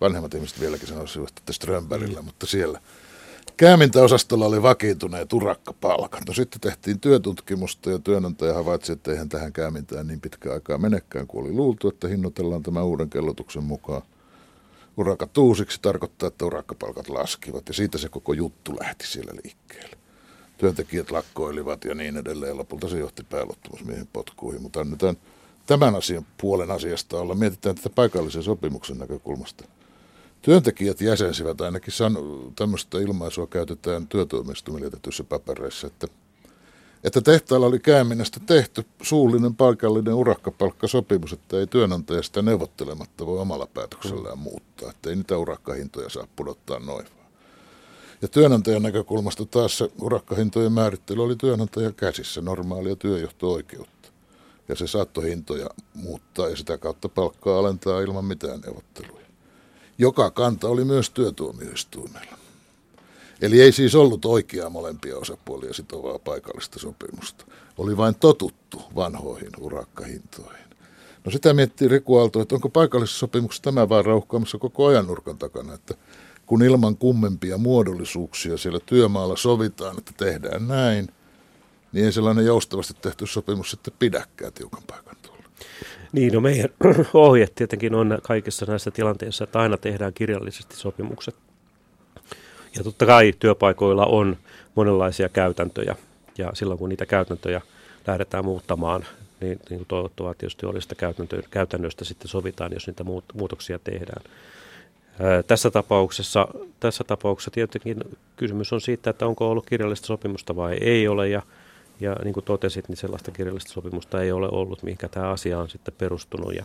vanhemmat 0.00 0.34
ihmiset 0.34 0.60
vieläkin 0.60 0.88
sanoisivat, 0.88 1.32
että 1.38 1.52
Strömbergillä, 1.52 2.22
mutta 2.22 2.46
siellä 2.46 2.80
Käämintäosastolla 3.60 4.46
oli 4.46 4.62
vakiintuneet 4.62 5.32
urakkapalkat. 5.32 6.28
No 6.28 6.34
sitten 6.34 6.60
tehtiin 6.60 7.00
työtutkimusta 7.00 7.90
ja 7.90 7.98
työnantaja 7.98 8.54
havaitsi, 8.54 8.92
että 8.92 9.12
eihän 9.12 9.28
tähän 9.28 9.52
käämintään 9.52 10.06
niin 10.06 10.20
pitkä 10.20 10.52
aikaa 10.52 10.78
menekään 10.78 11.26
kuin 11.26 11.44
oli 11.44 11.52
luultu, 11.52 11.88
että 11.88 12.08
hinnoitellaan 12.08 12.62
tämä 12.62 12.82
uuden 12.82 13.10
kellotuksen 13.10 13.64
mukaan. 13.64 14.02
Urakat 14.96 15.38
uusiksi 15.38 15.78
tarkoittaa, 15.82 16.26
että 16.26 16.44
urakkapalkat 16.44 17.08
laskivat 17.08 17.68
ja 17.68 17.74
siitä 17.74 17.98
se 17.98 18.08
koko 18.08 18.32
juttu 18.32 18.76
lähti 18.80 19.06
siellä 19.06 19.32
liikkeelle. 19.44 19.96
Työntekijät 20.58 21.10
lakkoilivat 21.10 21.84
ja 21.84 21.94
niin 21.94 22.16
edelleen. 22.16 22.58
Lopulta 22.58 22.88
se 22.88 22.98
johti 22.98 23.22
pääluottamusmiehen 23.22 24.08
potkuihin, 24.12 24.62
mutta 24.62 24.80
annetaan 24.80 25.16
tämän 25.66 25.94
asian 25.94 26.26
puolen 26.40 26.70
asiasta 26.70 27.18
olla. 27.18 27.34
Mietitään 27.34 27.74
tätä 27.74 27.90
paikallisen 27.90 28.42
sopimuksen 28.42 28.98
näkökulmasta– 28.98 29.64
Työntekijät 30.42 31.00
jäsensivät 31.00 31.60
ainakin 31.60 31.92
san, 31.92 32.16
tämmöistä 32.56 32.98
ilmaisua 32.98 33.46
käytetään 33.46 34.06
työtuomioistuimille 34.06 34.86
jätetyssä 34.86 35.24
papereissa, 35.24 35.86
että, 35.86 36.06
että 37.04 37.20
tehtaalla 37.20 37.66
oli 37.66 37.78
käyminnästä 37.78 38.40
tehty 38.46 38.84
suullinen 39.02 39.54
paikallinen 39.54 40.14
urakkapalkkasopimus, 40.14 41.32
että 41.32 41.58
ei 41.58 41.66
työnantaja 41.66 42.22
sitä 42.22 42.42
neuvottelematta 42.42 43.26
voi 43.26 43.38
omalla 43.38 43.66
päätöksellään 43.74 44.38
mm. 44.38 44.42
muuttaa, 44.42 44.90
että 44.90 45.10
ei 45.10 45.16
niitä 45.16 45.38
urakkahintoja 45.38 46.08
saa 46.08 46.26
pudottaa 46.36 46.78
noin. 46.78 47.06
Ja 48.22 48.28
työnantajan 48.28 48.82
näkökulmasta 48.82 49.44
taas 49.46 49.78
se 49.78 49.90
urakkahintojen 50.00 50.72
määrittely 50.72 51.22
oli 51.22 51.36
työnantajan 51.36 51.94
käsissä 51.94 52.40
normaalia 52.40 52.96
työjohto-oikeutta. 52.96 54.08
Ja 54.68 54.76
se 54.76 54.86
saattoi 54.86 55.24
hintoja 55.24 55.66
muuttaa 55.94 56.48
ja 56.48 56.56
sitä 56.56 56.78
kautta 56.78 57.08
palkkaa 57.08 57.58
alentaa 57.58 58.00
ilman 58.00 58.24
mitään 58.24 58.60
neuvotteluja 58.60 59.29
joka 60.00 60.30
kanta 60.30 60.68
oli 60.68 60.84
myös 60.84 61.10
työtuomioistuimella. 61.10 62.38
Eli 63.42 63.60
ei 63.60 63.72
siis 63.72 63.94
ollut 63.94 64.24
oikeaa 64.24 64.70
molempia 64.70 65.16
osapuolia 65.16 65.74
sitovaa 65.74 66.18
paikallista 66.18 66.78
sopimusta. 66.78 67.44
Oli 67.78 67.96
vain 67.96 68.14
totuttu 68.14 68.82
vanhoihin 68.94 69.50
urakkahintoihin. 69.60 70.64
No 71.24 71.30
sitä 71.30 71.54
miettii 71.54 71.88
Riku 71.88 72.16
Aalto, 72.16 72.40
että 72.40 72.54
onko 72.54 72.68
paikallisessa 72.68 73.18
sopimuksessa 73.18 73.62
tämä 73.62 73.88
vaan 73.88 74.04
rauhkaamassa 74.04 74.58
koko 74.58 74.86
ajan 74.86 75.06
nurkan 75.06 75.38
takana, 75.38 75.74
että 75.74 75.94
kun 76.46 76.62
ilman 76.62 76.96
kummempia 76.96 77.58
muodollisuuksia 77.58 78.56
siellä 78.56 78.80
työmaalla 78.86 79.36
sovitaan, 79.36 79.98
että 79.98 80.12
tehdään 80.16 80.68
näin, 80.68 81.08
niin 81.92 82.04
ei 82.04 82.12
sellainen 82.12 82.46
joustavasti 82.46 82.94
tehty 82.94 83.26
sopimus 83.26 83.70
sitten 83.70 83.94
pidäkään 83.98 84.52
tiukan 84.52 84.82
paikan 84.86 85.16
tuolla. 85.22 85.39
Niin, 86.12 86.32
no 86.32 86.40
meidän 86.40 86.70
ohje 87.14 87.48
tietenkin 87.54 87.94
on 87.94 88.18
kaikissa 88.22 88.66
näissä 88.66 88.90
tilanteissa, 88.90 89.44
että 89.44 89.58
aina 89.58 89.76
tehdään 89.76 90.12
kirjallisesti 90.12 90.76
sopimukset. 90.76 91.36
Ja 92.76 92.84
totta 92.84 93.06
kai 93.06 93.32
työpaikoilla 93.38 94.06
on 94.06 94.36
monenlaisia 94.74 95.28
käytäntöjä, 95.28 95.96
ja 96.38 96.50
silloin 96.54 96.78
kun 96.78 96.88
niitä 96.88 97.06
käytäntöjä 97.06 97.60
lähdetään 98.06 98.44
muuttamaan, 98.44 99.06
niin, 99.40 99.60
niin 99.70 99.84
toivottavaa 99.88 100.34
tietysti 100.34 100.66
olisi 100.66 100.88
sitä 100.88 101.08
käytännöstä 101.50 102.04
sitten 102.04 102.28
sovitaan, 102.28 102.72
jos 102.72 102.86
niitä 102.86 103.04
muutoksia 103.34 103.78
tehdään. 103.78 104.22
Ää, 105.20 105.42
tässä 105.42 105.70
tapauksessa, 105.70 106.48
tässä 106.80 107.04
tapauksessa 107.04 107.50
tietenkin 107.50 107.96
kysymys 108.36 108.72
on 108.72 108.80
siitä, 108.80 109.10
että 109.10 109.26
onko 109.26 109.50
ollut 109.50 109.66
kirjallista 109.66 110.06
sopimusta 110.06 110.56
vai 110.56 110.78
ei 110.80 111.08
ole, 111.08 111.28
ja 111.28 111.42
ja 112.00 112.16
niin 112.24 112.34
kuin 112.34 112.44
totesit, 112.44 112.88
niin 112.88 112.96
sellaista 112.96 113.30
kirjallista 113.30 113.72
sopimusta 113.72 114.22
ei 114.22 114.32
ole 114.32 114.48
ollut, 114.52 114.82
mihinkä 114.82 115.08
tämä 115.08 115.30
asia 115.30 115.58
on 115.58 115.68
sitten 115.68 115.94
perustunut. 115.98 116.54
Ja, 116.54 116.64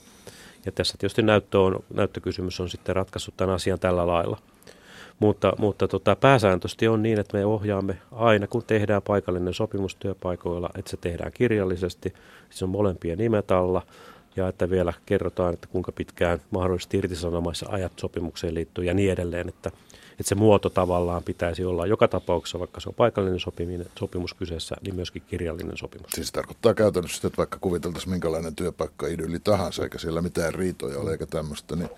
ja 0.66 0.72
tässä 0.72 0.98
tietysti 0.98 1.22
näyttö 1.22 1.60
on, 1.60 1.84
näyttökysymys 1.94 2.60
on 2.60 2.70
sitten 2.70 2.96
ratkaissut 2.96 3.38
tämän 3.38 3.56
asian 3.56 3.80
tällä 3.80 4.08
lailla. 4.08 4.38
Mutta, 5.20 5.54
mutta 5.58 5.88
tota, 5.88 6.16
pääsääntöisesti 6.16 6.88
on 6.88 7.04
niin, 7.04 7.20
että 7.20 7.38
me 7.38 7.46
ohjaamme 7.46 7.98
aina, 8.12 8.48
kun 8.48 8.64
tehdään 8.68 9.02
paikallinen 9.02 9.54
sopimus 9.54 9.96
työpaikoilla, 9.96 10.70
että 10.78 10.92
se 10.92 10.98
tehdään 10.98 11.32
kirjallisesti. 11.34 12.14
Se 12.50 12.66
on 12.66 12.70
molempien 12.70 13.18
nimet 13.18 13.52
alla 13.52 13.82
ja 14.36 14.48
että 14.48 14.70
vielä 14.70 14.94
kerrotaan, 15.06 15.54
että 15.54 15.68
kuinka 15.68 15.92
pitkään 15.92 16.42
mahdollisesti 16.52 16.98
irtisanomaissa 16.98 17.66
ajat 17.70 17.92
sopimukseen 18.00 18.54
liittyy 18.54 18.84
ja 18.84 18.94
niin 18.94 19.12
edelleen, 19.12 19.50
että 19.50 19.72
että 20.20 20.30
se 20.30 20.36
muoto 20.36 20.70
tavallaan 20.70 21.24
pitäisi 21.24 21.66
olla 21.66 21.86
joka 21.86 22.08
tapauksessa, 22.08 22.60
vaikka 22.60 22.80
se 22.80 22.90
on 22.90 22.96
paikallinen 22.96 23.40
sopiminen, 23.40 23.88
sopimus 24.00 24.34
kyseessä, 24.34 24.76
niin 24.82 24.96
myöskin 24.96 25.24
kirjallinen 25.28 25.78
sopimus. 25.78 26.12
Siis 26.16 26.32
tarkoittaa 26.32 26.74
käytännössä, 26.74 27.28
että 27.28 27.38
vaikka 27.38 27.58
kuviteltaisiin 27.62 28.12
minkälainen 28.12 28.56
työpaikka 28.56 29.08
idylli 29.08 29.40
tahansa, 29.40 29.84
eikä 29.84 29.98
siellä 29.98 30.22
mitään 30.22 30.54
riitoja 30.54 31.00
ole 31.00 31.12
eikä 31.12 31.26
tämmöistä, 31.26 31.76
niin 31.76 31.90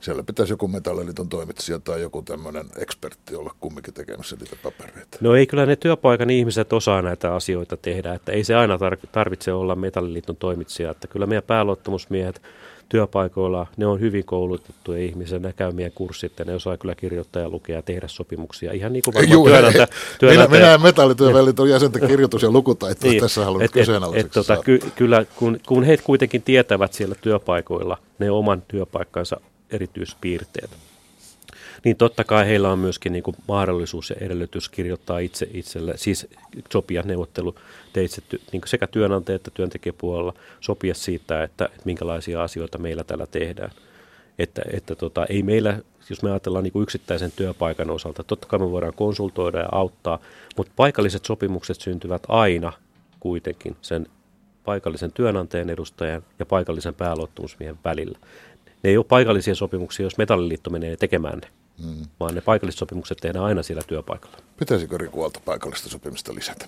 siellä 0.00 0.22
pitäisi 0.22 0.52
joku 0.52 0.68
metalliliiton 0.68 1.28
toimitsija 1.28 1.78
tai 1.78 2.00
joku 2.00 2.22
tämmöinen 2.22 2.66
ekspertti 2.76 3.34
olla 3.34 3.54
kumminkin 3.60 3.94
tekemässä 3.94 4.36
niitä 4.36 4.56
papereita. 4.62 5.18
No 5.20 5.34
ei 5.34 5.46
kyllä 5.46 5.66
ne 5.66 5.76
työpaikan 5.76 6.30
ihmiset 6.30 6.72
osaa 6.72 7.02
näitä 7.02 7.34
asioita 7.34 7.76
tehdä, 7.76 8.14
että 8.14 8.32
ei 8.32 8.44
se 8.44 8.54
aina 8.54 8.78
tarvitse 9.12 9.52
olla 9.52 9.74
metalliliiton 9.74 10.36
toimitsija, 10.36 10.90
että 10.90 11.08
kyllä 11.08 11.26
meidän 11.26 11.42
pääluottamusmiehet 11.42 12.42
työpaikoilla, 12.88 13.66
ne 13.76 13.86
on 13.86 14.00
hyvin 14.00 14.24
koulutettuja 14.24 14.98
ihmisiä, 14.98 15.38
ne 15.38 15.52
käy 15.52 15.72
meidän 15.72 15.92
kurssit 15.94 16.32
ja 16.38 16.44
ne 16.44 16.54
osaa 16.54 16.76
kyllä 16.76 16.94
kirjoittaa 16.94 17.42
ja 17.42 17.50
lukea 17.50 17.76
ja 17.76 17.82
tehdä 17.82 18.08
sopimuksia. 18.08 18.72
Ihan 18.72 18.92
niin 18.92 19.02
kuin 19.02 19.14
varmaan 19.14 19.32
Juu, 19.32 19.46
työnantaja, 19.46 19.88
työnantaja. 20.18 20.48
Minä, 20.48 20.76
minä 20.76 20.78
metallityöväliton 20.78 21.70
jäsenten 21.70 22.08
kirjoitus- 22.08 22.42
ja 22.42 22.50
lukutaito 22.50 23.08
niin, 23.08 23.20
tässä 23.20 23.44
haluan 23.44 23.62
et, 23.62 23.76
et, 24.14 24.30
tota, 24.30 24.56
ky, 24.56 24.78
Kyllä, 24.96 25.24
kun, 25.36 25.60
kun 25.66 25.84
he 25.84 25.96
kuitenkin 25.96 26.42
tietävät 26.42 26.92
siellä 26.92 27.14
työpaikoilla 27.20 27.98
ne 28.18 28.30
oman 28.30 28.62
työpaikkansa 28.68 29.40
erityispiirteet, 29.70 30.70
niin 31.86 31.96
totta 31.96 32.24
kai 32.24 32.46
heillä 32.46 32.72
on 32.72 32.78
myöskin 32.78 33.12
niin 33.12 33.22
kuin 33.22 33.36
mahdollisuus 33.48 34.10
ja 34.10 34.16
edellytys 34.20 34.68
kirjoittaa 34.68 35.18
itse 35.18 35.48
itselle, 35.54 35.92
siis 35.96 36.26
sopia 36.72 37.02
neuvottelu 37.02 37.54
teitse 37.92 38.22
niin 38.52 38.62
sekä 38.66 38.86
työnantaja- 38.86 39.36
että 39.36 39.50
työntekijäpuolella, 39.54 40.34
sopia 40.60 40.94
siitä, 40.94 41.42
että, 41.42 41.64
että 41.64 41.82
minkälaisia 41.84 42.42
asioita 42.42 42.78
meillä 42.78 43.04
täällä 43.04 43.26
tehdään. 43.26 43.70
Että, 44.38 44.62
että 44.72 44.94
tota, 44.94 45.26
ei 45.26 45.42
meillä, 45.42 45.78
jos 46.10 46.22
me 46.22 46.30
ajatellaan 46.30 46.64
niin 46.64 46.72
kuin 46.72 46.82
yksittäisen 46.82 47.32
työpaikan 47.36 47.90
osalta, 47.90 48.24
totta 48.24 48.46
kai 48.46 48.58
me 48.58 48.70
voidaan 48.70 48.94
konsultoida 48.94 49.58
ja 49.58 49.68
auttaa, 49.72 50.18
mutta 50.56 50.72
paikalliset 50.76 51.24
sopimukset 51.24 51.80
syntyvät 51.80 52.22
aina 52.28 52.72
kuitenkin 53.20 53.76
sen 53.82 54.06
paikallisen 54.64 55.12
työnantajan 55.12 55.70
edustajan 55.70 56.22
ja 56.38 56.46
paikallisen 56.46 56.94
pääluottamusmiehen 56.94 57.78
välillä. 57.84 58.18
Ne 58.82 58.90
ei 58.90 58.96
ole 58.96 59.06
paikallisia 59.08 59.54
sopimuksia, 59.54 60.06
jos 60.06 60.18
metalliliitto 60.18 60.70
menee 60.70 60.96
tekemään 60.96 61.38
ne 61.38 61.48
mm. 61.84 62.06
vaan 62.20 62.34
ne 62.34 62.40
paikalliset 62.40 62.78
sopimukset 62.78 63.18
tehdään 63.18 63.44
aina 63.44 63.62
siellä 63.62 63.82
työpaikalla. 63.86 64.36
Pitäisikö 64.58 64.98
Rikualta 64.98 65.40
paikallista 65.44 65.88
sopimista 65.88 66.34
lisätä? 66.34 66.66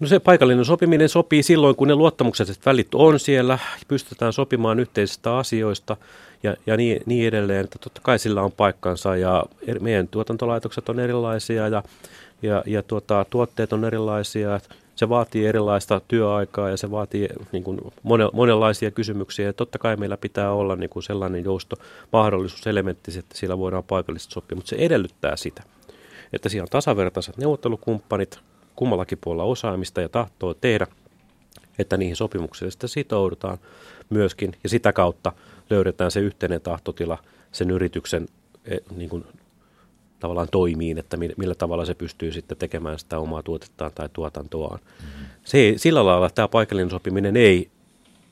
No 0.00 0.06
se 0.06 0.18
paikallinen 0.18 0.64
sopiminen 0.64 1.08
sopii 1.08 1.42
silloin, 1.42 1.76
kun 1.76 1.88
ne 1.88 1.94
luottamukselliset 1.94 2.66
välit 2.66 2.94
on 2.94 3.20
siellä, 3.20 3.58
pystytään 3.88 4.32
sopimaan 4.32 4.80
yhteisistä 4.80 5.36
asioista 5.36 5.96
ja, 6.42 6.56
ja 6.66 6.76
niin, 6.76 7.02
niin 7.06 7.28
edelleen. 7.28 7.64
Että 7.64 7.78
totta 7.78 8.00
kai 8.04 8.18
sillä 8.18 8.42
on 8.42 8.52
paikkansa 8.52 9.16
ja 9.16 9.44
meidän 9.80 10.08
tuotantolaitokset 10.08 10.88
on 10.88 11.00
erilaisia 11.00 11.68
ja, 11.68 11.82
ja, 12.42 12.62
ja 12.66 12.82
tuota, 12.82 13.26
tuotteet 13.30 13.72
on 13.72 13.84
erilaisia 13.84 14.60
se 14.98 15.08
vaatii 15.08 15.46
erilaista 15.46 16.00
työaikaa 16.08 16.70
ja 16.70 16.76
se 16.76 16.90
vaatii 16.90 17.28
niin 17.52 17.64
kuin 17.64 17.80
monenlaisia 18.32 18.90
kysymyksiä. 18.90 19.46
Ja 19.46 19.52
totta 19.52 19.78
kai 19.78 19.96
meillä 19.96 20.16
pitää 20.16 20.52
olla 20.52 20.76
niin 20.76 20.90
kuin 20.90 21.02
sellainen 21.02 21.44
elementti, 22.66 23.18
että 23.18 23.38
siellä 23.38 23.58
voidaan 23.58 23.84
paikallisesti 23.84 24.32
sopia, 24.32 24.56
mutta 24.56 24.68
se 24.68 24.76
edellyttää 24.76 25.36
sitä, 25.36 25.62
että 26.32 26.48
siellä 26.48 26.64
on 26.64 26.68
tasavertaiset 26.70 27.36
neuvottelukumppanit, 27.36 28.38
kummallakin 28.76 29.18
puolella 29.20 29.44
osaamista 29.44 30.00
ja 30.00 30.08
tahtoa 30.08 30.54
tehdä, 30.54 30.86
että 31.78 31.96
niihin 31.96 32.16
sopimuksiin 32.16 32.70
sitten 32.70 32.88
sitoudutaan 32.88 33.58
myöskin 34.10 34.52
ja 34.62 34.68
sitä 34.68 34.92
kautta 34.92 35.32
löydetään 35.70 36.10
se 36.10 36.20
yhteinen 36.20 36.60
tahtotila 36.60 37.18
sen 37.52 37.70
yrityksen 37.70 38.26
e, 38.64 38.76
niin 38.96 39.10
kuin 39.10 39.24
tavallaan 40.20 40.48
toimiin, 40.52 40.98
että 40.98 41.16
millä 41.16 41.54
tavalla 41.54 41.84
se 41.84 41.94
pystyy 41.94 42.32
sitten 42.32 42.58
tekemään 42.58 42.98
sitä 42.98 43.18
omaa 43.18 43.42
tuotettaan 43.42 43.90
tai 43.94 44.08
tuotantoaan. 44.12 44.80
Mm-hmm. 44.80 45.26
Se, 45.44 45.74
sillä 45.76 46.06
lailla 46.06 46.30
tämä 46.30 46.48
paikallinen 46.48 46.90
sopiminen 46.90 47.36
ei, 47.36 47.70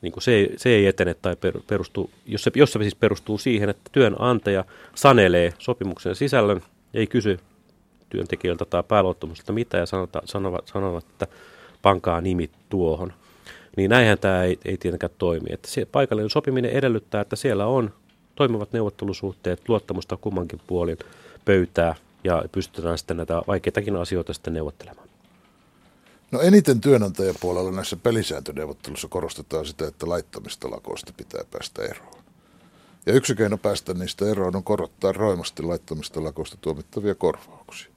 niin 0.03 0.12
kuin 0.12 0.22
se, 0.22 0.33
ei, 0.33 0.55
se 0.57 0.68
ei 0.68 0.87
etene 0.87 1.14
tai 1.14 1.37
perustu, 1.66 2.11
jos 2.27 2.42
se, 2.42 2.51
jos 2.55 2.72
se 2.72 2.79
siis 2.79 2.94
perustuu 2.94 3.38
siihen, 3.38 3.68
että 3.68 3.90
työnantaja 3.92 4.64
sanelee 4.94 5.53
sopimuksen 5.59 6.14
sisällön, 6.14 6.62
ei 6.94 7.07
kysy 7.07 7.38
työntekijöiltä 8.09 8.64
tai 8.64 8.83
pääluottamusta 8.83 9.53
mitä 9.53 9.79
ja 9.79 9.87
sanota, 9.87 10.22
sanovat, 10.25 10.68
sanovat, 10.68 11.05
että 11.05 11.27
pankaa 11.83 12.20
nimi 12.20 12.51
tuohon. 12.68 13.12
Niin 13.77 13.90
näinhän 13.90 14.18
tämä 14.18 14.44
ei, 14.44 14.59
ei 14.64 14.77
tietenkään 14.77 15.12
toimi. 15.18 15.46
Että 15.51 15.68
se 15.70 15.85
paikallinen 15.85 16.31
sopiminen 16.31 16.70
edellyttää, 16.70 17.20
että 17.20 17.37
siellä 17.37 17.66
on 17.66 17.90
toimivat 18.35 18.72
neuvottelusuhteet, 18.72 19.68
luottamusta 19.68 20.16
kummankin 20.16 20.61
puolin– 20.66 20.99
pöytää 21.46 21.94
ja 22.24 22.44
pystytään 22.52 22.98
sitten 22.98 23.16
näitä 23.16 23.42
vaikeitakin 23.46 23.96
asioita 23.96 24.32
sitten 24.32 24.54
neuvottelemaan. 24.54 25.09
No 26.30 26.40
eniten 26.40 26.80
työnantajapuolella 26.80 27.72
näissä 27.72 27.96
pelisääntöneuvotteluissa 27.96 29.09
korostetaan 29.09 29.66
sitä, 29.66 29.87
että 29.87 30.09
laittamista 30.09 30.70
lakoista 30.70 31.12
pitää 31.16 31.44
päästä 31.50 31.82
eroon. 31.82 32.22
Ja 33.06 33.12
yksi 33.12 33.35
keino 33.35 33.59
päästä 33.59 33.94
niistä 33.94 34.30
eroon 34.30 34.56
on 34.56 34.64
korottaa 34.64 35.12
roimasti 35.12 35.62
laittamista 35.62 36.24
lakoista 36.24 36.56
tuomittavia 36.61 37.14
korvauksia. 37.14 37.90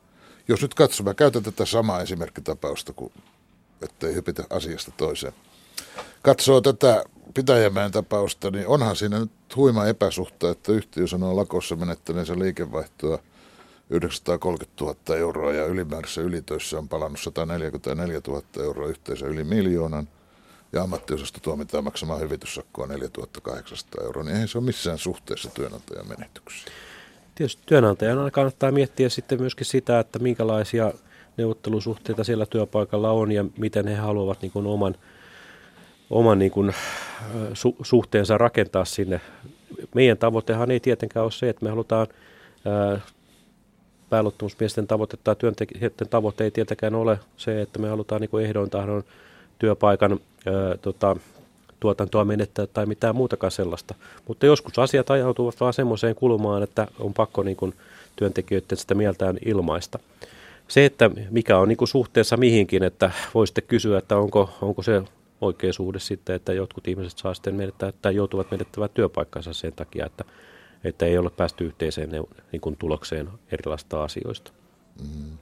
Jos 0.48 0.62
nyt 0.62 0.74
katsomme, 0.74 1.14
käytän 1.14 1.44
tätä 1.44 1.66
samaa 1.66 2.02
esimerkkitapausta, 2.02 2.94
kun, 2.94 3.12
ettei 3.82 4.16
hypitä 4.16 4.44
asiasta 4.50 4.92
toiseen. 4.98 5.34
Katsoo 6.22 6.62
tätä 6.62 7.04
Pitäjämäen 7.34 7.92
tapausta, 7.92 8.52
niin 8.52 8.68
onhan 8.68 8.96
siinä 8.96 9.20
nyt 9.20 9.32
huima 9.56 9.86
epäsuhta, 9.86 10.50
että 10.50 10.72
yhtiö 10.72 11.08
sanoo 11.08 11.36
lakossa 11.36 11.76
menettäneensä 11.76 12.40
liikevaihtoa 12.40 13.20
930 13.90 14.86
000 14.86 15.18
euroa 15.18 15.54
ja 15.54 15.66
ylimääräisessä 15.66 16.22
ylitöissä 16.22 16.78
on 16.78 16.90
palannut 16.90 17.20
144 17.20 18.22
000 18.28 18.44
euroa 18.60 18.88
yhteensä 18.88 19.26
yli 19.26 19.44
miljoonan 19.44 20.08
ja 20.74 20.84
ammattiosasto 20.84 21.40
tuomitaan 21.42 21.84
maksamaan 21.84 22.22
hyvityssakkoa 22.22 22.88
4800 22.88 24.04
euroa, 24.04 24.24
niin 24.24 24.34
eihän 24.34 24.48
se 24.48 24.58
ole 24.58 24.66
missään 24.66 24.98
suhteessa 24.98 25.50
työnantajan 25.50 26.08
menetyksiin. 26.08 26.74
Tietysti 27.36 27.64
työnantajana 27.66 28.32
kannattaa 28.32 28.72
miettiä 28.72 29.10
sitten 29.10 29.42
myöskin 29.42 29.66
sitä, 29.66 30.00
että 30.00 30.20
minkälaisia 30.20 30.94
neuvottelusuhteita 31.38 32.24
siellä 32.24 32.46
työpaikalla 32.46 33.12
on 33.12 33.32
ja 33.32 33.46
miten 33.58 33.88
he 33.88 33.96
haluavat 33.96 34.42
niin 34.42 34.52
kuin 34.52 34.68
oman, 34.68 34.96
oman 36.10 36.40
niin 36.40 36.52
kuin, 36.52 36.76
su, 37.54 37.76
suhteensa 37.82 38.38
rakentaa 38.38 38.86
sinne. 38.86 39.22
Meidän 39.96 40.18
tavoitehan 40.18 40.72
ei 40.72 40.80
tietenkään 40.80 41.24
ole 41.24 41.32
se, 41.32 41.50
että 41.50 41.66
me 41.66 41.70
halutaan 41.70 42.08
ää, 42.66 43.00
pääluottamusmiesten 44.10 44.88
tavoite 44.88 45.18
tai 45.24 45.36
työntekijöiden 45.36 46.10
tavoite 46.10 46.44
ei 46.44 46.52
tietenkään 46.52 46.96
ole 46.96 47.20
se, 47.38 47.62
että 47.62 47.80
me 47.80 47.90
halutaan 47.90 48.22
niin 48.22 48.46
ehdoin 48.46 48.70
tahdon 48.70 49.04
työpaikan 49.60 50.12
ää, 50.12 50.78
tota, 50.82 51.16
tuotantoa 51.80 52.26
menettää 52.26 52.68
tai 52.68 52.86
mitään 52.86 53.16
muutakaan 53.16 53.52
sellaista. 53.52 53.96
Mutta 54.28 54.46
joskus 54.46 54.80
asiat 54.80 55.12
ajautuvat 55.12 55.60
vaan 55.60 55.74
semmoiseen 55.74 56.16
kulmaan, 56.16 56.64
että 56.64 56.88
on 57.00 57.14
pakko 57.14 57.44
niin 57.44 57.58
kuin 57.58 57.74
työntekijöiden 58.16 58.78
sitä 58.78 58.96
mieltään 58.96 59.38
ilmaista. 59.46 60.00
Se, 60.68 60.86
että 60.86 61.12
mikä 61.30 61.58
on 61.58 61.68
niin 61.68 61.78
kuin 61.78 61.88
suhteessa 61.88 62.38
mihinkin, 62.38 62.84
että 62.84 63.12
voisitte 63.34 63.62
kysyä, 63.62 63.98
että 63.98 64.18
onko, 64.18 64.50
onko 64.62 64.84
se 64.84 65.02
oikea 65.42 65.74
suhde 65.74 66.00
sitten, 66.00 66.36
että 66.36 66.54
jotkut 66.54 66.88
ihmiset 66.88 67.18
saa 67.18 67.34
sitten 67.34 67.56
menettää 67.56 67.94
tai 68.02 68.16
joutuvat 68.16 68.52
menettämään 68.52 68.90
työpaikkansa 68.94 69.54
sen 69.54 69.74
takia, 69.74 70.06
että, 70.06 70.24
että 70.84 71.06
ei 71.06 71.18
ole 71.18 71.30
päästy 71.30 71.66
yhteiseen 71.66 72.10
niin 72.52 72.62
kuin 72.62 72.78
tulokseen 72.78 73.30
erilaisista 73.52 74.04
asioista. 74.04 74.52
Mm. 75.02 75.38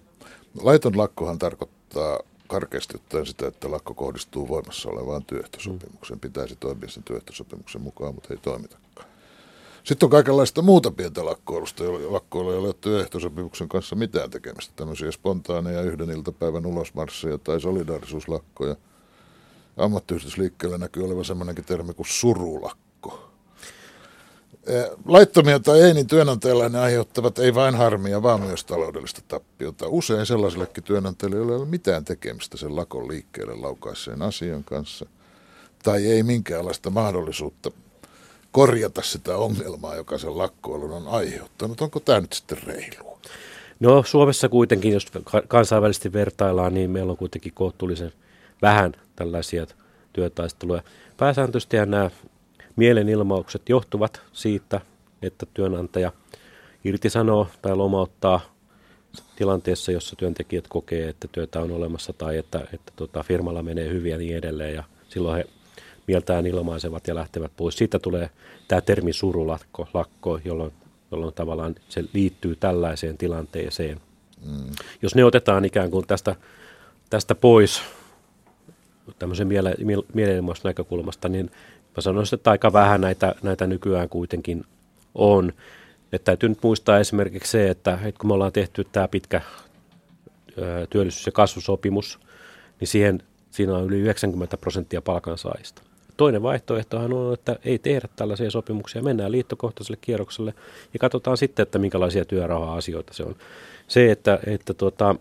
Laiton 0.62 0.98
lakkohan 0.98 1.40
tarkoittaa 1.40 2.20
karkeasti 2.48 2.96
ottaen 2.96 3.26
sitä, 3.26 3.48
että 3.48 3.72
lakko 3.72 3.94
kohdistuu 3.94 4.48
voimassa 4.48 4.90
olevaan 4.90 5.26
työehtosopimukseen. 5.26 6.20
Pitäisi 6.20 6.56
toimia 6.56 6.90
sen 6.90 7.04
työehtosopimuksen 7.04 7.82
mukaan, 7.82 8.16
mutta 8.16 8.34
ei 8.34 8.38
toimitakaan. 8.38 9.08
Sitten 9.84 10.08
on 10.08 10.12
kaikenlaista 10.12 10.62
muuta 10.62 10.92
pientä 10.92 11.26
lakkoilusta, 11.26 11.84
lakkoilla 12.10 12.52
ei 12.52 12.58
ole 12.58 12.74
työehtosopimuksen 12.74 13.70
kanssa 13.70 13.96
mitään 13.96 14.30
tekemistä. 14.30 14.74
Tämmöisiä 14.76 15.12
spontaaneja 15.12 15.82
yhden 15.82 16.10
iltapäivän 16.10 16.66
ulosmarsseja 16.66 17.38
tai 17.38 17.62
solidaarisuuslakkoja. 17.62 18.76
Ammattiyhdistysliikkeellä 19.78 20.78
näkyy 20.78 21.06
olevan 21.06 21.26
semmoinenkin 21.26 21.66
termi 21.66 21.94
kuin 21.94 22.08
surulakko. 22.10 22.87
Eh, 24.68 24.90
laittomia 25.06 25.60
tai 25.60 25.82
ei, 25.82 25.94
niin 25.94 26.08
työnantajilla 26.08 26.70
ne 26.70 26.80
aiheuttavat 26.80 27.40
ei 27.40 27.56
vain 27.56 27.76
harmia, 27.76 28.24
vaan 28.24 28.42
myös 28.42 28.66
taloudellista 28.66 29.22
tappiota. 29.28 29.88
Usein 29.88 30.26
sellaisillekin 30.26 30.84
työnantajille 30.84 31.36
ei 31.36 31.60
ole 31.60 31.66
mitään 31.66 32.06
tekemistä 32.06 32.58
sen 32.58 32.76
lakon 32.76 33.08
liikkeelle 33.08 33.56
laukaiseen 33.56 34.22
asian 34.22 34.64
kanssa. 34.64 35.06
Tai 35.84 36.06
ei 36.06 36.24
minkäänlaista 36.24 36.90
mahdollisuutta 36.90 37.72
korjata 38.52 39.02
sitä 39.02 39.38
ongelmaa, 39.38 39.96
joka 39.96 40.18
sen 40.18 40.38
lakkoilun 40.38 40.92
on 40.92 41.08
aiheuttanut. 41.08 41.82
Onko 41.82 42.00
tämä 42.00 42.20
nyt 42.20 42.34
sitten 42.34 42.58
reilua? 42.64 43.20
No 43.80 44.04
Suomessa 44.04 44.50
kuitenkin, 44.50 44.94
jos 44.94 45.08
kansainvälisesti 45.48 46.14
vertaillaan, 46.14 46.74
niin 46.74 46.92
meillä 46.92 47.12
on 47.12 47.18
kuitenkin 47.18 47.54
kohtuullisen 47.54 48.14
vähän 48.62 48.94
tällaisia 49.16 49.68
työtaisteluja. 50.14 50.82
Pääsääntöisesti 51.18 51.78
nämä 51.86 52.10
Mielenilmaukset 52.78 53.70
johtuvat 53.70 54.22
siitä, 54.34 54.82
että 55.22 55.46
työnantaja 55.54 56.12
irtisanoo 56.84 57.48
tai 57.62 57.76
lomauttaa 57.76 58.40
tilanteessa, 59.36 59.92
jossa 59.92 60.16
työntekijät 60.16 60.68
kokee, 60.68 61.10
että 61.10 61.28
työtä 61.32 61.62
on 61.62 61.72
olemassa 61.72 62.14
tai 62.14 62.38
että, 62.38 62.68
että 62.74 62.92
tota, 62.96 63.24
firmalla 63.24 63.64
menee 63.64 63.90
hyvin 63.90 64.12
ja 64.12 64.18
niin 64.18 64.38
edelleen. 64.38 64.74
Ja 64.74 64.84
silloin 65.10 65.38
he 65.38 65.46
mieltään 66.08 66.46
ilmaisevat 66.46 67.08
ja 67.08 67.16
lähtevät 67.16 67.52
pois. 67.58 67.78
Siitä 67.78 68.00
tulee 68.00 68.30
tämä 68.68 68.82
termi 68.82 69.14
surulakko, 69.14 69.88
lakko, 69.94 70.40
jolloin, 70.46 70.74
jolloin 71.12 71.34
tavallaan 71.34 71.76
se 71.90 72.04
liittyy 72.14 72.56
tällaiseen 72.56 73.18
tilanteeseen. 73.18 74.02
Mm. 74.46 74.72
Jos 75.02 75.16
ne 75.16 75.26
otetaan 75.26 75.66
ikään 75.66 75.92
kuin 75.92 76.08
tästä, 76.08 76.36
tästä 77.10 77.36
pois 77.36 77.82
tämmöisen 79.20 79.48
miele, 79.48 79.76
näkökulmasta, 80.64 81.30
niin 81.30 81.52
Mä 81.98 82.02
sanoisin, 82.02 82.38
että 82.38 82.52
aika 82.52 82.74
vähän 82.74 83.02
näitä, 83.02 83.36
näitä 83.44 83.68
nykyään 83.68 84.10
kuitenkin 84.10 84.66
on. 85.16 85.54
Että 86.12 86.26
täytyy 86.26 86.50
nyt 86.50 86.64
muistaa 86.64 87.00
esimerkiksi 87.00 87.52
se, 87.52 87.70
että, 87.70 88.00
että 88.04 88.20
kun 88.20 88.30
me 88.30 88.34
ollaan 88.34 88.52
tehty 88.52 88.88
tämä 88.92 89.08
pitkä 89.08 89.42
työllisyys- 90.90 91.26
ja 91.26 91.32
kasvusopimus, 91.32 92.20
niin 92.80 92.88
siihen, 92.88 93.24
siinä 93.52 93.76
on 93.76 93.86
yli 93.86 94.00
90 94.00 94.58
prosenttia 94.58 95.02
palkansaajista. 95.02 95.82
Toinen 96.18 96.44
vaihtoehtohan 96.44 97.14
on, 97.14 97.34
että 97.34 97.56
ei 97.66 97.80
tehdä 97.80 98.08
tällaisia 98.16 98.52
sopimuksia, 98.52 99.04
mennään 99.04 99.32
liittokohtaiselle 99.32 99.98
kierrokselle 100.02 100.54
ja 100.94 101.00
katsotaan 101.00 101.38
sitten, 101.38 101.64
että 101.64 101.80
minkälaisia 101.80 102.26
työrauha-asioita 102.26 103.14
se 103.14 103.24
on. 103.24 103.36
Se, 103.88 104.12
että, 104.12 104.40
että 104.48 104.74
tuota, 104.74 105.16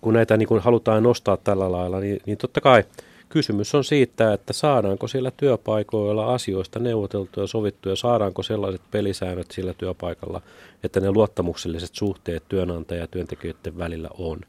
kun 0.00 0.14
näitä 0.14 0.36
niin 0.36 0.48
kun 0.48 0.60
halutaan 0.60 1.02
nostaa 1.02 1.36
tällä 1.36 1.72
lailla, 1.72 2.00
niin, 2.00 2.20
niin 2.26 2.38
totta 2.38 2.60
kai– 2.60 2.84
Kysymys 3.28 3.74
on 3.74 3.84
siitä, 3.84 4.32
että 4.32 4.52
saadaanko 4.52 5.08
siellä 5.08 5.30
työpaikoilla 5.30 6.34
asioista 6.34 6.78
neuvoteltuja 6.78 7.44
ja 7.44 7.46
sovittuja, 7.46 7.96
saadaanko 7.96 8.42
sellaiset 8.42 8.80
pelisäännöt 8.90 9.50
sillä 9.50 9.74
työpaikalla, 9.74 10.42
että 10.84 11.00
ne 11.00 11.10
luottamukselliset 11.10 11.90
suhteet 11.92 12.42
työnantaja- 12.48 13.00
ja 13.00 13.06
työntekijöiden 13.06 13.78
välillä 13.78 14.08
on. 14.18 14.40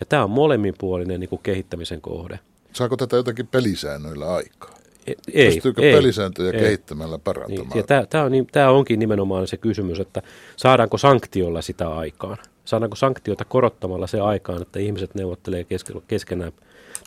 Ja 0.00 0.06
tämä 0.06 0.24
on 0.24 0.30
molemminpuolinen 0.30 1.20
niin 1.20 1.28
kuin 1.28 1.42
kehittämisen 1.42 2.00
kohde. 2.00 2.38
Saako 2.72 2.96
tätä 2.96 3.16
jotakin 3.16 3.46
pelisäännöillä 3.46 4.34
aikaa? 4.34 4.74
E, 5.06 5.12
ei, 5.32 5.50
Pystyykö 5.52 5.82
ei, 5.82 5.94
pelisääntöjä 5.94 6.50
ei, 6.50 6.60
kehittämällä 6.60 7.18
parantamaan? 7.18 7.68
Niin, 7.74 7.86
tämä, 7.86 8.06
tämä, 8.06 8.24
on, 8.24 8.32
niin, 8.32 8.46
tämä 8.52 8.70
onkin 8.70 8.98
nimenomaan 8.98 9.46
se 9.46 9.56
kysymys, 9.56 10.00
että 10.00 10.22
saadaanko 10.56 10.98
sanktiolla 10.98 11.62
sitä 11.62 11.88
aikaan? 11.88 12.36
Saadaanko 12.64 12.96
sanktiota 12.96 13.44
korottamalla 13.44 14.06
se 14.06 14.20
aikaan, 14.20 14.62
että 14.62 14.78
ihmiset 14.78 15.14
neuvottelee 15.14 15.66
keskenään 16.08 16.52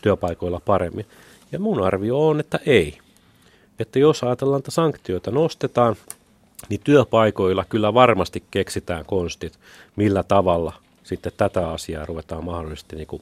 työpaikoilla 0.01 0.61
paremmin. 0.65 1.05
Ja 1.51 1.59
mun 1.59 1.83
arvio 1.83 2.27
on, 2.27 2.39
että 2.39 2.59
ei. 2.65 2.97
Että 3.79 3.99
jos 3.99 4.23
ajatellaan, 4.23 4.59
että 4.59 4.71
sanktioita 4.71 5.31
nostetaan, 5.31 5.95
niin 6.69 6.81
työpaikoilla 6.83 7.65
kyllä 7.69 7.93
varmasti 7.93 8.43
keksitään 8.51 9.05
konstit, 9.05 9.59
millä 9.95 10.23
tavalla 10.23 10.73
sitten 11.03 11.31
tätä 11.37 11.69
asiaa 11.69 12.05
ruvetaan 12.05 12.45
mahdollisesti 12.45 12.95
niin 12.95 13.07
kuin 13.07 13.21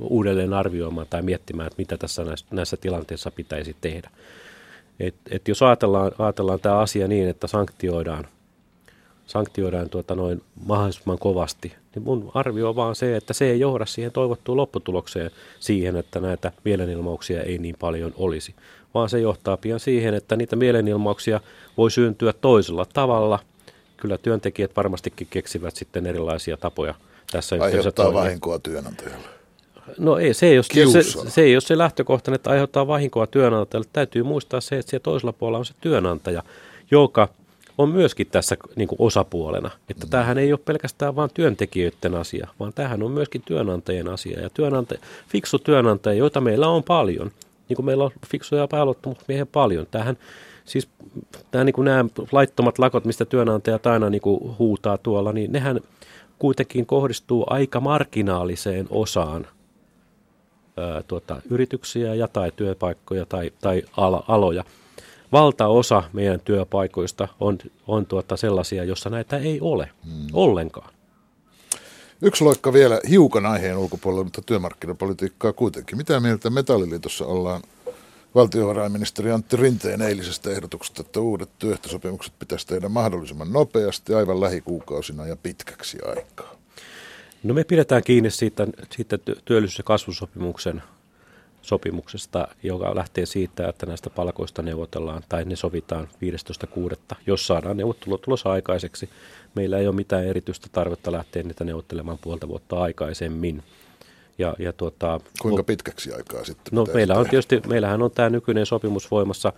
uudelleen 0.00 0.54
arvioimaan 0.54 1.06
tai 1.10 1.22
miettimään, 1.22 1.66
että 1.66 1.78
mitä 1.78 1.96
tässä 1.96 2.24
näissä, 2.24 2.46
näissä 2.50 2.76
tilanteissa 2.76 3.30
pitäisi 3.30 3.76
tehdä. 3.80 4.10
Et, 5.00 5.14
et 5.30 5.48
jos 5.48 5.62
ajatellaan, 5.62 6.12
ajatellaan 6.18 6.60
tämä 6.60 6.78
asia 6.78 7.08
niin, 7.08 7.28
että 7.28 7.46
sanktioidaan– 7.46 8.26
sanktioidaan 9.32 9.90
tuota 9.90 10.14
noin 10.14 10.42
mahdollisimman 10.66 11.18
kovasti, 11.18 11.72
niin 11.94 12.02
mun 12.02 12.30
arvio 12.34 12.68
on 12.68 12.76
vaan 12.76 12.94
se, 12.94 13.16
että 13.16 13.32
se 13.32 13.50
ei 13.50 13.60
johda 13.60 13.86
siihen 13.86 14.12
toivottuun 14.12 14.56
lopputulokseen 14.56 15.30
siihen, 15.60 15.96
että 15.96 16.20
näitä 16.20 16.52
mielenilmauksia 16.64 17.42
ei 17.42 17.58
niin 17.58 17.76
paljon 17.78 18.12
olisi, 18.16 18.54
vaan 18.94 19.08
se 19.08 19.20
johtaa 19.20 19.56
pian 19.56 19.80
siihen, 19.80 20.14
että 20.14 20.36
niitä 20.36 20.56
mielenilmauksia 20.56 21.40
voi 21.76 21.90
syntyä 21.90 22.32
toisella 22.32 22.86
tavalla. 22.92 23.38
Kyllä 23.96 24.18
työntekijät 24.18 24.76
varmastikin 24.76 25.26
keksivät 25.30 25.76
sitten 25.76 26.06
erilaisia 26.06 26.56
tapoja 26.56 26.94
tässä 27.30 27.56
Aiheuttaa 27.60 28.12
vahinkoa 28.12 28.58
työnantajalle. 28.58 29.26
No 29.98 30.18
ei, 30.18 30.34
se 30.34 30.46
ei, 30.46 30.58
ole, 30.58 31.02
se, 31.02 31.30
se 31.30 31.40
ei 31.40 31.54
ole 31.54 31.60
se 31.60 31.78
lähtökohtainen, 31.78 32.34
että 32.34 32.50
aiheuttaa 32.50 32.86
vahinkoa 32.86 33.26
työnantajalle. 33.26 33.88
Täytyy 33.92 34.22
muistaa 34.22 34.60
se, 34.60 34.78
että 34.78 34.90
siellä 34.90 35.02
toisella 35.02 35.32
puolella 35.32 35.58
on 35.58 35.64
se 35.64 35.74
työnantaja, 35.80 36.42
joka– 36.90 37.28
on 37.78 37.88
myöskin 37.88 38.26
tässä 38.26 38.56
niin 38.76 38.88
kuin 38.88 38.96
osapuolena. 38.98 39.70
Että 39.88 40.06
mm. 40.06 40.10
tämähän 40.10 40.38
ei 40.38 40.52
ole 40.52 40.60
pelkästään 40.64 41.16
vain 41.16 41.30
työntekijöiden 41.34 42.14
asia, 42.14 42.48
vaan 42.60 42.72
tämähän 42.72 43.02
on 43.02 43.10
myöskin 43.10 43.42
työnantajien 43.42 44.08
asia. 44.08 44.40
Ja 44.40 44.50
työnantaja, 44.50 45.00
fiksu 45.28 45.58
työnantaja, 45.58 46.18
joita 46.18 46.40
meillä 46.40 46.68
on 46.68 46.82
paljon, 46.82 47.30
niin 47.68 47.76
kuin 47.76 47.86
meillä 47.86 48.04
on 48.04 48.10
fiksuja 48.26 48.68
pääluottamusmiehiä 48.68 49.46
paljon. 49.46 49.86
Tämähän 49.90 50.16
Siis 50.64 50.88
nämä, 51.52 51.64
niin 51.64 51.72
kuin 51.72 51.84
nämä 51.84 52.04
laittomat 52.32 52.78
lakot, 52.78 53.04
mistä 53.04 53.24
työnantajat 53.24 53.86
aina 53.86 54.10
niin 54.10 54.20
kuin 54.20 54.58
huutaa 54.58 54.98
tuolla, 54.98 55.32
niin 55.32 55.52
nehän 55.52 55.80
kuitenkin 56.38 56.86
kohdistuu 56.86 57.44
aika 57.50 57.80
marginaaliseen 57.80 58.86
osaan 58.90 59.46
ää, 60.76 61.02
tuota, 61.02 61.42
yrityksiä 61.50 62.14
ja 62.14 62.28
tai 62.28 62.52
työpaikkoja 62.56 63.26
tai, 63.26 63.52
tai 63.60 63.82
al- 63.96 64.22
aloja. 64.28 64.64
Valtaosa 65.32 66.02
meidän 66.12 66.40
työpaikoista 66.40 67.28
on, 67.40 67.58
on 67.86 68.06
tuota 68.06 68.36
sellaisia, 68.36 68.84
jossa 68.84 69.10
näitä 69.10 69.36
ei 69.36 69.60
ole 69.60 69.90
hmm. 70.04 70.26
ollenkaan. 70.32 70.92
Yksi 72.22 72.44
loikka 72.44 72.72
vielä 72.72 73.00
hiukan 73.08 73.46
aiheen 73.46 73.76
ulkopuolella, 73.76 74.24
mutta 74.24 74.42
työmarkkinapolitiikkaa 74.42 75.52
kuitenkin. 75.52 75.98
Mitä 75.98 76.20
mieltä 76.20 76.50
Metalliliitossa 76.50 77.26
ollaan 77.26 77.62
valtiovarainministeri 78.34 79.30
Antti 79.30 79.56
Rinteen 79.56 80.02
eilisestä 80.02 80.50
ehdotuksesta, 80.50 81.00
että 81.00 81.20
uudet 81.20 81.48
työehtosopimukset 81.58 82.32
pitäisi 82.38 82.66
tehdä 82.66 82.88
mahdollisimman 82.88 83.52
nopeasti, 83.52 84.14
aivan 84.14 84.40
lähikuukausina 84.40 85.26
ja 85.26 85.36
pitkäksi 85.36 85.98
aikaa? 86.16 86.54
No 87.42 87.54
me 87.54 87.64
pidetään 87.64 88.02
kiinni 88.04 88.30
siitä, 88.30 88.66
siitä 88.90 89.18
työllisyys- 89.44 89.78
ja 89.78 89.84
kasvusopimuksen 89.84 90.82
sopimuksesta, 91.62 92.48
joka 92.62 92.94
lähtee 92.94 93.26
siitä, 93.26 93.68
että 93.68 93.86
näistä 93.86 94.10
palkoista 94.10 94.62
neuvotellaan 94.62 95.22
tai 95.28 95.44
ne 95.44 95.56
sovitaan 95.56 96.08
15.6. 97.10 97.16
Jos 97.26 97.46
saadaan 97.46 97.76
neuvottelutulos 97.76 98.46
aikaiseksi, 98.46 99.08
meillä 99.54 99.78
ei 99.78 99.86
ole 99.86 99.94
mitään 99.94 100.26
erityistä 100.26 100.66
tarvetta 100.72 101.12
lähteä 101.12 101.42
niitä 101.42 101.64
neuvottelemaan 101.64 102.18
puolta 102.18 102.48
vuotta 102.48 102.80
aikaisemmin. 102.80 103.62
Ja, 104.38 104.54
ja 104.58 104.72
tuota, 104.72 105.20
Kuinka 105.42 105.62
pitkäksi 105.62 106.12
aikaa 106.12 106.44
sitten? 106.44 106.74
No 106.74 106.86
meillä 106.94 107.14
on 107.14 107.28
tietysti, 107.28 107.60
meillähän 107.66 108.02
on 108.02 108.10
tämä 108.10 108.30
nykyinen 108.30 108.66
sopimus 108.66 109.10
voimassa, 109.10 109.52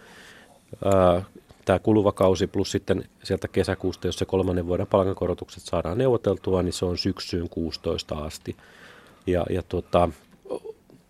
ää, 0.85 1.23
tämä 1.65 1.79
kuluva 1.79 2.13
kausi 2.13 2.47
plus 2.47 2.71
sitten 2.71 3.05
sieltä 3.23 3.49
kesäkuusta, 3.49 4.09
jos 4.09 4.19
se 4.19 4.25
kolmannen 4.25 4.67
vuoden 4.67 4.87
palkankorotukset 4.87 5.63
saadaan 5.63 5.99
neuvoteltua, 5.99 6.63
niin 6.63 6.73
se 6.73 6.85
on 6.85 6.99
syksyyn 6.99 7.49
16 7.49 8.15
asti. 8.15 8.57
Ja, 9.27 9.47
ja 9.51 9.63
tuota, 9.63 10.09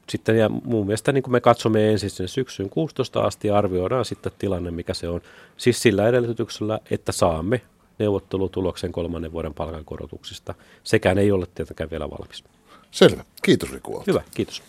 sitten 0.08 0.38
ja 0.38 0.48
mun 0.48 0.86
mielestä 0.86 1.12
niin 1.12 1.22
kuin 1.22 1.32
me 1.32 1.40
katsomme 1.40 1.90
ensin 1.90 2.10
sinne 2.10 2.28
syksyyn 2.28 2.70
16 2.70 3.20
asti 3.20 3.48
ja 3.48 3.58
arvioidaan 3.58 4.04
sitten 4.04 4.32
tilanne, 4.38 4.70
mikä 4.70 4.94
se 4.94 5.08
on. 5.08 5.20
Siis 5.56 5.82
sillä 5.82 6.08
edellytyksellä, 6.08 6.78
että 6.90 7.12
saamme 7.12 7.60
neuvottelutuloksen 7.98 8.92
kolmannen 8.92 9.32
vuoden 9.32 9.54
palkankorotuksista. 9.54 10.54
Sekään 10.84 11.18
ei 11.18 11.32
ole 11.32 11.46
tietenkään 11.54 11.90
vielä 11.90 12.10
valmis. 12.10 12.44
Selvä. 12.90 13.24
Kiitos 13.42 13.72
Riku 13.72 14.02
Hyvä, 14.06 14.22
kiitos. 14.34 14.62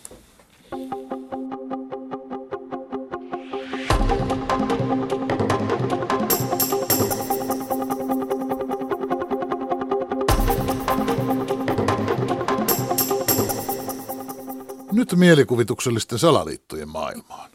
Nyt 14.96 15.12
mielikuvituksellisten 15.16 16.18
salaliittojen 16.18 16.88
maailmaan. 16.88 17.50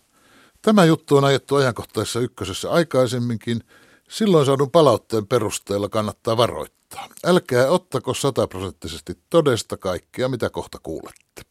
Tämä 0.61 0.85
juttu 0.85 1.17
on 1.17 1.23
ajettu 1.23 1.55
ajankohtaisessa 1.55 2.19
ykkösessä 2.19 2.71
aikaisemminkin. 2.71 3.63
Silloin 4.09 4.45
saadun 4.45 4.71
palautteen 4.71 5.27
perusteella 5.27 5.89
kannattaa 5.89 6.37
varoittaa. 6.37 7.07
Älkää 7.25 7.69
ottako 7.69 8.13
sataprosenttisesti 8.13 9.13
todesta 9.29 9.77
kaikkea, 9.77 10.29
mitä 10.29 10.49
kohta 10.49 10.77
kuulette. 10.83 11.41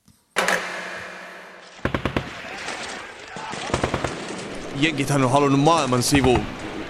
Jenkithän 4.77 5.25
on 5.25 5.31
halunnut 5.31 5.61
maailman 5.61 6.03
sivu 6.03 6.39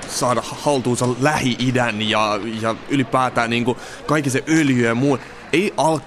saada 0.08 0.42
haltuunsa 0.42 1.08
Lähi-idän 1.20 2.02
ja, 2.02 2.40
ja 2.60 2.74
ylipäätään 2.88 3.50
niin 3.50 3.64
kuin 3.64 3.78
kaikki 4.06 4.30
se 4.30 4.44
öljy 4.48 4.86
ja 4.86 4.94
muu 4.94 5.18
ei 5.52 5.74
al 5.76 6.00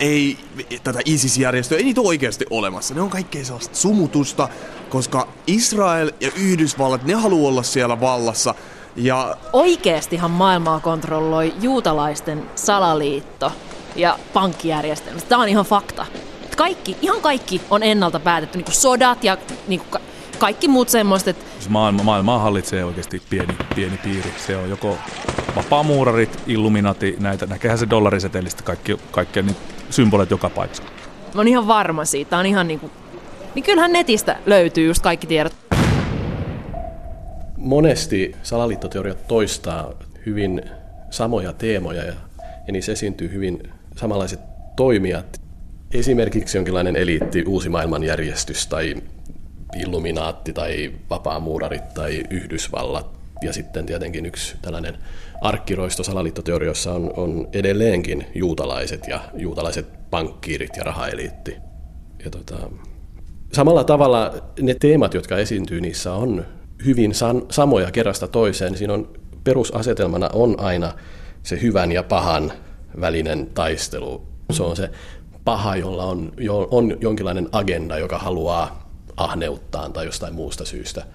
ei 0.00 0.38
tätä 0.82 0.98
ISIS-järjestöä, 1.04 1.78
ei 1.78 1.84
niitä 1.84 2.00
oikeasti 2.00 2.46
olemassa. 2.50 2.94
Ne 2.94 3.00
on 3.00 3.10
kaikkea 3.10 3.44
sellaista 3.44 3.76
sumutusta, 3.76 4.48
koska 4.88 5.28
Israel 5.46 6.12
ja 6.20 6.30
Yhdysvallat, 6.36 7.04
ne 7.04 7.14
haluaa 7.14 7.48
olla 7.48 7.62
siellä 7.62 8.00
vallassa. 8.00 8.54
Ja... 8.96 9.36
Oikeastihan 9.52 10.30
maailmaa 10.30 10.80
kontrolloi 10.80 11.54
juutalaisten 11.60 12.42
salaliitto 12.54 13.52
ja 13.96 14.18
pankkijärjestelmä. 14.32 15.20
Tämä 15.20 15.42
on 15.42 15.48
ihan 15.48 15.64
fakta. 15.64 16.06
Kaikki, 16.56 16.96
ihan 17.02 17.20
kaikki 17.20 17.60
on 17.70 17.82
ennalta 17.82 18.20
päätetty, 18.20 18.58
niin 18.58 18.64
kuin 18.64 18.74
sodat 18.74 19.24
ja 19.24 19.36
niin 19.68 19.80
kuin 19.80 20.02
kaikki 20.38 20.68
muut 20.68 20.88
semmoiset. 20.88 21.28
Että... 21.28 21.44
Siis 21.52 21.68
maailma, 21.68 22.02
maailmaa 22.02 22.38
hallitsee 22.38 22.84
oikeasti 22.84 23.22
pieni, 23.30 23.56
pieni 23.74 23.96
piiri. 23.96 24.34
Se 24.46 24.56
on 24.56 24.70
joko 24.70 24.98
vapaamuurarit, 25.56 26.42
illuminati, 26.46 27.16
näitä, 27.20 27.46
näkehän 27.46 27.78
se 27.78 27.90
dollarisetelistä 27.90 28.62
kaikki, 28.62 28.96
kaikkia 29.10 29.42
niin 29.42 29.56
symbolit 29.90 30.30
joka 30.30 30.50
paikassa. 30.50 30.82
Mä 31.34 31.40
oon 31.40 31.48
ihan 31.48 31.66
varma 31.66 32.04
siitä, 32.04 32.38
on 32.38 32.46
ihan 32.46 32.68
niin 32.68 32.80
kuin, 32.80 32.92
niin 33.54 33.62
kyllähän 33.62 33.92
netistä 33.92 34.38
löytyy 34.46 34.86
just 34.86 35.02
kaikki 35.02 35.26
tiedot. 35.26 35.52
Monesti 37.56 38.36
salaliittoteoriat 38.42 39.28
toistaa 39.28 39.92
hyvin 40.26 40.62
samoja 41.10 41.52
teemoja 41.52 42.04
ja, 42.04 42.14
ja 42.66 42.72
niissä 42.72 42.92
esiintyy 42.92 43.32
hyvin 43.32 43.62
samanlaiset 43.96 44.40
toimijat. 44.76 45.40
Esimerkiksi 45.94 46.58
jonkinlainen 46.58 46.96
eliitti, 46.96 47.44
uusi 47.46 47.68
maailmanjärjestys 47.68 48.66
tai 48.66 48.94
Illuminaatti 49.76 50.52
tai 50.52 50.92
vapaamuurarit 51.10 51.94
tai 51.94 52.22
Yhdysvallat. 52.30 53.15
Ja 53.42 53.52
sitten 53.52 53.86
tietenkin 53.86 54.26
yksi 54.26 54.56
tällainen 54.62 54.98
arkkiroisto 55.40 56.02
salaliittoteorioissa 56.02 56.92
on, 56.92 57.12
on 57.16 57.48
edelleenkin 57.52 58.26
juutalaiset 58.34 59.08
ja 59.08 59.20
juutalaiset 59.34 60.10
pankkiirit 60.10 60.76
ja 60.76 60.84
rahaeliitti. 60.84 61.56
Ja 62.24 62.30
tota, 62.30 62.56
samalla 63.52 63.84
tavalla 63.84 64.34
ne 64.60 64.74
teemat, 64.74 65.14
jotka 65.14 65.36
esiintyy 65.36 65.80
niissä, 65.80 66.12
on 66.12 66.46
hyvin 66.84 67.14
san, 67.14 67.42
samoja 67.50 67.90
kerrasta 67.90 68.28
toiseen. 68.28 68.76
Siinä 68.76 68.94
on 68.94 69.12
perusasetelmana 69.44 70.30
on 70.32 70.60
aina 70.60 70.92
se 71.42 71.60
hyvän 71.62 71.92
ja 71.92 72.02
pahan 72.02 72.52
välinen 73.00 73.46
taistelu. 73.54 74.26
Se 74.52 74.62
on 74.62 74.76
se 74.76 74.90
paha, 75.44 75.76
jolla 75.76 76.04
on, 76.04 76.32
jo, 76.36 76.68
on 76.70 76.96
jonkinlainen 77.00 77.48
agenda, 77.52 77.98
joka 77.98 78.18
haluaa 78.18 78.90
ahneuttaan 79.16 79.92
tai 79.92 80.04
jostain 80.04 80.34
muusta 80.34 80.64
syystä 80.64 81.06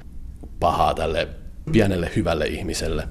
pahaa 0.59 0.93
tälle 0.93 1.27
pienelle 1.71 2.11
hyvälle 2.15 2.45
ihmiselle. 2.45 3.07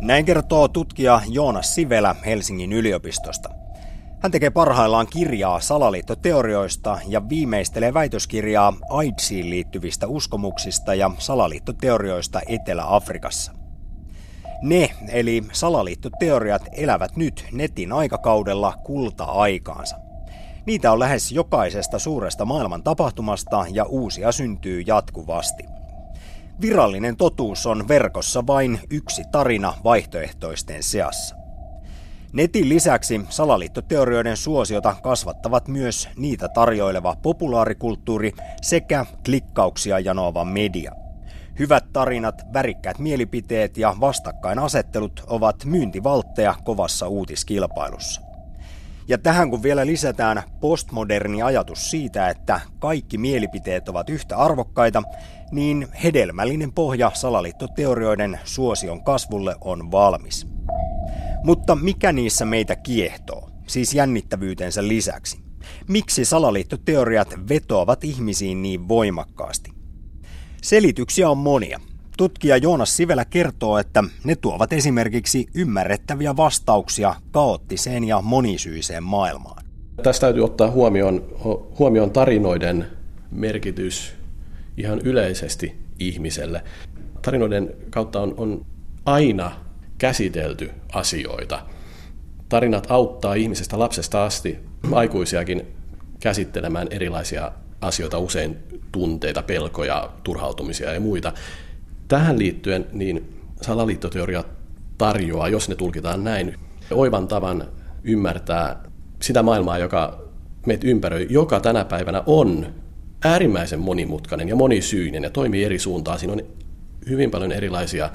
Näin 0.00 0.24
kertoo 0.24 0.68
tutkija 0.68 1.20
Joonas 1.28 1.74
Sivelä 1.74 2.14
Helsingin 2.26 2.72
yliopistosta. 2.72 3.48
Hän 4.20 4.32
tekee 4.32 4.50
parhaillaan 4.50 5.06
kirjaa 5.06 5.60
salaliittoteorioista 5.60 6.98
ja 7.08 7.28
viimeistelee 7.28 7.94
väitöskirjaa 7.94 8.72
AIDSiin 8.90 9.50
liittyvistä 9.50 10.06
uskomuksista 10.06 10.94
ja 10.94 11.10
salaliittoteorioista 11.18 12.40
Etelä-Afrikassa. 12.46 13.52
Ne, 14.62 14.90
eli 15.08 15.42
salaliittoteoriat, 15.52 16.62
elävät 16.72 17.16
nyt 17.16 17.44
netin 17.52 17.92
aikakaudella 17.92 18.74
kulta-aikaansa. 18.84 19.96
Niitä 20.66 20.92
on 20.92 20.98
lähes 20.98 21.32
jokaisesta 21.32 21.98
suuresta 21.98 22.44
maailman 22.44 22.82
tapahtumasta 22.82 23.66
ja 23.70 23.84
uusia 23.84 24.32
syntyy 24.32 24.82
jatkuvasti. 24.86 25.62
Virallinen 26.60 27.16
totuus 27.16 27.66
on 27.66 27.88
verkossa 27.88 28.46
vain 28.46 28.80
yksi 28.90 29.22
tarina 29.32 29.74
vaihtoehtoisten 29.84 30.82
seassa. 30.82 31.36
Netin 32.32 32.68
lisäksi 32.68 33.20
salaliittoteorioiden 33.28 34.36
suosiota 34.36 34.96
kasvattavat 35.02 35.68
myös 35.68 36.08
niitä 36.16 36.48
tarjoileva 36.48 37.16
populaarikulttuuri 37.22 38.32
sekä 38.62 39.06
klikkauksia 39.24 39.98
janoava 39.98 40.44
media. 40.44 40.92
Hyvät 41.58 41.84
tarinat, 41.92 42.42
värikkäät 42.52 42.98
mielipiteet 42.98 43.76
ja 43.76 43.96
vastakkainasettelut 44.00 45.24
ovat 45.26 45.64
myyntivaltteja 45.64 46.54
kovassa 46.64 47.08
uutiskilpailussa. 47.08 48.31
Ja 49.08 49.18
tähän 49.18 49.50
kun 49.50 49.62
vielä 49.62 49.86
lisätään 49.86 50.42
postmoderni 50.60 51.42
ajatus 51.42 51.90
siitä, 51.90 52.28
että 52.28 52.60
kaikki 52.78 53.18
mielipiteet 53.18 53.88
ovat 53.88 54.10
yhtä 54.10 54.36
arvokkaita, 54.36 55.02
niin 55.50 55.88
hedelmällinen 56.04 56.72
pohja 56.72 57.10
salaliittoteorioiden 57.14 58.40
suosion 58.44 59.04
kasvulle 59.04 59.56
on 59.60 59.90
valmis. 59.90 60.46
Mutta 61.44 61.74
mikä 61.74 62.12
niissä 62.12 62.44
meitä 62.44 62.76
kiehtoo, 62.76 63.50
siis 63.66 63.94
jännittävyytensä 63.94 64.88
lisäksi? 64.88 65.38
Miksi 65.88 66.24
salaliittoteoriat 66.24 67.34
vetoavat 67.48 68.04
ihmisiin 68.04 68.62
niin 68.62 68.88
voimakkaasti? 68.88 69.70
Selityksiä 70.62 71.30
on 71.30 71.38
monia. 71.38 71.80
Tutkija 72.16 72.56
Joonas 72.56 72.96
Sivelä 72.96 73.24
kertoo, 73.24 73.78
että 73.78 74.04
ne 74.24 74.36
tuovat 74.36 74.72
esimerkiksi 74.72 75.46
ymmärrettäviä 75.54 76.36
vastauksia 76.36 77.14
kaoottiseen 77.30 78.04
ja 78.04 78.22
monisyiseen 78.22 79.02
maailmaan. 79.02 79.64
Tästä 80.02 80.20
täytyy 80.26 80.44
ottaa 80.44 80.70
huomioon, 80.70 81.24
huomioon 81.78 82.10
tarinoiden 82.10 82.86
merkitys 83.30 84.14
ihan 84.76 85.00
yleisesti 85.04 85.76
ihmiselle. 85.98 86.64
tarinoiden 87.22 87.74
kautta 87.90 88.20
on, 88.20 88.34
on 88.36 88.66
aina 89.06 89.52
käsitelty 89.98 90.70
asioita. 90.92 91.66
Tarinat 92.48 92.86
auttaa 92.90 93.34
ihmisestä 93.34 93.78
lapsesta 93.78 94.24
asti 94.24 94.58
aikuisiakin 94.92 95.66
käsittelemään 96.20 96.88
erilaisia 96.90 97.52
asioita, 97.80 98.18
usein 98.18 98.56
tunteita, 98.92 99.42
pelkoja, 99.42 100.10
turhautumisia 100.24 100.92
ja 100.92 101.00
muita. 101.00 101.32
Tähän 102.12 102.38
liittyen 102.38 102.86
niin 102.92 103.34
salaliittoteoria 103.62 104.44
tarjoaa, 104.98 105.48
jos 105.48 105.68
ne 105.68 105.74
tulkitaan 105.74 106.24
näin, 106.24 106.54
oivan 106.90 107.28
tavan 107.28 107.68
ymmärtää 108.04 108.82
sitä 109.22 109.42
maailmaa, 109.42 109.78
joka 109.78 110.22
meitä 110.66 110.86
ympäröi, 110.86 111.26
joka 111.30 111.60
tänä 111.60 111.84
päivänä 111.84 112.22
on 112.26 112.74
äärimmäisen 113.24 113.80
monimutkainen 113.80 114.48
ja 114.48 114.56
monisyinen 114.56 115.22
ja 115.22 115.30
toimii 115.30 115.64
eri 115.64 115.78
suuntaan. 115.78 116.18
Siinä 116.18 116.32
on 116.32 116.42
hyvin 117.08 117.30
paljon 117.30 117.52
erilaisia 117.52 118.10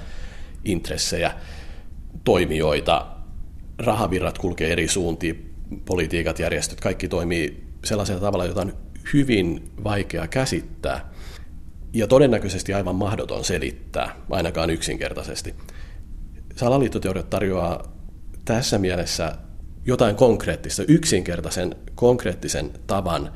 intressejä, 0.65 1.31
toimijoita, 2.23 3.07
rahavirrat 3.79 4.37
kulkee 4.37 4.71
eri 4.71 4.87
suuntiin, 4.87 5.53
politiikat, 5.85 6.39
järjestöt, 6.39 6.81
kaikki 6.81 7.07
toimii 7.07 7.63
sellaisella 7.85 8.21
tavalla, 8.21 8.45
jota 8.45 8.61
on 8.61 8.73
hyvin 9.13 9.71
vaikea 9.83 10.27
käsittää 10.27 11.16
ja 11.97 12.07
todennäköisesti 12.07 12.73
aivan 12.73 12.95
mahdoton 12.95 13.43
selittää, 13.43 14.15
ainakaan 14.29 14.69
yksinkertaisesti. 14.69 15.55
Salaliittoteoriat 16.55 17.29
tarjoaa 17.29 17.83
tässä 18.45 18.77
mielessä 18.77 19.37
jotain 19.85 20.15
konkreettista, 20.15 20.83
yksinkertaisen 20.87 21.75
konkreettisen 21.95 22.71
tavan 22.87 23.31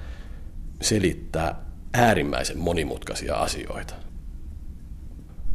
selittää 0.82 1.66
äärimmäisen 1.94 2.60
monimutkaisia 2.60 3.36
asioita. 3.36 3.94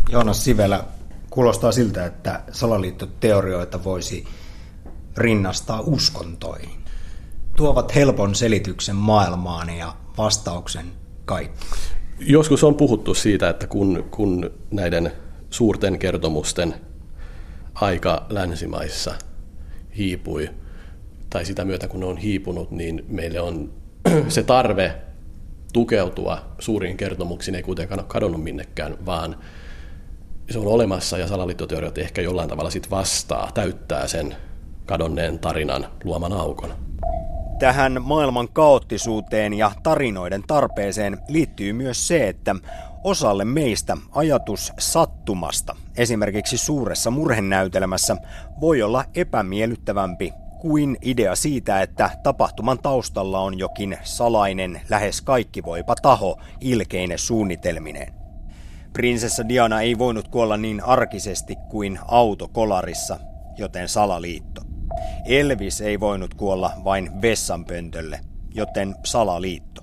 Joonas 0.08 0.44
Sivelä, 0.44 0.84
kuulostaa 1.30 1.72
siltä, 1.72 2.06
että 2.06 2.42
salaliittoteorioita 2.52 3.84
voisi 3.84 4.24
rinnastaa 5.16 5.80
uskontoihin. 5.80 6.84
Tuovat 7.56 7.94
helpon 7.94 8.34
selityksen 8.34 8.96
maailmaan 8.96 9.70
ja 9.70 9.96
vastauksen 10.18 10.92
kaikki. 11.24 11.66
Joskus 12.20 12.64
on 12.64 12.74
puhuttu 12.74 13.14
siitä, 13.14 13.48
että 13.48 13.66
kun, 13.66 14.04
kun 14.10 14.50
näiden 14.70 15.12
suurten 15.50 15.98
kertomusten 15.98 16.74
aika 17.74 18.26
länsimaissa 18.28 19.14
hiipui, 19.96 20.50
tai 21.30 21.44
sitä 21.44 21.64
myötä 21.64 21.88
kun 21.88 22.00
ne 22.00 22.06
on 22.06 22.16
hiipunut, 22.16 22.70
niin 22.70 23.04
meille 23.08 23.40
on 23.40 23.72
se 24.28 24.42
tarve 24.42 24.94
tukeutua 25.72 26.38
suuriin 26.58 26.96
kertomuksiin 26.96 27.54
ei 27.54 27.62
kuitenkaan 27.62 28.00
ole 28.00 28.08
kadonnut 28.08 28.42
minnekään, 28.44 29.06
vaan 29.06 29.36
se 30.50 30.58
on 30.58 30.66
olemassa 30.66 31.18
ja 31.18 31.28
salaliittoteoriat 31.28 31.98
ehkä 31.98 32.22
jollain 32.22 32.48
tavalla 32.48 32.70
sit 32.70 32.90
vastaa, 32.90 33.50
täyttää 33.54 34.06
sen 34.06 34.36
kadonneen 34.86 35.38
tarinan 35.38 35.86
luoman 36.04 36.32
aukon. 36.32 36.85
Tähän 37.58 38.02
maailman 38.02 38.48
kaoottisuuteen 38.52 39.54
ja 39.54 39.72
tarinoiden 39.82 40.42
tarpeeseen 40.46 41.18
liittyy 41.28 41.72
myös 41.72 42.08
se, 42.08 42.28
että 42.28 42.56
osalle 43.04 43.44
meistä 43.44 43.96
ajatus 44.12 44.72
sattumasta, 44.78 45.76
esimerkiksi 45.96 46.58
suuressa 46.58 47.10
murhenäytelmässä, 47.10 48.16
voi 48.60 48.82
olla 48.82 49.04
epämiellyttävämpi 49.14 50.32
kuin 50.60 50.96
idea 51.02 51.36
siitä, 51.36 51.82
että 51.82 52.10
tapahtuman 52.22 52.78
taustalla 52.78 53.40
on 53.40 53.58
jokin 53.58 53.98
salainen, 54.02 54.80
lähes 54.88 55.22
kaikki 55.22 55.64
voipa 55.64 55.94
taho 55.94 56.38
ilkeine 56.60 57.18
suunnitelmineen. 57.18 58.14
Prinsessa 58.92 59.48
Diana 59.48 59.80
ei 59.80 59.98
voinut 59.98 60.28
kuolla 60.28 60.56
niin 60.56 60.84
arkisesti 60.84 61.56
kuin 61.68 61.98
autokolarissa, 62.08 63.18
joten 63.58 63.88
salaliitto. 63.88 64.75
Elvis 65.26 65.80
ei 65.80 66.00
voinut 66.00 66.34
kuolla 66.34 66.72
vain 66.84 67.22
vessanpöntölle, 67.22 68.20
joten 68.54 68.94
salaliitto. 69.04 69.82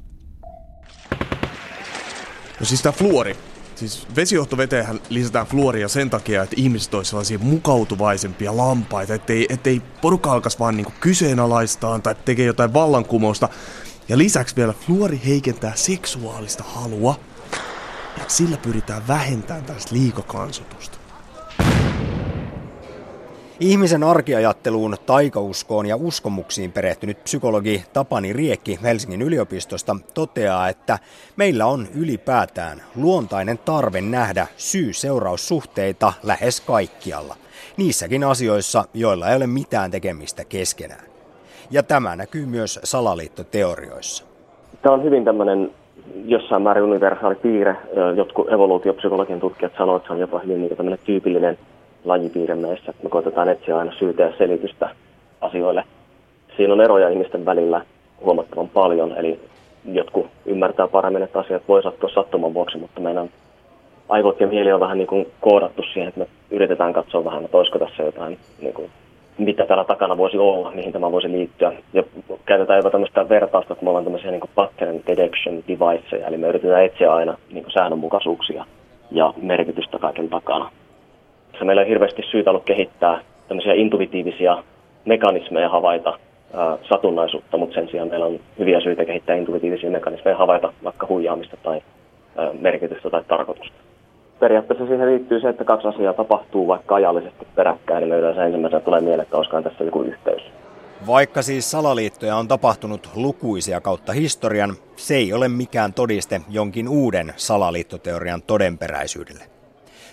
No 2.59 2.65
siis 2.65 2.81
tämä 2.81 2.93
fluori. 2.93 3.37
Siis 3.75 4.07
vesijohtoveteenhän 4.15 4.99
lisätään 5.09 5.47
fluoria 5.47 5.87
sen 5.87 6.09
takia, 6.09 6.43
että 6.43 6.55
ihmiset 6.59 6.93
olisivat 6.93 7.09
sellaisia 7.09 7.39
mukautuvaisempia 7.39 8.57
lampaita, 8.57 9.13
ettei, 9.13 9.45
ettei 9.49 9.81
porukka 10.01 10.31
alkaisi 10.31 10.59
vaan 10.59 10.77
niinku 10.77 10.93
kyseenalaistaan 10.99 12.01
tai 12.01 12.15
tekee 12.25 12.45
jotain 12.45 12.73
vallankumousta. 12.73 13.49
Ja 14.09 14.17
lisäksi 14.17 14.55
vielä 14.55 14.73
fluori 14.73 15.21
heikentää 15.25 15.75
seksuaalista 15.75 16.63
halua. 16.63 17.19
Ja 18.17 18.23
sillä 18.27 18.57
pyritään 18.57 19.07
vähentämään 19.07 19.65
tästä 19.65 19.95
liikakansutusta. 19.95 21.02
Ihmisen 23.63 24.03
arkiajatteluun, 24.03 24.95
taikauskoon 25.05 25.85
ja 25.85 25.95
uskomuksiin 25.95 26.71
perehtynyt 26.71 27.23
psykologi 27.23 27.83
Tapani 27.93 28.33
Riekki 28.33 28.79
Helsingin 28.83 29.21
yliopistosta 29.21 29.95
toteaa, 30.13 30.69
että 30.69 30.99
meillä 31.35 31.65
on 31.65 31.87
ylipäätään 32.01 32.77
luontainen 32.95 33.57
tarve 33.65 34.01
nähdä 34.01 34.47
syy-seuraussuhteita 34.57 36.13
lähes 36.23 36.61
kaikkialla. 36.61 37.35
Niissäkin 37.77 38.23
asioissa, 38.23 38.85
joilla 38.93 39.29
ei 39.29 39.35
ole 39.35 39.47
mitään 39.47 39.91
tekemistä 39.91 40.43
keskenään. 40.45 41.05
Ja 41.71 41.83
tämä 41.83 42.15
näkyy 42.15 42.45
myös 42.45 42.79
salaliittoteorioissa. 42.83 44.25
Tämä 44.81 44.95
on 44.95 45.03
hyvin 45.03 45.25
tämmöinen 45.25 45.71
jossain 46.25 46.61
määrin 46.61 46.83
universaali 46.83 47.35
piirre. 47.35 47.75
Jotkut 48.15 48.51
evoluutiopsykologian 48.51 49.39
tutkijat 49.39 49.73
sanovat, 49.77 49.97
että 50.01 50.07
se 50.07 50.13
on 50.13 50.19
jopa 50.19 50.39
hyvin 50.39 50.61
niin 50.61 50.77
tämmöinen 50.77 50.99
tyypillinen 51.05 51.57
lajipiirre 52.05 52.55
meissä. 52.55 52.93
Me 53.03 53.09
koitetaan 53.09 53.49
etsiä 53.49 53.77
aina 53.77 53.93
syytä 53.99 54.23
ja 54.23 54.33
selitystä 54.37 54.89
asioille. 55.41 55.83
Siinä 56.57 56.73
on 56.73 56.81
eroja 56.81 57.09
ihmisten 57.09 57.45
välillä 57.45 57.81
huomattavan 58.21 58.69
paljon, 58.69 59.17
eli 59.17 59.39
jotkut 59.85 60.27
ymmärtää 60.45 60.87
paremmin, 60.87 61.23
että 61.23 61.39
asiat 61.39 61.63
voi 61.67 61.83
sattua 61.83 62.09
sattuman 62.09 62.53
vuoksi, 62.53 62.77
mutta 62.77 63.01
meidän 63.01 63.29
aivot 64.09 64.39
ja 64.39 64.47
mieli 64.47 64.71
on 64.71 64.79
vähän 64.79 64.97
niin 64.97 65.07
kuin 65.07 65.27
koodattu 65.41 65.83
siihen, 65.83 66.07
että 66.07 66.19
me 66.19 66.27
yritetään 66.51 66.93
katsoa 66.93 67.25
vähän, 67.25 67.45
että 67.45 67.57
olisiko 67.57 67.79
tässä 67.79 68.03
jotain, 68.03 68.37
niin 68.61 68.73
kuin, 68.73 68.89
mitä 69.37 69.65
täällä 69.65 69.83
takana 69.83 70.17
voisi 70.17 70.37
olla, 70.37 70.71
mihin 70.71 70.93
tämä 70.93 71.11
voisi 71.11 71.31
liittyä. 71.31 71.73
Ja 71.93 72.03
käytetään 72.45 72.77
jopa 72.77 72.89
tämmöistä 72.89 73.29
vertausta, 73.29 73.73
että 73.73 73.83
me 73.83 73.89
ollaan 73.89 74.05
tämmöisiä 74.05 74.31
niin 74.31 74.41
kuin 74.41 74.51
pattern 74.55 74.99
detection 75.07 75.63
deviceja, 75.67 76.27
eli 76.27 76.37
me 76.37 76.47
yritetään 76.47 76.85
etsiä 76.85 77.13
aina 77.13 77.37
niin 77.51 77.63
kuin 77.63 77.73
säännönmukaisuuksia 77.73 78.65
ja 79.11 79.33
merkitystä 79.41 79.99
kaiken 79.99 80.29
takana 80.29 80.71
tässä 81.53 81.65
meillä 81.65 81.81
on 81.81 81.87
hirveästi 81.87 82.21
syytä 82.31 82.49
ollut 82.49 82.63
kehittää 82.63 83.21
tämmöisiä 83.47 83.73
intuitiivisia 83.73 84.63
mekanismeja 85.05 85.69
havaita 85.69 86.19
ää, 86.53 86.77
satunnaisuutta, 86.89 87.57
mutta 87.57 87.75
sen 87.75 87.89
sijaan 87.89 88.09
meillä 88.09 88.25
on 88.25 88.39
hyviä 88.59 88.81
syitä 88.81 89.05
kehittää 89.05 89.35
intuitiivisia 89.35 89.91
mekanismeja 89.91 90.37
havaita 90.37 90.73
vaikka 90.83 91.07
huijaamista 91.07 91.57
tai 91.63 91.81
ää, 92.37 92.49
merkitystä 92.59 93.09
tai 93.09 93.23
tarkoitusta. 93.27 93.77
Periaatteessa 94.39 94.85
siihen 94.87 95.07
liittyy 95.07 95.41
se, 95.41 95.49
että 95.49 95.63
kaksi 95.63 95.87
asiaa 95.87 96.13
tapahtuu 96.13 96.67
vaikka 96.67 96.95
ajallisesti 96.95 97.47
peräkkäin, 97.55 97.99
niin 97.99 98.09
me 98.09 98.17
yleensä 98.17 98.45
ensimmäisenä 98.45 98.79
tulee 98.79 98.99
mieleen, 99.01 99.21
että 99.21 99.37
olisikohan 99.37 99.63
tässä 99.63 99.83
joku 99.83 100.01
yhteys. 100.01 100.43
Vaikka 101.07 101.41
siis 101.41 101.71
salaliittoja 101.71 102.35
on 102.35 102.47
tapahtunut 102.47 103.09
lukuisia 103.15 103.81
kautta 103.81 104.13
historian, 104.13 104.73
se 104.95 105.15
ei 105.15 105.33
ole 105.33 105.47
mikään 105.47 105.93
todiste 105.93 106.41
jonkin 106.49 106.89
uuden 106.89 107.33
salaliittoteorian 107.35 108.41
todenperäisyydelle. 108.41 109.52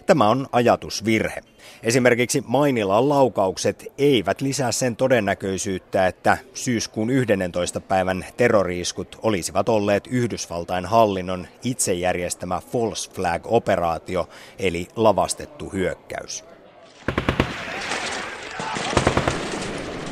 Tämä 0.07 0.29
on 0.29 0.47
ajatusvirhe. 0.53 1.41
Esimerkiksi 1.83 2.45
Mainilan 2.47 3.09
laukaukset 3.09 3.93
eivät 3.99 4.41
lisää 4.41 4.73
sen 4.73 4.97
todennäköisyyttä, 4.97 6.07
että 6.07 6.39
syyskuun 6.55 7.11
11. 7.11 7.81
päivän 7.81 8.25
terroriiskut 8.37 9.19
olisivat 9.23 9.69
olleet 9.69 10.07
Yhdysvaltain 10.11 10.87
hallinnon 10.87 11.47
itse 11.65 11.93
järjestämä 11.93 12.61
false 12.73 13.11
flag-operaatio, 13.11 14.29
eli 14.59 14.89
lavastettu 14.97 15.69
hyökkäys. 15.69 16.45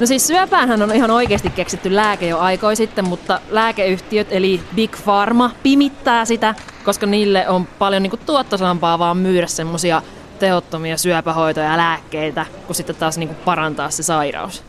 No 0.01 0.07
siis 0.07 0.27
syöpäänhän 0.27 0.83
on 0.83 0.95
ihan 0.95 1.11
oikeasti 1.11 1.51
keksitty 1.51 1.95
lääke 1.95 2.27
jo 2.27 2.39
aikoi 2.39 2.77
sitten, 2.77 3.09
mutta 3.09 3.41
lääkeyhtiöt 3.51 4.27
eli 4.31 4.61
Big 4.75 4.97
Pharma 5.05 5.51
pimittää 5.63 6.25
sitä, 6.25 6.55
koska 6.89 7.07
niille 7.07 7.49
on 7.49 7.67
paljon 7.67 8.03
niin 8.03 8.21
tuottosampaa 8.27 8.99
vaan 8.99 9.17
myydä 9.17 9.47
semmosia 9.47 10.03
tehottomia 10.39 10.97
syöpähoitoja 10.97 11.67
ja 11.67 11.77
lääkkeitä, 11.77 12.47
kun 12.67 12.75
sitten 12.75 12.97
taas 12.97 13.19
niin 13.19 13.29
parantaa 13.29 13.91
se 13.91 14.03
sairaus. 14.03 14.63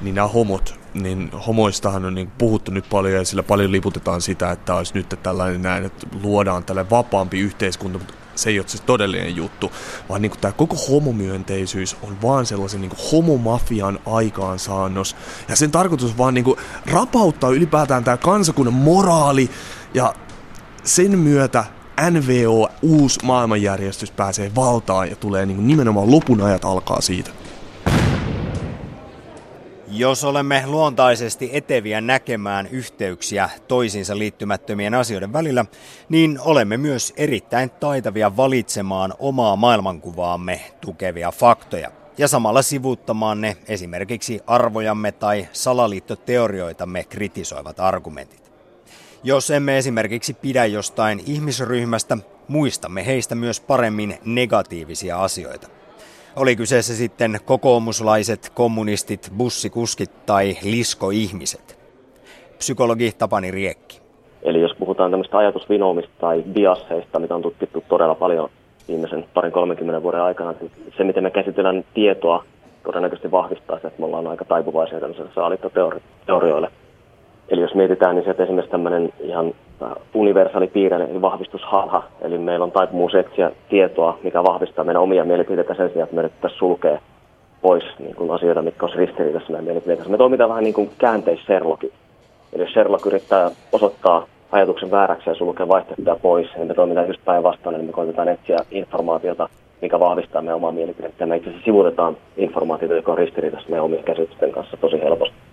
Niin 0.00 0.14
nämä 0.14 0.28
homot, 0.28 0.74
niin 0.94 1.30
homoistahan 1.46 2.04
on 2.04 2.14
niin 2.14 2.30
puhuttu 2.38 2.70
nyt 2.70 2.84
paljon 2.90 3.14
ja 3.14 3.24
sillä 3.24 3.42
paljon 3.42 3.72
liputetaan 3.72 4.20
sitä, 4.20 4.50
että 4.50 4.74
olisi 4.74 4.94
nyt 4.94 5.18
tällainen 5.22 5.62
näin, 5.62 5.84
että 5.84 6.06
luodaan 6.22 6.64
tällainen 6.64 6.90
vapaampi 6.90 7.40
yhteiskunta, 7.40 7.98
mutta 7.98 8.14
se 8.34 8.50
ei 8.50 8.58
ole 8.58 8.68
se 8.68 8.82
todellinen 8.82 9.36
juttu, 9.36 9.72
vaan 10.08 10.22
niin 10.22 10.32
tämä 10.40 10.52
koko 10.52 10.76
homomyönteisyys 10.90 11.96
on 12.02 12.22
vaan 12.22 12.46
sellaisen 12.46 12.80
niin 12.80 12.92
homomafian 13.12 13.98
aikaansaannos. 14.06 15.16
Ja 15.48 15.56
sen 15.56 15.70
tarkoitus 15.70 16.18
vaan 16.18 16.34
niin 16.34 16.56
rapauttaa 16.86 17.50
ylipäätään 17.50 18.04
tämä 18.04 18.16
kansakunnan 18.16 18.74
moraali 18.74 19.50
ja 19.94 20.14
sen 20.88 21.18
myötä 21.18 21.64
NVO, 22.10 22.68
uusi 22.82 23.20
maailmanjärjestys 23.24 24.10
pääsee 24.10 24.52
valtaan 24.54 25.10
ja 25.10 25.16
tulee 25.16 25.46
niin 25.46 25.56
kuin 25.56 25.66
nimenomaan 25.66 26.10
lopun 26.10 26.40
ajat 26.40 26.64
alkaa 26.64 27.00
siitä. 27.00 27.30
Jos 29.90 30.24
olemme 30.24 30.62
luontaisesti 30.66 31.50
eteviä 31.52 32.00
näkemään 32.00 32.66
yhteyksiä 32.66 33.50
toisiinsa 33.68 34.18
liittymättömien 34.18 34.94
asioiden 34.94 35.32
välillä, 35.32 35.64
niin 36.08 36.38
olemme 36.40 36.76
myös 36.76 37.12
erittäin 37.16 37.70
taitavia 37.70 38.36
valitsemaan 38.36 39.14
omaa 39.18 39.56
maailmankuvaamme 39.56 40.60
tukevia 40.80 41.32
faktoja 41.32 41.90
ja 42.18 42.28
samalla 42.28 42.62
sivuuttamaan 42.62 43.40
ne 43.40 43.56
esimerkiksi 43.66 44.40
arvojamme 44.46 45.12
tai 45.12 45.48
salaliittoteorioitamme 45.52 47.04
kritisoivat 47.04 47.80
argumentit. 47.80 48.47
Jos 49.24 49.50
emme 49.50 49.78
esimerkiksi 49.78 50.34
pidä 50.34 50.66
jostain 50.66 51.20
ihmisryhmästä, 51.26 52.18
muistamme 52.48 53.06
heistä 53.06 53.34
myös 53.34 53.60
paremmin 53.60 54.14
negatiivisia 54.24 55.22
asioita. 55.22 55.68
Oli 56.36 56.56
kyseessä 56.56 56.94
sitten 56.94 57.38
kokoomuslaiset, 57.44 58.52
kommunistit, 58.54 59.32
bussikuskit 59.36 60.26
tai 60.26 60.56
liskoihmiset. 60.62 61.78
Psykologi 62.58 63.12
Tapani 63.18 63.50
Riekki. 63.50 64.00
Eli 64.42 64.60
jos 64.60 64.74
puhutaan 64.78 65.10
tämmöistä 65.10 65.38
ajatusvinoumista 65.38 66.12
tai 66.20 66.42
biasseista, 66.52 67.18
mitä 67.18 67.34
on 67.34 67.42
tutkittu 67.42 67.84
todella 67.88 68.14
paljon 68.14 68.50
viimeisen 68.88 69.24
parin 69.34 69.52
30 69.52 70.02
vuoden 70.02 70.22
aikana, 70.22 70.54
niin 70.60 70.70
se 70.96 71.04
miten 71.04 71.22
me 71.22 71.30
käsitellään 71.30 71.84
tietoa 71.94 72.44
todennäköisesti 72.84 73.30
vahvistaa 73.30 73.78
se, 73.78 73.86
että 73.86 74.00
me 74.00 74.06
ollaan 74.06 74.26
aika 74.26 74.44
taipuvaisia 74.44 75.00
tämmöiselle 75.00 75.30
saaliittoteorioille. 75.34 76.70
Eli 77.48 77.60
jos 77.60 77.74
mietitään, 77.74 78.16
niin 78.16 78.24
se, 78.24 78.30
että 78.30 78.42
esimerkiksi 78.42 78.70
tämmöinen 78.70 79.12
ihan 79.20 79.52
äh, 79.82 79.92
universaali 80.14 80.66
piirre, 80.66 81.04
eli 81.04 81.22
vahvistushalha, 81.22 82.02
eli 82.20 82.38
meillä 82.38 82.64
on 82.64 82.72
taipumus 82.72 83.14
etsiä 83.14 83.50
tietoa, 83.68 84.18
mikä 84.22 84.44
vahvistaa 84.44 84.84
meidän 84.84 85.02
omia 85.02 85.24
mielipiteitä 85.24 85.74
sen 85.74 85.90
sijaan, 85.90 86.04
että 86.04 86.14
me 86.16 86.20
yrittäisiin 86.20 86.58
sulkea 86.58 87.00
pois 87.62 87.84
niin 87.98 88.14
kuin 88.14 88.30
asioita, 88.30 88.62
mitkä 88.62 88.86
olisi 88.86 88.98
ristiriidassa 88.98 89.50
meidän 89.50 89.64
mielipiteitä. 89.64 90.08
Me 90.08 90.16
toimitaan 90.16 90.50
vähän 90.50 90.64
niin 90.64 90.74
kuin 90.74 90.90
käänteis 90.98 91.40
Sherlockin. 91.44 91.92
Eli 92.52 92.62
jos 92.62 92.72
Sherlock 92.72 93.06
yrittää 93.06 93.50
osoittaa 93.72 94.26
ajatuksen 94.52 94.90
vääräksi 94.90 95.30
ja 95.30 95.34
sulkea 95.34 95.68
vaihtoehtoja 95.68 96.16
pois, 96.22 96.48
niin 96.56 96.68
me 96.68 96.74
toimitaan 96.74 97.06
just 97.06 97.24
päinvastoin, 97.24 97.76
eli 97.76 97.84
me 97.84 97.92
koitetaan 97.92 98.28
etsiä 98.28 98.58
informaatiota, 98.70 99.48
mikä 99.82 100.00
vahvistaa 100.00 100.42
meidän 100.42 100.56
omaa 100.56 100.72
mielipidettä. 100.72 101.26
Me 101.26 101.36
itse 101.36 101.48
asiassa 101.48 101.64
sivutetaan 101.64 102.16
informaatiota, 102.36 102.94
joka 102.94 103.12
on 103.12 103.18
ristiriidassa 103.18 103.68
meidän 103.68 103.84
omien 103.84 104.04
käsitysten 104.04 104.52
kanssa 104.52 104.76
tosi 104.76 105.00
helposti. 105.02 105.47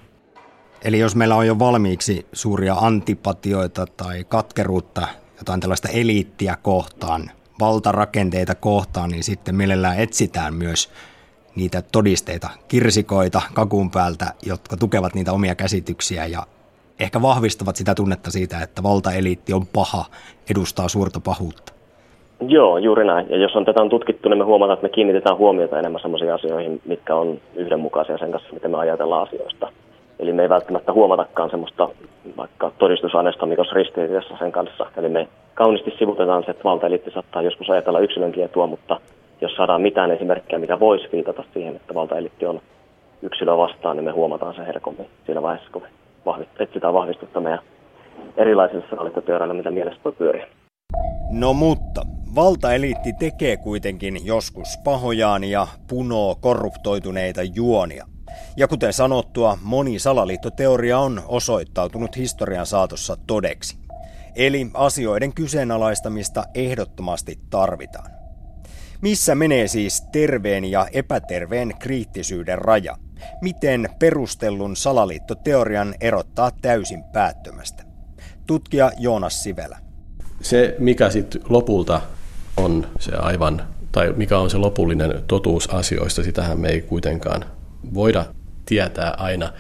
Eli 0.86 1.00
jos 1.00 1.16
meillä 1.16 1.36
on 1.36 1.48
jo 1.48 1.60
valmiiksi 1.60 2.26
suuria 2.34 2.74
antipatioita 2.74 3.86
tai 3.98 4.24
katkeruutta, 4.28 5.02
jotain 5.38 5.60
tällaista 5.60 5.90
eliittiä 5.90 6.58
kohtaan, 6.62 7.22
valtarakenteita 7.60 8.56
kohtaan, 8.56 9.10
niin 9.10 9.24
sitten 9.24 9.56
mielellään 9.56 10.00
etsitään 10.00 10.54
myös 10.54 10.92
niitä 11.56 11.82
todisteita, 11.92 12.50
kirsikoita 12.68 13.42
kakun 13.54 13.92
päältä, 13.92 14.26
jotka 14.46 14.78
tukevat 14.78 15.16
niitä 15.16 15.34
omia 15.34 15.56
käsityksiä 15.56 16.26
ja 16.26 16.44
ehkä 17.00 17.22
vahvistavat 17.22 17.76
sitä 17.76 17.96
tunnetta 17.96 18.32
siitä, 18.32 18.62
että 18.62 18.84
valtaeliitti 18.84 19.54
on 19.54 19.68
paha, 19.74 20.06
edustaa 20.52 20.88
suurta 20.88 21.20
pahuutta. 21.20 21.74
Joo, 22.48 22.78
juuri 22.78 23.06
näin. 23.06 23.30
Ja 23.30 23.38
jos 23.38 23.56
on 23.56 23.66
tätä 23.66 23.82
on 23.82 23.90
tutkittu, 23.90 24.30
niin 24.30 24.38
me 24.38 24.44
huomataan, 24.44 24.74
että 24.74 24.88
me 24.88 24.94
kiinnitetään 24.94 25.38
huomiota 25.38 25.80
enemmän 25.80 26.02
sellaisiin 26.02 26.34
asioihin, 26.34 26.82
mitkä 26.86 27.16
on 27.16 27.40
yhdenmukaisia 27.56 28.18
sen 28.18 28.32
kanssa, 28.32 28.54
miten 28.54 28.72
me 28.72 28.78
ajatellaan 28.78 29.28
asioista. 29.28 29.72
Eli 30.20 30.34
me 30.34 30.42
ei 30.42 30.50
välttämättä 30.50 30.94
huomatakaan 30.94 31.50
semmoista 31.50 31.90
vaikka 32.38 32.72
todistusaineistoa, 32.78 33.48
mikä 33.48 33.62
olisi 33.62 33.76
ristiriidassa 33.76 34.38
sen 34.40 34.52
kanssa. 34.52 34.86
Eli 34.98 35.10
me 35.10 35.28
kauniisti 35.54 35.94
sivutetaan 36.00 36.44
se, 36.44 36.52
että 36.52 36.64
valtaeliitti 36.64 37.12
saattaa 37.12 37.42
joskus 37.42 37.70
ajatella 37.70 38.00
yksilönkin 38.00 38.44
etua, 38.44 38.68
mutta 38.68 39.00
jos 39.42 39.56
saadaan 39.56 39.82
mitään 39.82 40.12
esimerkkejä, 40.12 40.60
mikä 40.60 40.80
voisi 40.80 41.10
viitata 41.12 41.44
siihen, 41.54 41.76
että 41.76 41.94
valtaeliitti 41.94 42.46
on 42.46 42.62
yksilöä 43.22 43.58
vastaan, 43.58 43.98
niin 43.98 44.04
me 44.06 44.12
huomataan 44.12 44.56
se 44.56 44.66
helpommin 44.66 45.08
siinä 45.26 45.42
vaiheessa, 45.42 45.72
kun 45.72 45.82
me 45.82 45.88
vahvist- 46.26 46.62
etsitään 46.62 46.94
vahvistusta 46.94 47.40
meidän 47.40 47.60
erilaisille 48.38 48.86
salaliittoteorioille, 48.90 49.54
mitä 49.54 49.72
mielessä 49.72 50.02
voi 50.06 50.14
pyöriä. 50.14 50.48
No 51.32 51.54
mutta, 51.54 52.02
valtaeliitti 52.36 53.14
tekee 53.20 53.58
kuitenkin 53.58 54.26
joskus 54.26 54.68
pahojaan 54.84 55.44
ja 55.44 55.68
punoo 55.90 56.36
korruptoituneita 56.42 57.42
juonia. 57.56 58.15
Ja 58.58 58.68
kuten 58.68 58.94
sanottua, 58.94 59.58
moni 59.62 60.00
salaliittoteoria 60.00 61.00
on 61.00 61.24
osoittautunut 61.28 62.18
historian 62.18 62.66
saatossa 62.66 63.18
todeksi. 63.28 63.78
Eli 64.36 64.70
asioiden 64.74 65.34
kyseenalaistamista 65.34 66.44
ehdottomasti 66.54 67.40
tarvitaan. 67.50 68.12
Missä 69.02 69.36
menee 69.36 69.68
siis 69.68 70.02
terveen 70.12 70.66
ja 70.66 70.88
epäterveen 70.94 71.74
kriittisyyden 71.80 72.58
raja? 72.58 72.98
Miten 73.42 73.90
perustellun 74.00 74.76
salaliittoteorian 74.76 75.96
erottaa 76.02 76.52
täysin 76.62 77.04
päättömästä? 77.04 77.84
Tutkija 78.48 78.92
Joonas 78.98 79.44
Sivelä. 79.44 79.78
Se, 80.42 80.76
mikä 80.80 81.10
sitten 81.10 81.42
lopulta 81.50 82.02
on 82.58 82.88
se 83.00 83.12
aivan, 83.16 83.68
tai 83.92 84.14
mikä 84.18 84.40
on 84.40 84.50
se 84.50 84.58
lopullinen 84.58 85.24
totuus 85.28 85.74
asioista, 85.74 86.24
sitähän 86.24 86.60
me 86.60 86.70
ei 86.70 86.82
kuitenkaan 86.82 87.46
voida 87.94 88.26
tietää 88.66 89.12
aina, 89.18 89.54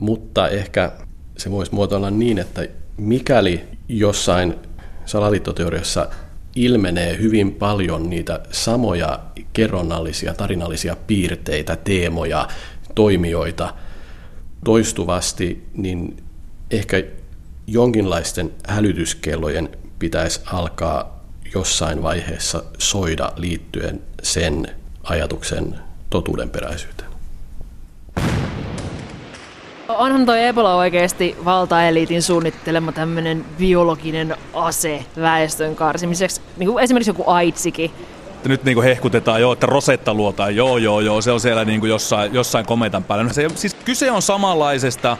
mutta 0.00 0.48
ehkä 0.48 0.92
se 1.36 1.50
voisi 1.50 1.74
muotoilla 1.74 2.10
niin, 2.10 2.38
että 2.38 2.68
mikäli 2.96 3.64
jossain 3.88 4.54
salaliittoteoriassa 5.04 6.08
ilmenee 6.56 7.18
hyvin 7.18 7.54
paljon 7.54 8.10
niitä 8.10 8.40
samoja 8.50 9.20
kerronnallisia, 9.52 10.34
tarinallisia 10.34 10.96
piirteitä, 11.06 11.76
teemoja, 11.76 12.48
toimijoita 12.94 13.74
toistuvasti, 14.64 15.66
niin 15.74 16.16
ehkä 16.70 17.02
jonkinlaisten 17.66 18.50
hälytyskellojen 18.66 19.68
pitäisi 19.98 20.40
alkaa 20.46 21.24
jossain 21.54 22.02
vaiheessa 22.02 22.64
soida 22.78 23.32
liittyen 23.36 24.02
sen 24.22 24.66
ajatuksen 25.02 25.74
totuudenperäisyyteen. 26.10 27.11
Onhan 29.88 30.26
toi 30.26 30.44
Ebola 30.44 30.74
oikeasti 30.74 31.36
valtaeliitin 31.44 32.22
suunnittelema 32.22 32.92
tämmöinen 32.92 33.44
biologinen 33.58 34.36
ase 34.54 35.04
väestön 35.20 35.76
karsimiseksi, 35.76 36.40
niin 36.56 36.68
kuin 36.68 36.84
esimerkiksi 36.84 37.10
joku 37.10 37.24
AIDSikin. 37.26 37.90
Nyt 38.44 38.64
niin 38.64 38.74
kuin 38.74 38.84
hehkutetaan 38.84 39.40
jo, 39.40 39.52
että 39.52 39.66
Rosetta 39.66 40.14
luotaan, 40.14 40.56
joo 40.56 40.78
joo 40.78 41.00
joo, 41.00 41.20
se 41.20 41.32
on 41.32 41.40
siellä 41.40 41.64
niin 41.64 41.80
kuin 41.80 41.90
jossain, 41.90 42.34
jossain 42.34 42.66
kometan 42.66 43.04
päällä. 43.04 43.24
No 43.24 43.32
se, 43.32 43.48
siis 43.54 43.74
kyse 43.74 44.10
on 44.10 44.22
samanlaisesta 44.22 45.16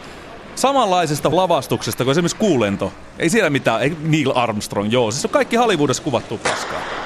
samanlaisesta 0.54 1.36
lavastuksesta 1.36 2.04
kuin 2.04 2.12
esimerkiksi 2.12 2.36
kuulento. 2.36 2.92
Ei 3.18 3.28
siellä 3.28 3.50
mitään, 3.50 3.82
ei 3.82 3.96
Neil 4.02 4.32
Armstrong, 4.34 4.92
joo. 4.92 5.10
Siis 5.10 5.24
on 5.24 5.30
kaikki 5.30 5.56
Hollywoodissa 5.56 6.02
kuvattu 6.02 6.38
paskaa. 6.38 7.01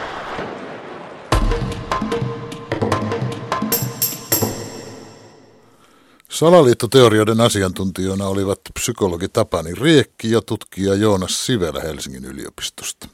Salaliittoteorioiden 6.36 7.40
asiantuntijoina 7.40 8.26
olivat 8.26 8.60
psykologi 8.74 9.28
Tapani 9.28 9.74
Riekki 9.74 10.30
ja 10.30 10.42
tutkija 10.42 10.94
Joonas 10.94 11.46
Sivelä 11.46 11.80
Helsingin 11.80 12.24
yliopistosta. 12.24 13.08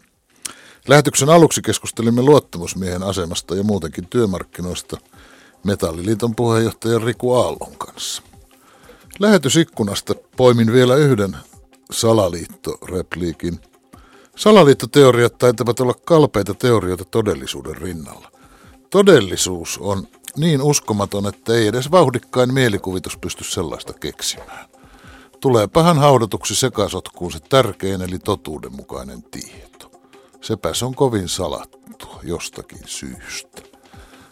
Lähetyksen 0.89 1.29
aluksi 1.29 1.63
keskustelimme 1.63 2.23
luottamusmiehen 2.23 3.03
asemasta 3.03 3.55
ja 3.55 3.63
muutenkin 3.63 4.09
työmarkkinoista 4.09 4.97
Metalliliiton 5.65 6.37
puheenjohtajan 6.37 7.03
Riku 7.03 7.33
Aallon 7.33 7.77
kanssa. 7.79 8.23
Lähetysikkunasta 9.19 10.15
poimin 10.37 10.73
vielä 10.73 10.97
yhden 10.97 11.37
salaliittorepliikin. 11.91 13.61
Salaliittoteoriat 14.37 15.39
taitavat 15.39 15.81
olla 15.81 15.95
kalpeita 16.05 16.55
teorioita 16.55 17.05
todellisuuden 17.05 17.77
rinnalla. 17.77 18.31
Todellisuus 18.91 19.79
on 19.79 20.07
niin 20.37 20.63
uskomaton, 20.63 21.27
että 21.27 21.55
ei 21.55 21.67
edes 21.67 21.91
vauhdikkain 21.91 22.55
mielikuvitus 22.55 23.19
pysty 23.19 23.45
sellaista 23.45 23.93
keksimään. 23.93 24.69
Tulee 25.41 25.67
pahan 25.67 25.99
haudatuksi 25.99 26.55
sekasotkuun 26.55 27.33
se 27.33 27.41
tärkein 27.41 28.03
eli 28.03 28.19
totuudenmukainen 28.19 29.23
tieto. 29.23 29.91
Sepäs 30.41 30.83
on 30.83 30.95
kovin 30.95 31.29
salattu 31.29 32.09
jostakin 32.23 32.83
syystä. 32.87 33.63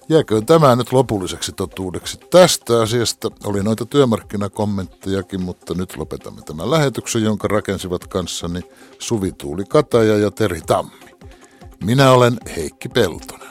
Jääköön 0.09 0.47
tämä 0.47 0.77
nyt 0.77 0.93
lopulliseksi 0.93 1.53
totuudeksi. 1.53 2.19
Tästä 2.31 2.81
asiasta 2.81 3.31
oli 3.45 3.63
noita 3.63 3.87
työmarkkinakommenttejakin, 3.87 5.43
mutta 5.43 5.75
nyt 5.75 5.97
lopetamme 5.97 6.43
tämän 6.43 6.71
lähetyksen, 6.71 7.23
jonka 7.23 7.49
rakensivat 7.49 8.07
kanssani 8.07 8.61
Suvi 8.99 9.33
Tuuli 9.33 9.65
Kataja 9.65 10.19
ja 10.19 10.31
Teri 10.31 10.61
Tammi. 10.61 11.17
Minä 11.85 12.13
olen 12.13 12.37
Heikki 12.57 12.89
Pelton. 12.89 13.50